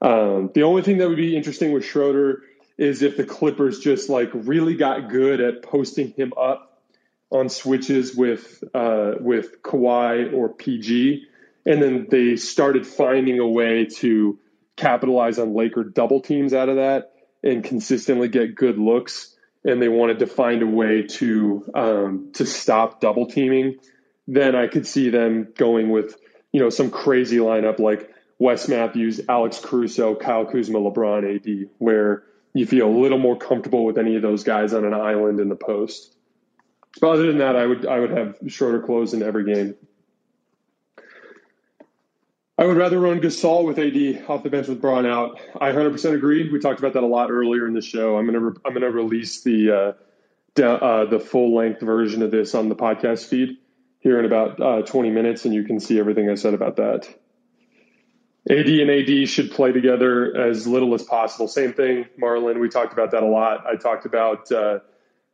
Um, 0.02 0.50
the 0.52 0.64
only 0.64 0.82
thing 0.82 0.98
that 0.98 1.08
would 1.08 1.16
be 1.16 1.36
interesting 1.36 1.70
with 1.70 1.84
Schroeder 1.84 2.42
is 2.76 3.02
if 3.02 3.16
the 3.16 3.24
Clippers 3.24 3.78
just 3.78 4.08
like 4.08 4.30
really 4.34 4.74
got 4.74 5.08
good 5.08 5.40
at 5.40 5.62
posting 5.62 6.10
him 6.10 6.32
up 6.36 6.82
on 7.30 7.48
switches 7.48 8.16
with 8.16 8.64
uh, 8.74 9.12
with 9.20 9.62
Kawhi 9.62 10.34
or 10.34 10.48
PG, 10.48 11.24
and 11.64 11.80
then 11.80 12.08
they 12.10 12.34
started 12.34 12.84
finding 12.84 13.38
a 13.38 13.46
way 13.46 13.86
to 13.86 14.40
capitalize 14.74 15.38
on 15.38 15.54
Laker 15.54 15.84
double 15.84 16.20
teams 16.20 16.52
out 16.52 16.68
of 16.68 16.76
that 16.76 17.12
and 17.44 17.62
consistently 17.62 18.26
get 18.26 18.56
good 18.56 18.76
looks. 18.76 19.36
And 19.64 19.80
they 19.80 19.88
wanted 19.88 20.18
to 20.18 20.26
find 20.26 20.62
a 20.62 20.66
way 20.66 21.02
to 21.02 21.64
um, 21.76 22.30
to 22.32 22.44
stop 22.44 23.00
double 23.00 23.26
teaming. 23.26 23.76
Then 24.26 24.56
I 24.56 24.66
could 24.66 24.88
see 24.88 25.10
them 25.10 25.52
going 25.56 25.90
with 25.90 26.16
you 26.52 26.60
know 26.60 26.70
some 26.70 26.90
crazy 26.90 27.38
lineup 27.38 27.78
like 27.78 28.10
Wes 28.38 28.68
Matthews, 28.68 29.20
Alex 29.28 29.60
Caruso, 29.62 30.14
Kyle 30.14 30.44
Kuzma, 30.44 30.78
LeBron, 30.78 31.36
AD, 31.36 31.70
where 31.78 32.24
you 32.54 32.66
feel 32.66 32.88
a 32.88 32.96
little 32.98 33.18
more 33.18 33.36
comfortable 33.36 33.84
with 33.84 33.98
any 33.98 34.16
of 34.16 34.22
those 34.22 34.44
guys 34.44 34.74
on 34.74 34.84
an 34.84 34.94
island 34.94 35.40
in 35.40 35.48
the 35.48 35.56
post. 35.56 36.14
But 37.00 37.10
other 37.12 37.26
than 37.26 37.38
that, 37.38 37.56
I 37.56 37.66
would 37.66 37.86
I 37.86 38.00
would 38.00 38.10
have 38.10 38.38
Schroeder 38.48 38.80
close 38.80 39.14
in 39.14 39.22
every 39.22 39.44
game. 39.44 39.74
I 42.58 42.66
would 42.66 42.76
rather 42.76 43.00
run 43.00 43.20
Gasol 43.20 43.64
with 43.64 43.78
AD 43.78 44.28
off 44.28 44.42
the 44.42 44.50
bench 44.50 44.68
with 44.68 44.80
Bron 44.80 45.06
out. 45.06 45.40
I 45.58 45.72
100% 45.72 46.14
agree. 46.14 46.50
We 46.50 46.60
talked 46.60 46.78
about 46.78 46.92
that 46.92 47.02
a 47.02 47.06
lot 47.06 47.30
earlier 47.30 47.66
in 47.66 47.72
the 47.72 47.80
show. 47.80 48.18
I'm 48.18 48.26
gonna 48.26 48.40
re- 48.40 48.60
I'm 48.64 48.74
gonna 48.74 48.90
release 48.90 49.42
the 49.42 49.96
uh, 50.60 50.62
uh, 50.62 51.06
the 51.06 51.18
full 51.18 51.54
length 51.54 51.80
version 51.80 52.22
of 52.22 52.30
this 52.30 52.54
on 52.54 52.68
the 52.68 52.76
podcast 52.76 53.26
feed 53.26 53.56
here 54.02 54.18
in 54.18 54.24
about 54.24 54.60
uh, 54.60 54.82
20 54.82 55.10
minutes, 55.10 55.44
and 55.44 55.54
you 55.54 55.64
can 55.64 55.80
see 55.80 55.98
everything 55.98 56.28
I 56.28 56.34
said 56.34 56.54
about 56.54 56.76
that. 56.76 57.08
AD 58.50 58.66
and 58.66 58.90
AD 58.90 59.28
should 59.28 59.52
play 59.52 59.70
together 59.70 60.36
as 60.36 60.66
little 60.66 60.94
as 60.94 61.04
possible. 61.04 61.46
Same 61.46 61.72
thing, 61.72 62.06
Marlin. 62.18 62.58
We 62.58 62.68
talked 62.68 62.92
about 62.92 63.12
that 63.12 63.22
a 63.22 63.26
lot. 63.26 63.64
I 63.66 63.76
talked 63.76 64.04
about 64.04 64.50
uh, 64.50 64.80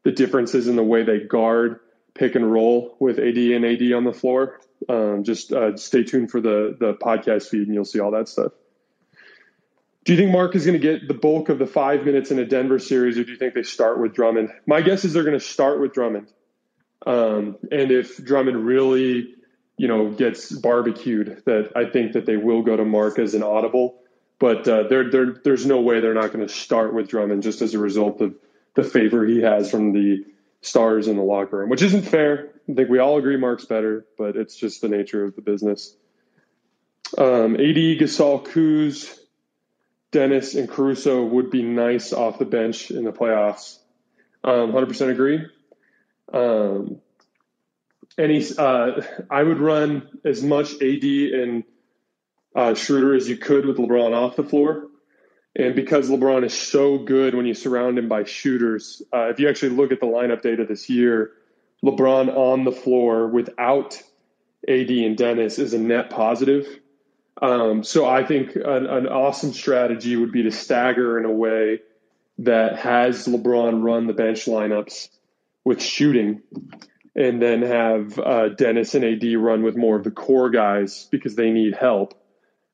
the 0.03 0.13
differences 0.13 0.69
in 0.69 0.77
the 0.77 0.85
way 0.85 1.03
they 1.03 1.21
guard 1.21 1.81
pick 2.15 2.35
and 2.35 2.51
roll 2.51 2.97
with 2.99 3.19
AD 3.19 3.37
and 3.37 3.65
AD 3.65 3.93
on 3.93 4.05
the 4.05 4.13
floor. 4.13 4.61
Um, 4.89 5.25
just 5.25 5.53
uh, 5.53 5.77
stay 5.77 6.05
tuned 6.05 6.31
for 6.31 6.41
the 6.41 6.77
the 6.79 6.95
podcast 6.95 7.49
feed, 7.49 7.67
and 7.67 7.75
you'll 7.75 7.85
see 7.85 8.01
all 8.01 8.11
that 8.11 8.29
stuff. 8.29 8.53
Do 10.05 10.13
you 10.13 10.19
think 10.19 10.31
Marc 10.31 10.55
is 10.55 10.65
going 10.67 10.79
to 10.79 10.87
get 10.87 11.09
the 11.09 11.15
bulk 11.15 11.49
of 11.49 11.59
the 11.59 11.67
five 11.67 12.05
minutes 12.05 12.31
in 12.31 12.39
a 12.39 12.45
Denver 12.45 12.79
series, 12.79 13.19
or 13.19 13.25
do 13.25 13.33
you 13.33 13.39
think 13.39 13.55
they 13.55 13.63
start 13.63 14.01
with 14.01 14.15
Drummond? 14.15 14.51
My 14.67 14.81
guess 14.83 15.05
is 15.05 15.13
they're 15.13 15.25
going 15.25 15.39
to 15.39 15.45
start 15.45 15.81
with 15.81 15.93
Drummond. 15.93 16.29
Um, 17.09 17.57
and 17.73 17.91
if 17.91 18.23
Drummond 18.23 18.65
really 18.65 19.35
you 19.79 19.87
know, 19.87 20.11
gets 20.11 20.51
barbecued, 20.51 21.43
that 21.47 21.73
I 21.75 21.85
think 21.89 22.13
that 22.13 22.27
they 22.27 22.37
will 22.37 22.63
go 22.63 22.77
to 22.77 22.85
Marc 22.85 23.19
as 23.19 23.35
an 23.35 23.45
audible. 23.45 24.01
But 24.41 24.69
uh, 24.69 24.89
there, 24.89 25.11
there, 25.11 25.37
there's 25.45 25.65
no 25.65 25.81
way 25.81 26.01
they're 26.01 26.15
not 26.15 26.33
going 26.33 26.47
to 26.47 26.53
start 26.53 26.93
with 26.93 27.09
Drummond 27.09 27.45
just 27.45 27.63
as 27.63 27.75
a 27.75 27.79
result 27.79 28.21
of 28.21 28.35
the 28.75 28.83
favor 28.83 29.25
he 29.25 29.41
has 29.41 29.71
from 29.71 29.93
the 29.93 30.25
stars 30.61 31.07
in 31.07 31.17
the 31.17 31.23
locker 31.23 31.59
room, 31.59 31.71
which 31.71 31.83
isn't 31.83 32.03
fair. 32.03 32.51
I 32.69 32.75
think 32.75 32.89
we 32.89 32.99
all 32.99 33.19
agree 33.19 33.37
Marc's 33.37 33.65
better, 33.65 34.05
but 34.19 34.37
it's 34.37 34.57
just 34.57 34.81
the 34.81 34.89
nature 34.89 35.25
of 35.25 35.35
the 35.37 35.43
business. 35.43 35.97
Um, 37.17 37.55
AD, 37.55 37.99
Gasol, 37.99 38.47
Kuz, 38.47 39.17
Dennis, 40.11 40.55
and 40.55 40.69
Caruso 40.69 41.25
would 41.25 41.51
be 41.51 41.63
nice 41.63 42.13
off 42.13 42.39
the 42.39 42.45
bench 42.45 42.91
in 42.91 43.05
the 43.05 43.13
playoffs. 43.13 43.79
Um, 44.45 44.73
100% 44.73 45.11
agree. 45.11 45.47
Um, 46.33 47.01
any, 48.19 48.45
uh, 48.57 49.03
I 49.31 49.43
would 49.43 49.59
run 49.59 50.09
as 50.25 50.43
much 50.43 50.75
AD 50.75 51.05
and 51.05 51.65
uh, 52.55 52.75
Schroeder 52.75 53.15
as 53.15 53.29
you 53.29 53.37
could 53.37 53.65
with 53.65 53.77
LeBron 53.77 54.15
off 54.15 54.37
the 54.37 54.45
floor. 54.45 54.87
And 55.55 55.75
because 55.75 56.11
LeBron 56.11 56.45
is 56.45 56.55
so 56.55 56.99
good 56.99 57.35
when 57.35 57.47
you 57.47 57.55
surround 57.55 57.99
him 57.99 58.09
by 58.09 58.25
shooters, 58.25 59.03
uh, 59.13 59.29
if 59.29 59.41
you 59.41 59.49
actually 59.49 59.71
look 59.71 59.93
at 59.93 60.01
the 60.01 60.07
lineup 60.07 60.43
data 60.43 60.65
this 60.65 60.89
year, 60.91 61.33
LeBron 61.85 62.29
on 62.35 62.65
the 62.65 62.73
floor 62.73 63.29
without 63.29 64.03
AD 64.67 64.91
and 64.91 65.17
Dennis 65.17 65.59
is 65.59 65.75
a 65.75 65.79
net 65.79 66.11
positive. 66.11 66.67
Um, 67.41 67.85
so 67.85 68.07
I 68.07 68.25
think 68.25 68.57
an, 68.57 68.87
an, 68.87 69.07
awesome 69.07 69.53
strategy 69.53 70.17
would 70.17 70.33
be 70.33 70.43
to 70.43 70.51
stagger 70.51 71.19
in 71.19 71.25
a 71.25 71.31
way 71.31 71.81
that 72.39 72.81
has 72.81 73.29
LeBron 73.29 73.85
run 73.85 74.09
the 74.09 74.13
bench 74.13 74.47
lineups 74.47 75.09
with 75.65 75.83
shooting, 75.83 76.43
and 77.15 77.43
then 77.43 77.63
have 77.63 78.19
uh, 78.19 78.49
Dennis 78.51 78.95
and 78.95 79.05
AD 79.05 79.25
run 79.37 79.63
with 79.63 79.77
more 79.77 79.97
of 79.97 80.05
the 80.05 80.11
core 80.11 80.51
guys 80.51 81.09
because 81.11 81.35
they 81.35 81.51
need 81.51 81.75
help. 81.75 82.15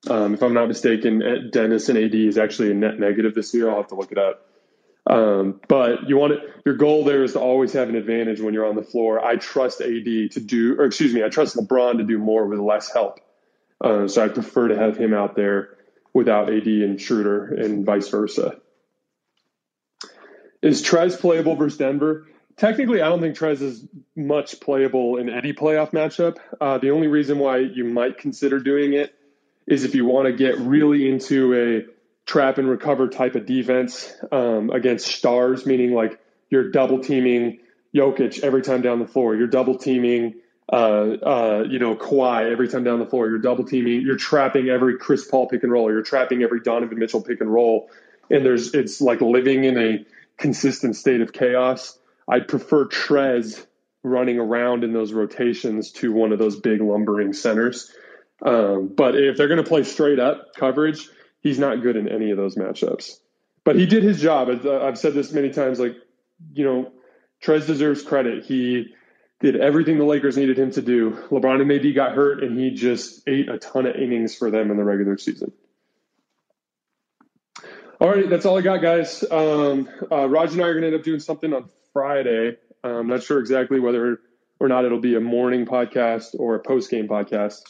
Um, 0.09 0.35
if 0.35 0.43
I'm 0.43 0.55
not 0.55 0.69
mistaken, 0.69 1.23
uh, 1.23 1.51
Dennis 1.51 1.89
and 1.89 1.99
AD 1.99 2.15
is 2.15 2.37
actually 2.37 2.71
a 2.71 2.75
net 2.75 2.99
negative 2.99 3.35
this 3.35 3.55
year. 3.55 3.71
I'll 3.71 3.79
have 3.79 3.89
to 3.89 3.95
look 3.95 4.13
it 4.13 4.19
up. 4.19 4.47
Um, 5.07 5.61
but 5.69 6.09
you 6.09 6.17
want 6.17 6.33
it, 6.33 6.41
your 6.65 6.77
goal 6.77 7.05
there 7.05 7.25
is 7.25 7.35
to 7.35 7.41
always 7.41 7.73
have 7.75 7.89
an 7.89 7.95
advantage 7.95 8.41
when 8.41 8.55
you're 8.55 8.67
on 8.67 8.75
the 8.75 8.83
floor. 8.83 9.25
I 9.25 9.37
trust 9.37 9.81
AD 9.81 10.05
to 10.05 10.41
do, 10.41 10.77
or 10.79 10.87
excuse 10.87 11.13
me, 11.13 11.23
I 11.23 11.29
trust 11.29 11.57
LeBron 11.57 11.99
to 11.99 12.05
do 12.05 12.19
more 12.19 12.47
with 12.47 12.59
less 12.59 12.93
help. 12.93 13.21
Uh, 13.83 14.09
so 14.09 14.25
I 14.25 14.29
prefer 14.29 14.69
to 14.69 14.77
have 14.77 14.97
him 14.97 15.13
out 15.13 15.37
there 15.37 15.77
without 16.15 16.49
AD 16.53 16.67
and 16.67 16.99
Schroeder 16.99 17.53
and 17.53 17.85
vice 17.85 18.09
versa. 18.09 18.57
Is 20.63 20.83
Trez 20.83 21.19
playable 21.21 21.57
versus 21.57 21.79
Denver? 21.79 22.27
Technically, 22.57 23.03
I 23.03 23.09
don't 23.09 23.21
think 23.21 23.37
Trez 23.37 23.61
is 23.61 23.85
much 24.15 24.61
playable 24.61 25.17
in 25.17 25.29
any 25.29 25.53
playoff 25.53 25.91
matchup. 25.91 26.37
Uh, 26.61 26.79
the 26.79 26.91
only 26.91 27.09
reason 27.09 27.39
why 27.39 27.59
you 27.59 27.85
might 27.85 28.19
consider 28.19 28.61
doing 28.61 28.93
it 28.93 29.15
is 29.67 29.85
if 29.85 29.95
you 29.95 30.05
want 30.05 30.27
to 30.27 30.33
get 30.33 30.59
really 30.59 31.09
into 31.09 31.55
a 31.55 31.93
trap 32.27 32.59
and 32.59 32.69
recover 32.69 33.09
type 33.09 33.35
of 33.35 33.47
defense 33.47 34.13
um, 34.31 34.71
against 34.71 35.07
stars, 35.07 35.67
meaning 35.67 35.93
like 35.93 36.21
you're 36.49 36.71
double 36.71 37.01
teaming 37.01 37.59
Jokic 37.95 38.43
every 38.43 38.63
time 38.63 38.83
down 38.83 39.01
the 39.01 39.07
floor, 39.07 39.35
you're 39.35 39.49
double 39.49 39.77
teaming 39.77 40.35
uh, 40.73 40.77
uh, 40.77 41.65
you 41.69 41.79
know, 41.79 41.95
Kawhi 41.95 42.51
every 42.51 42.69
time 42.69 42.85
down 42.85 42.99
the 42.99 43.07
floor. 43.07 43.29
You're 43.29 43.39
double 43.39 43.65
teaming. 43.65 44.01
You're 44.01 44.17
trapping 44.17 44.69
every 44.69 44.97
Chris 44.99 45.27
Paul 45.27 45.47
pick 45.47 45.63
and 45.63 45.71
roll. 45.71 45.91
You're 45.91 46.03
trapping 46.03 46.43
every 46.43 46.61
Donovan 46.61 46.99
Mitchell 46.99 47.21
pick 47.21 47.41
and 47.41 47.53
roll. 47.53 47.91
And 48.31 48.45
there's 48.45 48.73
it's 48.73 49.01
like 49.01 49.21
living 49.21 49.65
in 49.65 49.77
a 49.77 50.07
consistent 50.39 50.97
state 50.97 51.21
of 51.21 51.33
chaos. 51.33 51.99
I'd 52.29 52.49
prefer 52.49 52.87
Trez 52.87 53.65
running 54.03 54.39
around 54.39 54.85
in 54.85 54.93
those 54.93 55.13
rotations 55.13 55.93
to 55.93 56.13
one 56.13 56.33
of 56.33 56.39
those 56.39 56.61
big 56.61 56.81
lumbering 56.81 57.33
centers. 57.33 57.91
Um, 58.45 58.89
but 58.89 59.15
if 59.15 59.37
they're 59.37 59.49
going 59.49 59.63
to 59.63 59.69
play 59.69 59.85
straight 59.85 60.19
up 60.19 60.55
coverage, 60.55 61.09
he's 61.41 61.59
not 61.59 61.83
good 61.83 61.97
in 61.97 62.09
any 62.09 62.31
of 62.31 62.37
those 62.37 62.57
matchups. 62.57 63.19
But 63.65 63.77
he 63.77 63.87
did 63.87 64.03
his 64.03 64.21
job. 64.21 64.49
I've 64.67 64.99
said 64.99 65.15
this 65.15 65.33
many 65.33 65.51
times. 65.51 65.81
Like, 65.81 65.97
you 66.53 66.65
know, 66.65 66.93
Trez 67.43 67.67
deserves 67.67 68.03
credit. 68.03 68.45
He 68.45 68.95
did 69.41 69.57
everything 69.57 69.99
the 69.99 70.05
Lakers 70.05 70.37
needed 70.37 70.59
him 70.59 70.71
to 70.73 70.83
do. 70.83 71.13
LeBron 71.31 71.63
and 71.63 71.73
AD 71.73 71.95
got 71.95 72.15
hurt, 72.15 72.43
and 72.43 72.59
he 72.59 72.71
just 72.71 73.27
ate 73.27 73.49
a 73.49 73.59
ton 73.59 73.87
of 73.87 73.97
innings 73.97 74.35
for 74.35 74.51
them 74.51 74.71
in 74.71 74.77
the 74.77 74.85
regular 74.85 75.17
season. 75.17 75.53
All 78.05 78.11
right, 78.11 78.29
that's 78.29 78.45
all 78.45 78.59
I 78.59 78.61
got, 78.61 78.83
guys. 78.83 79.25
Um, 79.31 79.89
uh, 80.13 80.29
Raj 80.29 80.53
and 80.53 80.61
I 80.61 80.67
are 80.67 80.73
going 80.75 80.83
to 80.83 80.89
end 80.89 80.97
up 80.97 81.05
doing 81.05 81.21
something 81.21 81.55
on 81.55 81.71
Friday. 81.95 82.59
I'm 82.83 83.07
not 83.07 83.23
sure 83.23 83.39
exactly 83.39 83.81
whether 83.81 84.21
or 84.61 84.69
not 84.69 84.85
it'll 84.85 85.01
be 85.01 85.15
a 85.15 85.21
morning 85.21 85.65
podcast 85.65 86.39
or 86.39 86.55
a 86.55 86.59
post 86.59 86.91
game 86.91 87.09
podcast, 87.09 87.63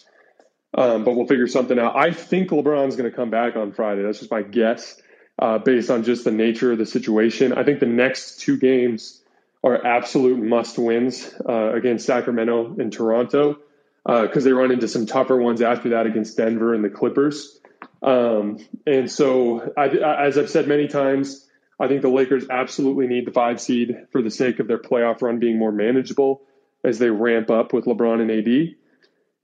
um, 0.77 1.05
but 1.05 1.15
we'll 1.15 1.29
figure 1.29 1.47
something 1.47 1.79
out. 1.79 1.95
I 1.95 2.11
think 2.11 2.51
LeBron's 2.51 2.97
going 2.97 3.09
to 3.09 3.15
come 3.17 3.31
back 3.31 3.55
on 3.55 3.71
Friday. 3.71 4.03
That's 4.03 4.19
just 4.19 4.33
my 4.33 4.43
guess, 4.43 5.01
uh, 5.39 5.59
based 5.59 5.89
on 5.89 6.03
just 6.03 6.25
the 6.25 6.33
nature 6.33 6.73
of 6.73 6.79
the 6.79 6.87
situation. 6.87 7.53
I 7.53 7.63
think 7.63 7.79
the 7.79 7.87
next 7.87 8.41
two 8.41 8.57
games 8.57 9.23
are 9.63 9.87
absolute 9.87 10.43
must 10.43 10.81
wins 10.81 11.33
uh, 11.49 11.75
against 11.75 12.07
Sacramento 12.07 12.75
and 12.81 12.93
Toronto 12.93 13.59
because 14.05 14.39
uh, 14.39 14.41
they 14.41 14.53
run 14.53 14.73
into 14.73 14.89
some 14.89 15.07
tougher 15.07 15.37
ones 15.37 15.63
after 15.63 15.91
that 15.91 16.07
against 16.07 16.37
Denver 16.37 16.75
and 16.75 16.83
the 16.83 16.91
Clippers. 16.91 17.61
Um, 18.03 18.59
and 18.87 19.11
so, 19.11 19.73
I, 19.77 19.89
as 19.89 20.39
I've 20.39 20.51
said 20.51 20.69
many 20.69 20.89
times, 20.89 21.49
I 21.81 21.89
think 21.89 22.03
the 22.03 22.09
Lakers 22.09 22.47
absolutely 22.51 23.07
need 23.07 23.27
the 23.27 23.33
five 23.33 23.61
seed 23.61 24.07
for 24.11 24.23
the 24.23 24.31
sake 24.31 24.61
of 24.61 24.69
their 24.69 24.79
playoff 24.79 25.23
run 25.23 25.39
being 25.39 25.59
more 25.59 25.73
manageable 25.73 26.43
as 26.85 26.99
they 26.99 27.11
ramp 27.11 27.51
up 27.51 27.73
with 27.73 27.87
LeBron 27.87 28.21
and 28.21 28.31
AD. 28.31 28.77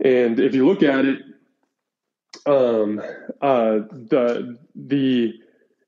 And 0.02 0.40
if 0.40 0.54
you 0.54 0.66
look 0.66 0.82
at 0.82 1.04
it, 1.04 1.18
um, 2.46 3.00
uh, 3.40 3.80
the 3.90 4.58
the 4.74 5.34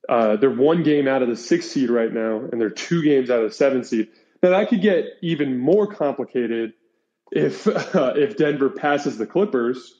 uh, 0.09 0.37
they're 0.37 0.51
one 0.51 0.83
game 0.83 1.07
out 1.07 1.23
of 1.23 1.29
the 1.29 1.37
six 1.37 1.71
seed 1.71 1.89
right 1.89 2.13
now, 2.13 2.41
and 2.41 2.61
they're 2.61 2.71
two 2.71 3.03
games 3.03 3.31
out 3.31 3.43
of 3.43 3.51
the 3.51 3.55
seven 3.55 3.85
seed. 3.85 4.09
Now 4.43 4.51
that 4.51 4.69
could 4.69 4.83
get 4.83 5.07
even 5.23 5.59
more 5.59 5.87
complicated 5.87 6.75
if 7.31 7.67
uh, 7.67 8.15
if 8.17 8.37
Denver 8.37 8.71
passes 8.71 9.17
the 9.17 9.27
Clippers, 9.27 9.95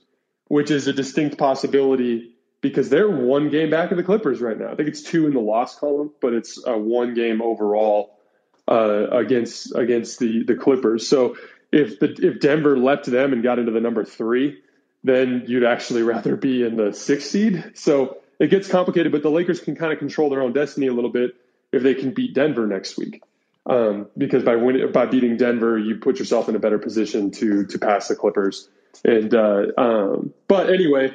which 0.49 0.71
is 0.71 0.89
a 0.89 0.93
distinct 0.93 1.39
possibility 1.39 2.32
because 2.63 2.89
they're 2.89 3.11
one 3.11 3.51
game 3.51 3.69
back 3.69 3.91
of 3.91 3.99
the 3.99 4.03
Clippers 4.03 4.41
right 4.41 4.59
now. 4.59 4.73
I 4.73 4.75
think 4.75 4.89
it's 4.89 5.03
two 5.03 5.27
in 5.27 5.35
the 5.35 5.41
loss 5.41 5.79
column, 5.79 6.13
but 6.23 6.33
it's 6.33 6.59
one 6.65 7.13
game 7.13 7.43
overall 7.43 8.19
uh, 8.67 9.09
against 9.11 9.75
against 9.75 10.19
the 10.19 10.45
the 10.45 10.55
Clippers. 10.55 11.07
So 11.07 11.37
if 11.71 12.01
the 12.01 12.15
if 12.19 12.41
Denver 12.41 12.79
leapt 12.79 13.05
them 13.07 13.35
and 13.35 13.43
got 13.43 13.59
into 13.59 13.73
the 13.73 13.81
number 13.81 14.05
three, 14.05 14.63
then 15.05 15.45
you'd 15.47 15.65
actually 15.65 16.03
rather 16.15 16.37
be 16.37 16.63
in 16.63 16.77
the 16.77 16.95
sixth 16.95 17.29
seed. 17.29 17.73
So 17.75 18.17
it 18.39 18.49
gets 18.49 18.69
complicated, 18.69 19.13
but 19.13 19.23
the 19.23 19.31
Lakers 19.31 19.61
can 19.61 19.77
kind 19.77 19.93
of 19.93 19.99
control 19.99 20.31
their 20.31 20.41
own 20.41 20.55
destiny 20.55 20.87
a 20.87 20.95
little 20.95 21.11
bit 21.11 21.37
if 21.71 21.83
they 21.83 21.95
can 21.95 22.15
beat 22.15 22.35
Denver 22.35 22.67
next 22.67 22.97
week 22.97 23.23
um, 23.67 24.09
because 24.17 24.43
by 24.45 24.57
winning, 24.57 24.91
by 24.93 25.07
beating 25.07 25.37
Denver, 25.37 25.79
you 25.79 25.97
put 25.97 26.19
yourself 26.19 26.49
in 26.49 26.57
a 26.57 26.59
better 26.59 26.79
position 26.79 27.31
to 27.33 27.67
to 27.67 27.79
pass 27.79 28.09
the 28.09 28.17
Clippers. 28.17 28.69
And 29.05 29.35
uh, 29.35 29.67
um, 29.79 30.35
but 30.49 30.71
anyway, 30.71 31.13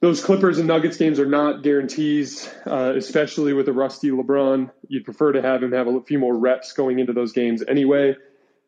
those 0.00 0.22
Clippers 0.22 0.58
and 0.58 0.68
Nuggets 0.68 0.96
games 0.96 1.18
are 1.18 1.26
not 1.26 1.62
guarantees, 1.62 2.48
uh, 2.66 2.94
especially 2.96 3.52
with 3.52 3.68
a 3.68 3.72
rusty 3.72 4.10
LeBron. 4.10 4.70
You'd 4.88 5.04
prefer 5.04 5.32
to 5.32 5.42
have 5.42 5.62
him 5.62 5.72
have 5.72 5.86
a 5.86 6.02
few 6.02 6.18
more 6.18 6.36
reps 6.36 6.72
going 6.72 6.98
into 6.98 7.12
those 7.12 7.32
games 7.32 7.62
anyway. 7.66 8.16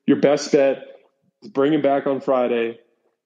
Your 0.07 0.21
best 0.21 0.53
bet 0.53 0.85
is 1.43 1.51
bring 1.51 1.75
him 1.75 1.83
back 1.83 2.07
on 2.07 2.21
Friday. 2.21 2.79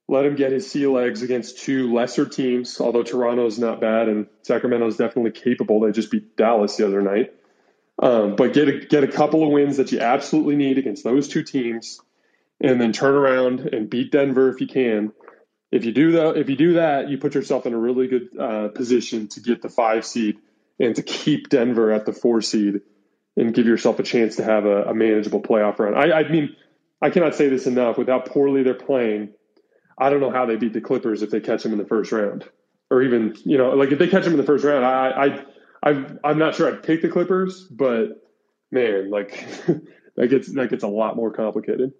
Let 0.09 0.25
him 0.25 0.35
get 0.35 0.51
his 0.51 0.69
sea 0.69 0.85
legs 0.85 1.21
against 1.21 1.59
two 1.59 1.93
lesser 1.93 2.25
teams, 2.25 2.81
although 2.81 3.03
Toronto 3.03 3.45
is 3.45 3.57
not 3.57 3.79
bad 3.79 4.09
and 4.09 4.27
Sacramento 4.41 4.87
is 4.87 4.97
definitely 4.97 5.31
capable. 5.31 5.79
They 5.79 5.93
just 5.93 6.11
beat 6.11 6.35
Dallas 6.35 6.75
the 6.75 6.85
other 6.85 7.01
night. 7.01 7.33
Um, 8.01 8.35
but 8.35 8.53
get 8.53 8.67
a, 8.67 8.85
get 8.85 9.05
a 9.05 9.07
couple 9.07 9.43
of 9.43 9.49
wins 9.49 9.77
that 9.77 9.93
you 9.93 9.99
absolutely 9.99 10.57
need 10.57 10.77
against 10.77 11.05
those 11.05 11.29
two 11.29 11.43
teams, 11.43 12.01
and 12.59 12.81
then 12.81 12.91
turn 12.91 13.13
around 13.13 13.61
and 13.61 13.89
beat 13.89 14.11
Denver 14.11 14.49
if 14.49 14.59
you 14.59 14.67
can. 14.67 15.13
If 15.73 15.85
you 15.85 15.91
do 15.91 16.11
that, 16.11 16.37
if 16.37 16.49
you 16.51 16.55
do 16.55 16.73
that, 16.73 17.09
you 17.09 17.17
put 17.17 17.33
yourself 17.33 17.65
in 17.65 17.73
a 17.73 17.77
really 17.79 18.07
good 18.07 18.37
uh, 18.39 18.67
position 18.67 19.27
to 19.29 19.39
get 19.39 19.63
the 19.63 19.69
five 19.69 20.05
seed 20.05 20.37
and 20.79 20.95
to 20.95 21.01
keep 21.01 21.49
Denver 21.49 21.91
at 21.91 22.05
the 22.05 22.13
four 22.13 22.43
seed 22.43 22.81
and 23.35 23.55
give 23.55 23.65
yourself 23.65 23.97
a 23.97 24.03
chance 24.03 24.35
to 24.35 24.43
have 24.43 24.65
a, 24.65 24.83
a 24.83 24.93
manageable 24.93 25.41
playoff 25.41 25.79
run. 25.79 25.95
I, 25.95 26.11
I 26.11 26.29
mean, 26.29 26.55
I 27.01 27.09
cannot 27.09 27.33
say 27.33 27.49
this 27.49 27.65
enough. 27.65 27.97
With 27.97 28.07
how 28.07 28.19
poorly 28.19 28.61
they're 28.61 28.75
playing, 28.75 29.33
I 29.97 30.11
don't 30.11 30.19
know 30.19 30.29
how 30.29 30.45
they 30.45 30.57
beat 30.57 30.73
the 30.73 30.81
Clippers 30.81 31.23
if 31.23 31.31
they 31.31 31.39
catch 31.39 31.63
them 31.63 31.71
in 31.71 31.79
the 31.79 31.85
first 31.85 32.11
round, 32.11 32.47
or 32.91 33.01
even 33.01 33.35
you 33.43 33.57
know, 33.57 33.71
like 33.71 33.91
if 33.91 33.97
they 33.97 34.07
catch 34.07 34.25
them 34.25 34.33
in 34.33 34.39
the 34.39 34.45
first 34.45 34.63
round. 34.63 34.85
I, 34.85 35.09
I 35.09 35.45
I'm 35.89 36.19
I'm 36.23 36.37
not 36.37 36.53
sure 36.53 36.71
I'd 36.71 36.83
pick 36.83 37.01
the 37.01 37.09
Clippers, 37.09 37.67
but 37.67 38.21
man, 38.71 39.09
like 39.09 39.43
that 40.17 40.27
gets 40.27 40.53
that 40.53 40.69
gets 40.69 40.83
a 40.83 40.87
lot 40.87 41.15
more 41.15 41.31
complicated. 41.31 41.93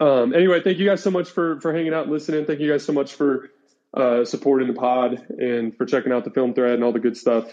Um, 0.00 0.34
anyway, 0.34 0.60
thank 0.62 0.78
you 0.78 0.88
guys 0.88 1.02
so 1.02 1.10
much 1.10 1.30
for 1.30 1.60
for 1.60 1.72
hanging 1.72 1.94
out 1.94 2.04
and 2.04 2.12
listening. 2.12 2.46
Thank 2.46 2.60
you 2.60 2.70
guys 2.70 2.84
so 2.84 2.92
much 2.92 3.14
for 3.14 3.50
uh, 3.94 4.24
supporting 4.24 4.68
the 4.68 4.74
pod 4.74 5.26
and 5.38 5.76
for 5.76 5.86
checking 5.86 6.12
out 6.12 6.24
the 6.24 6.30
film 6.30 6.54
thread 6.54 6.74
and 6.74 6.84
all 6.84 6.92
the 6.92 7.00
good 7.00 7.16
stuff. 7.16 7.52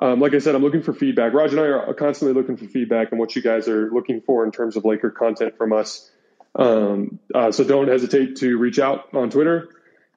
Um, 0.00 0.20
like 0.20 0.34
I 0.34 0.38
said, 0.38 0.54
I'm 0.54 0.62
looking 0.62 0.82
for 0.82 0.92
feedback. 0.92 1.32
Raj 1.34 1.50
and 1.52 1.60
I 1.60 1.64
are 1.64 1.94
constantly 1.94 2.40
looking 2.40 2.56
for 2.56 2.66
feedback 2.66 3.10
and 3.10 3.18
what 3.18 3.34
you 3.34 3.42
guys 3.42 3.68
are 3.68 3.90
looking 3.90 4.20
for 4.20 4.44
in 4.44 4.52
terms 4.52 4.76
of 4.76 4.84
Laker 4.84 5.10
content 5.10 5.56
from 5.56 5.72
us. 5.72 6.08
Um, 6.54 7.18
uh, 7.34 7.50
so 7.52 7.64
don't 7.64 7.88
hesitate 7.88 8.36
to 8.36 8.58
reach 8.58 8.78
out 8.78 9.12
on 9.14 9.30
Twitter 9.30 9.68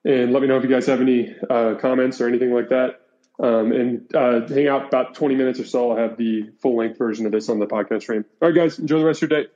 and 0.06 0.34
let 0.34 0.42
me 0.42 0.48
know 0.48 0.58
if 0.58 0.64
you 0.64 0.70
guys 0.70 0.86
have 0.88 1.02
any 1.02 1.36
uh, 1.50 1.76
comments 1.80 2.22
or 2.22 2.28
anything 2.28 2.54
like 2.54 2.70
that. 2.70 3.02
um, 3.40 3.72
and 3.72 4.16
uh, 4.16 4.48
hang 4.48 4.68
out 4.68 4.88
about 4.88 5.16
20 5.16 5.36
minutes 5.36 5.60
or 5.60 5.66
so. 5.66 5.92
I'll 5.92 5.98
have 5.98 6.18
the 6.18 6.52
full 6.62 6.78
length 6.78 6.98
version 7.00 7.26
of 7.26 7.32
this 7.32 7.50
on 7.50 7.58
the 7.60 7.66
podcast 7.68 8.02
stream. 8.04 8.26
All 8.42 8.50
right, 8.50 8.56
guys, 8.56 8.78
enjoy 8.78 9.00
the 9.00 9.06
rest 9.06 9.24
of 9.24 9.32
your 9.32 9.44
day. 9.44 9.50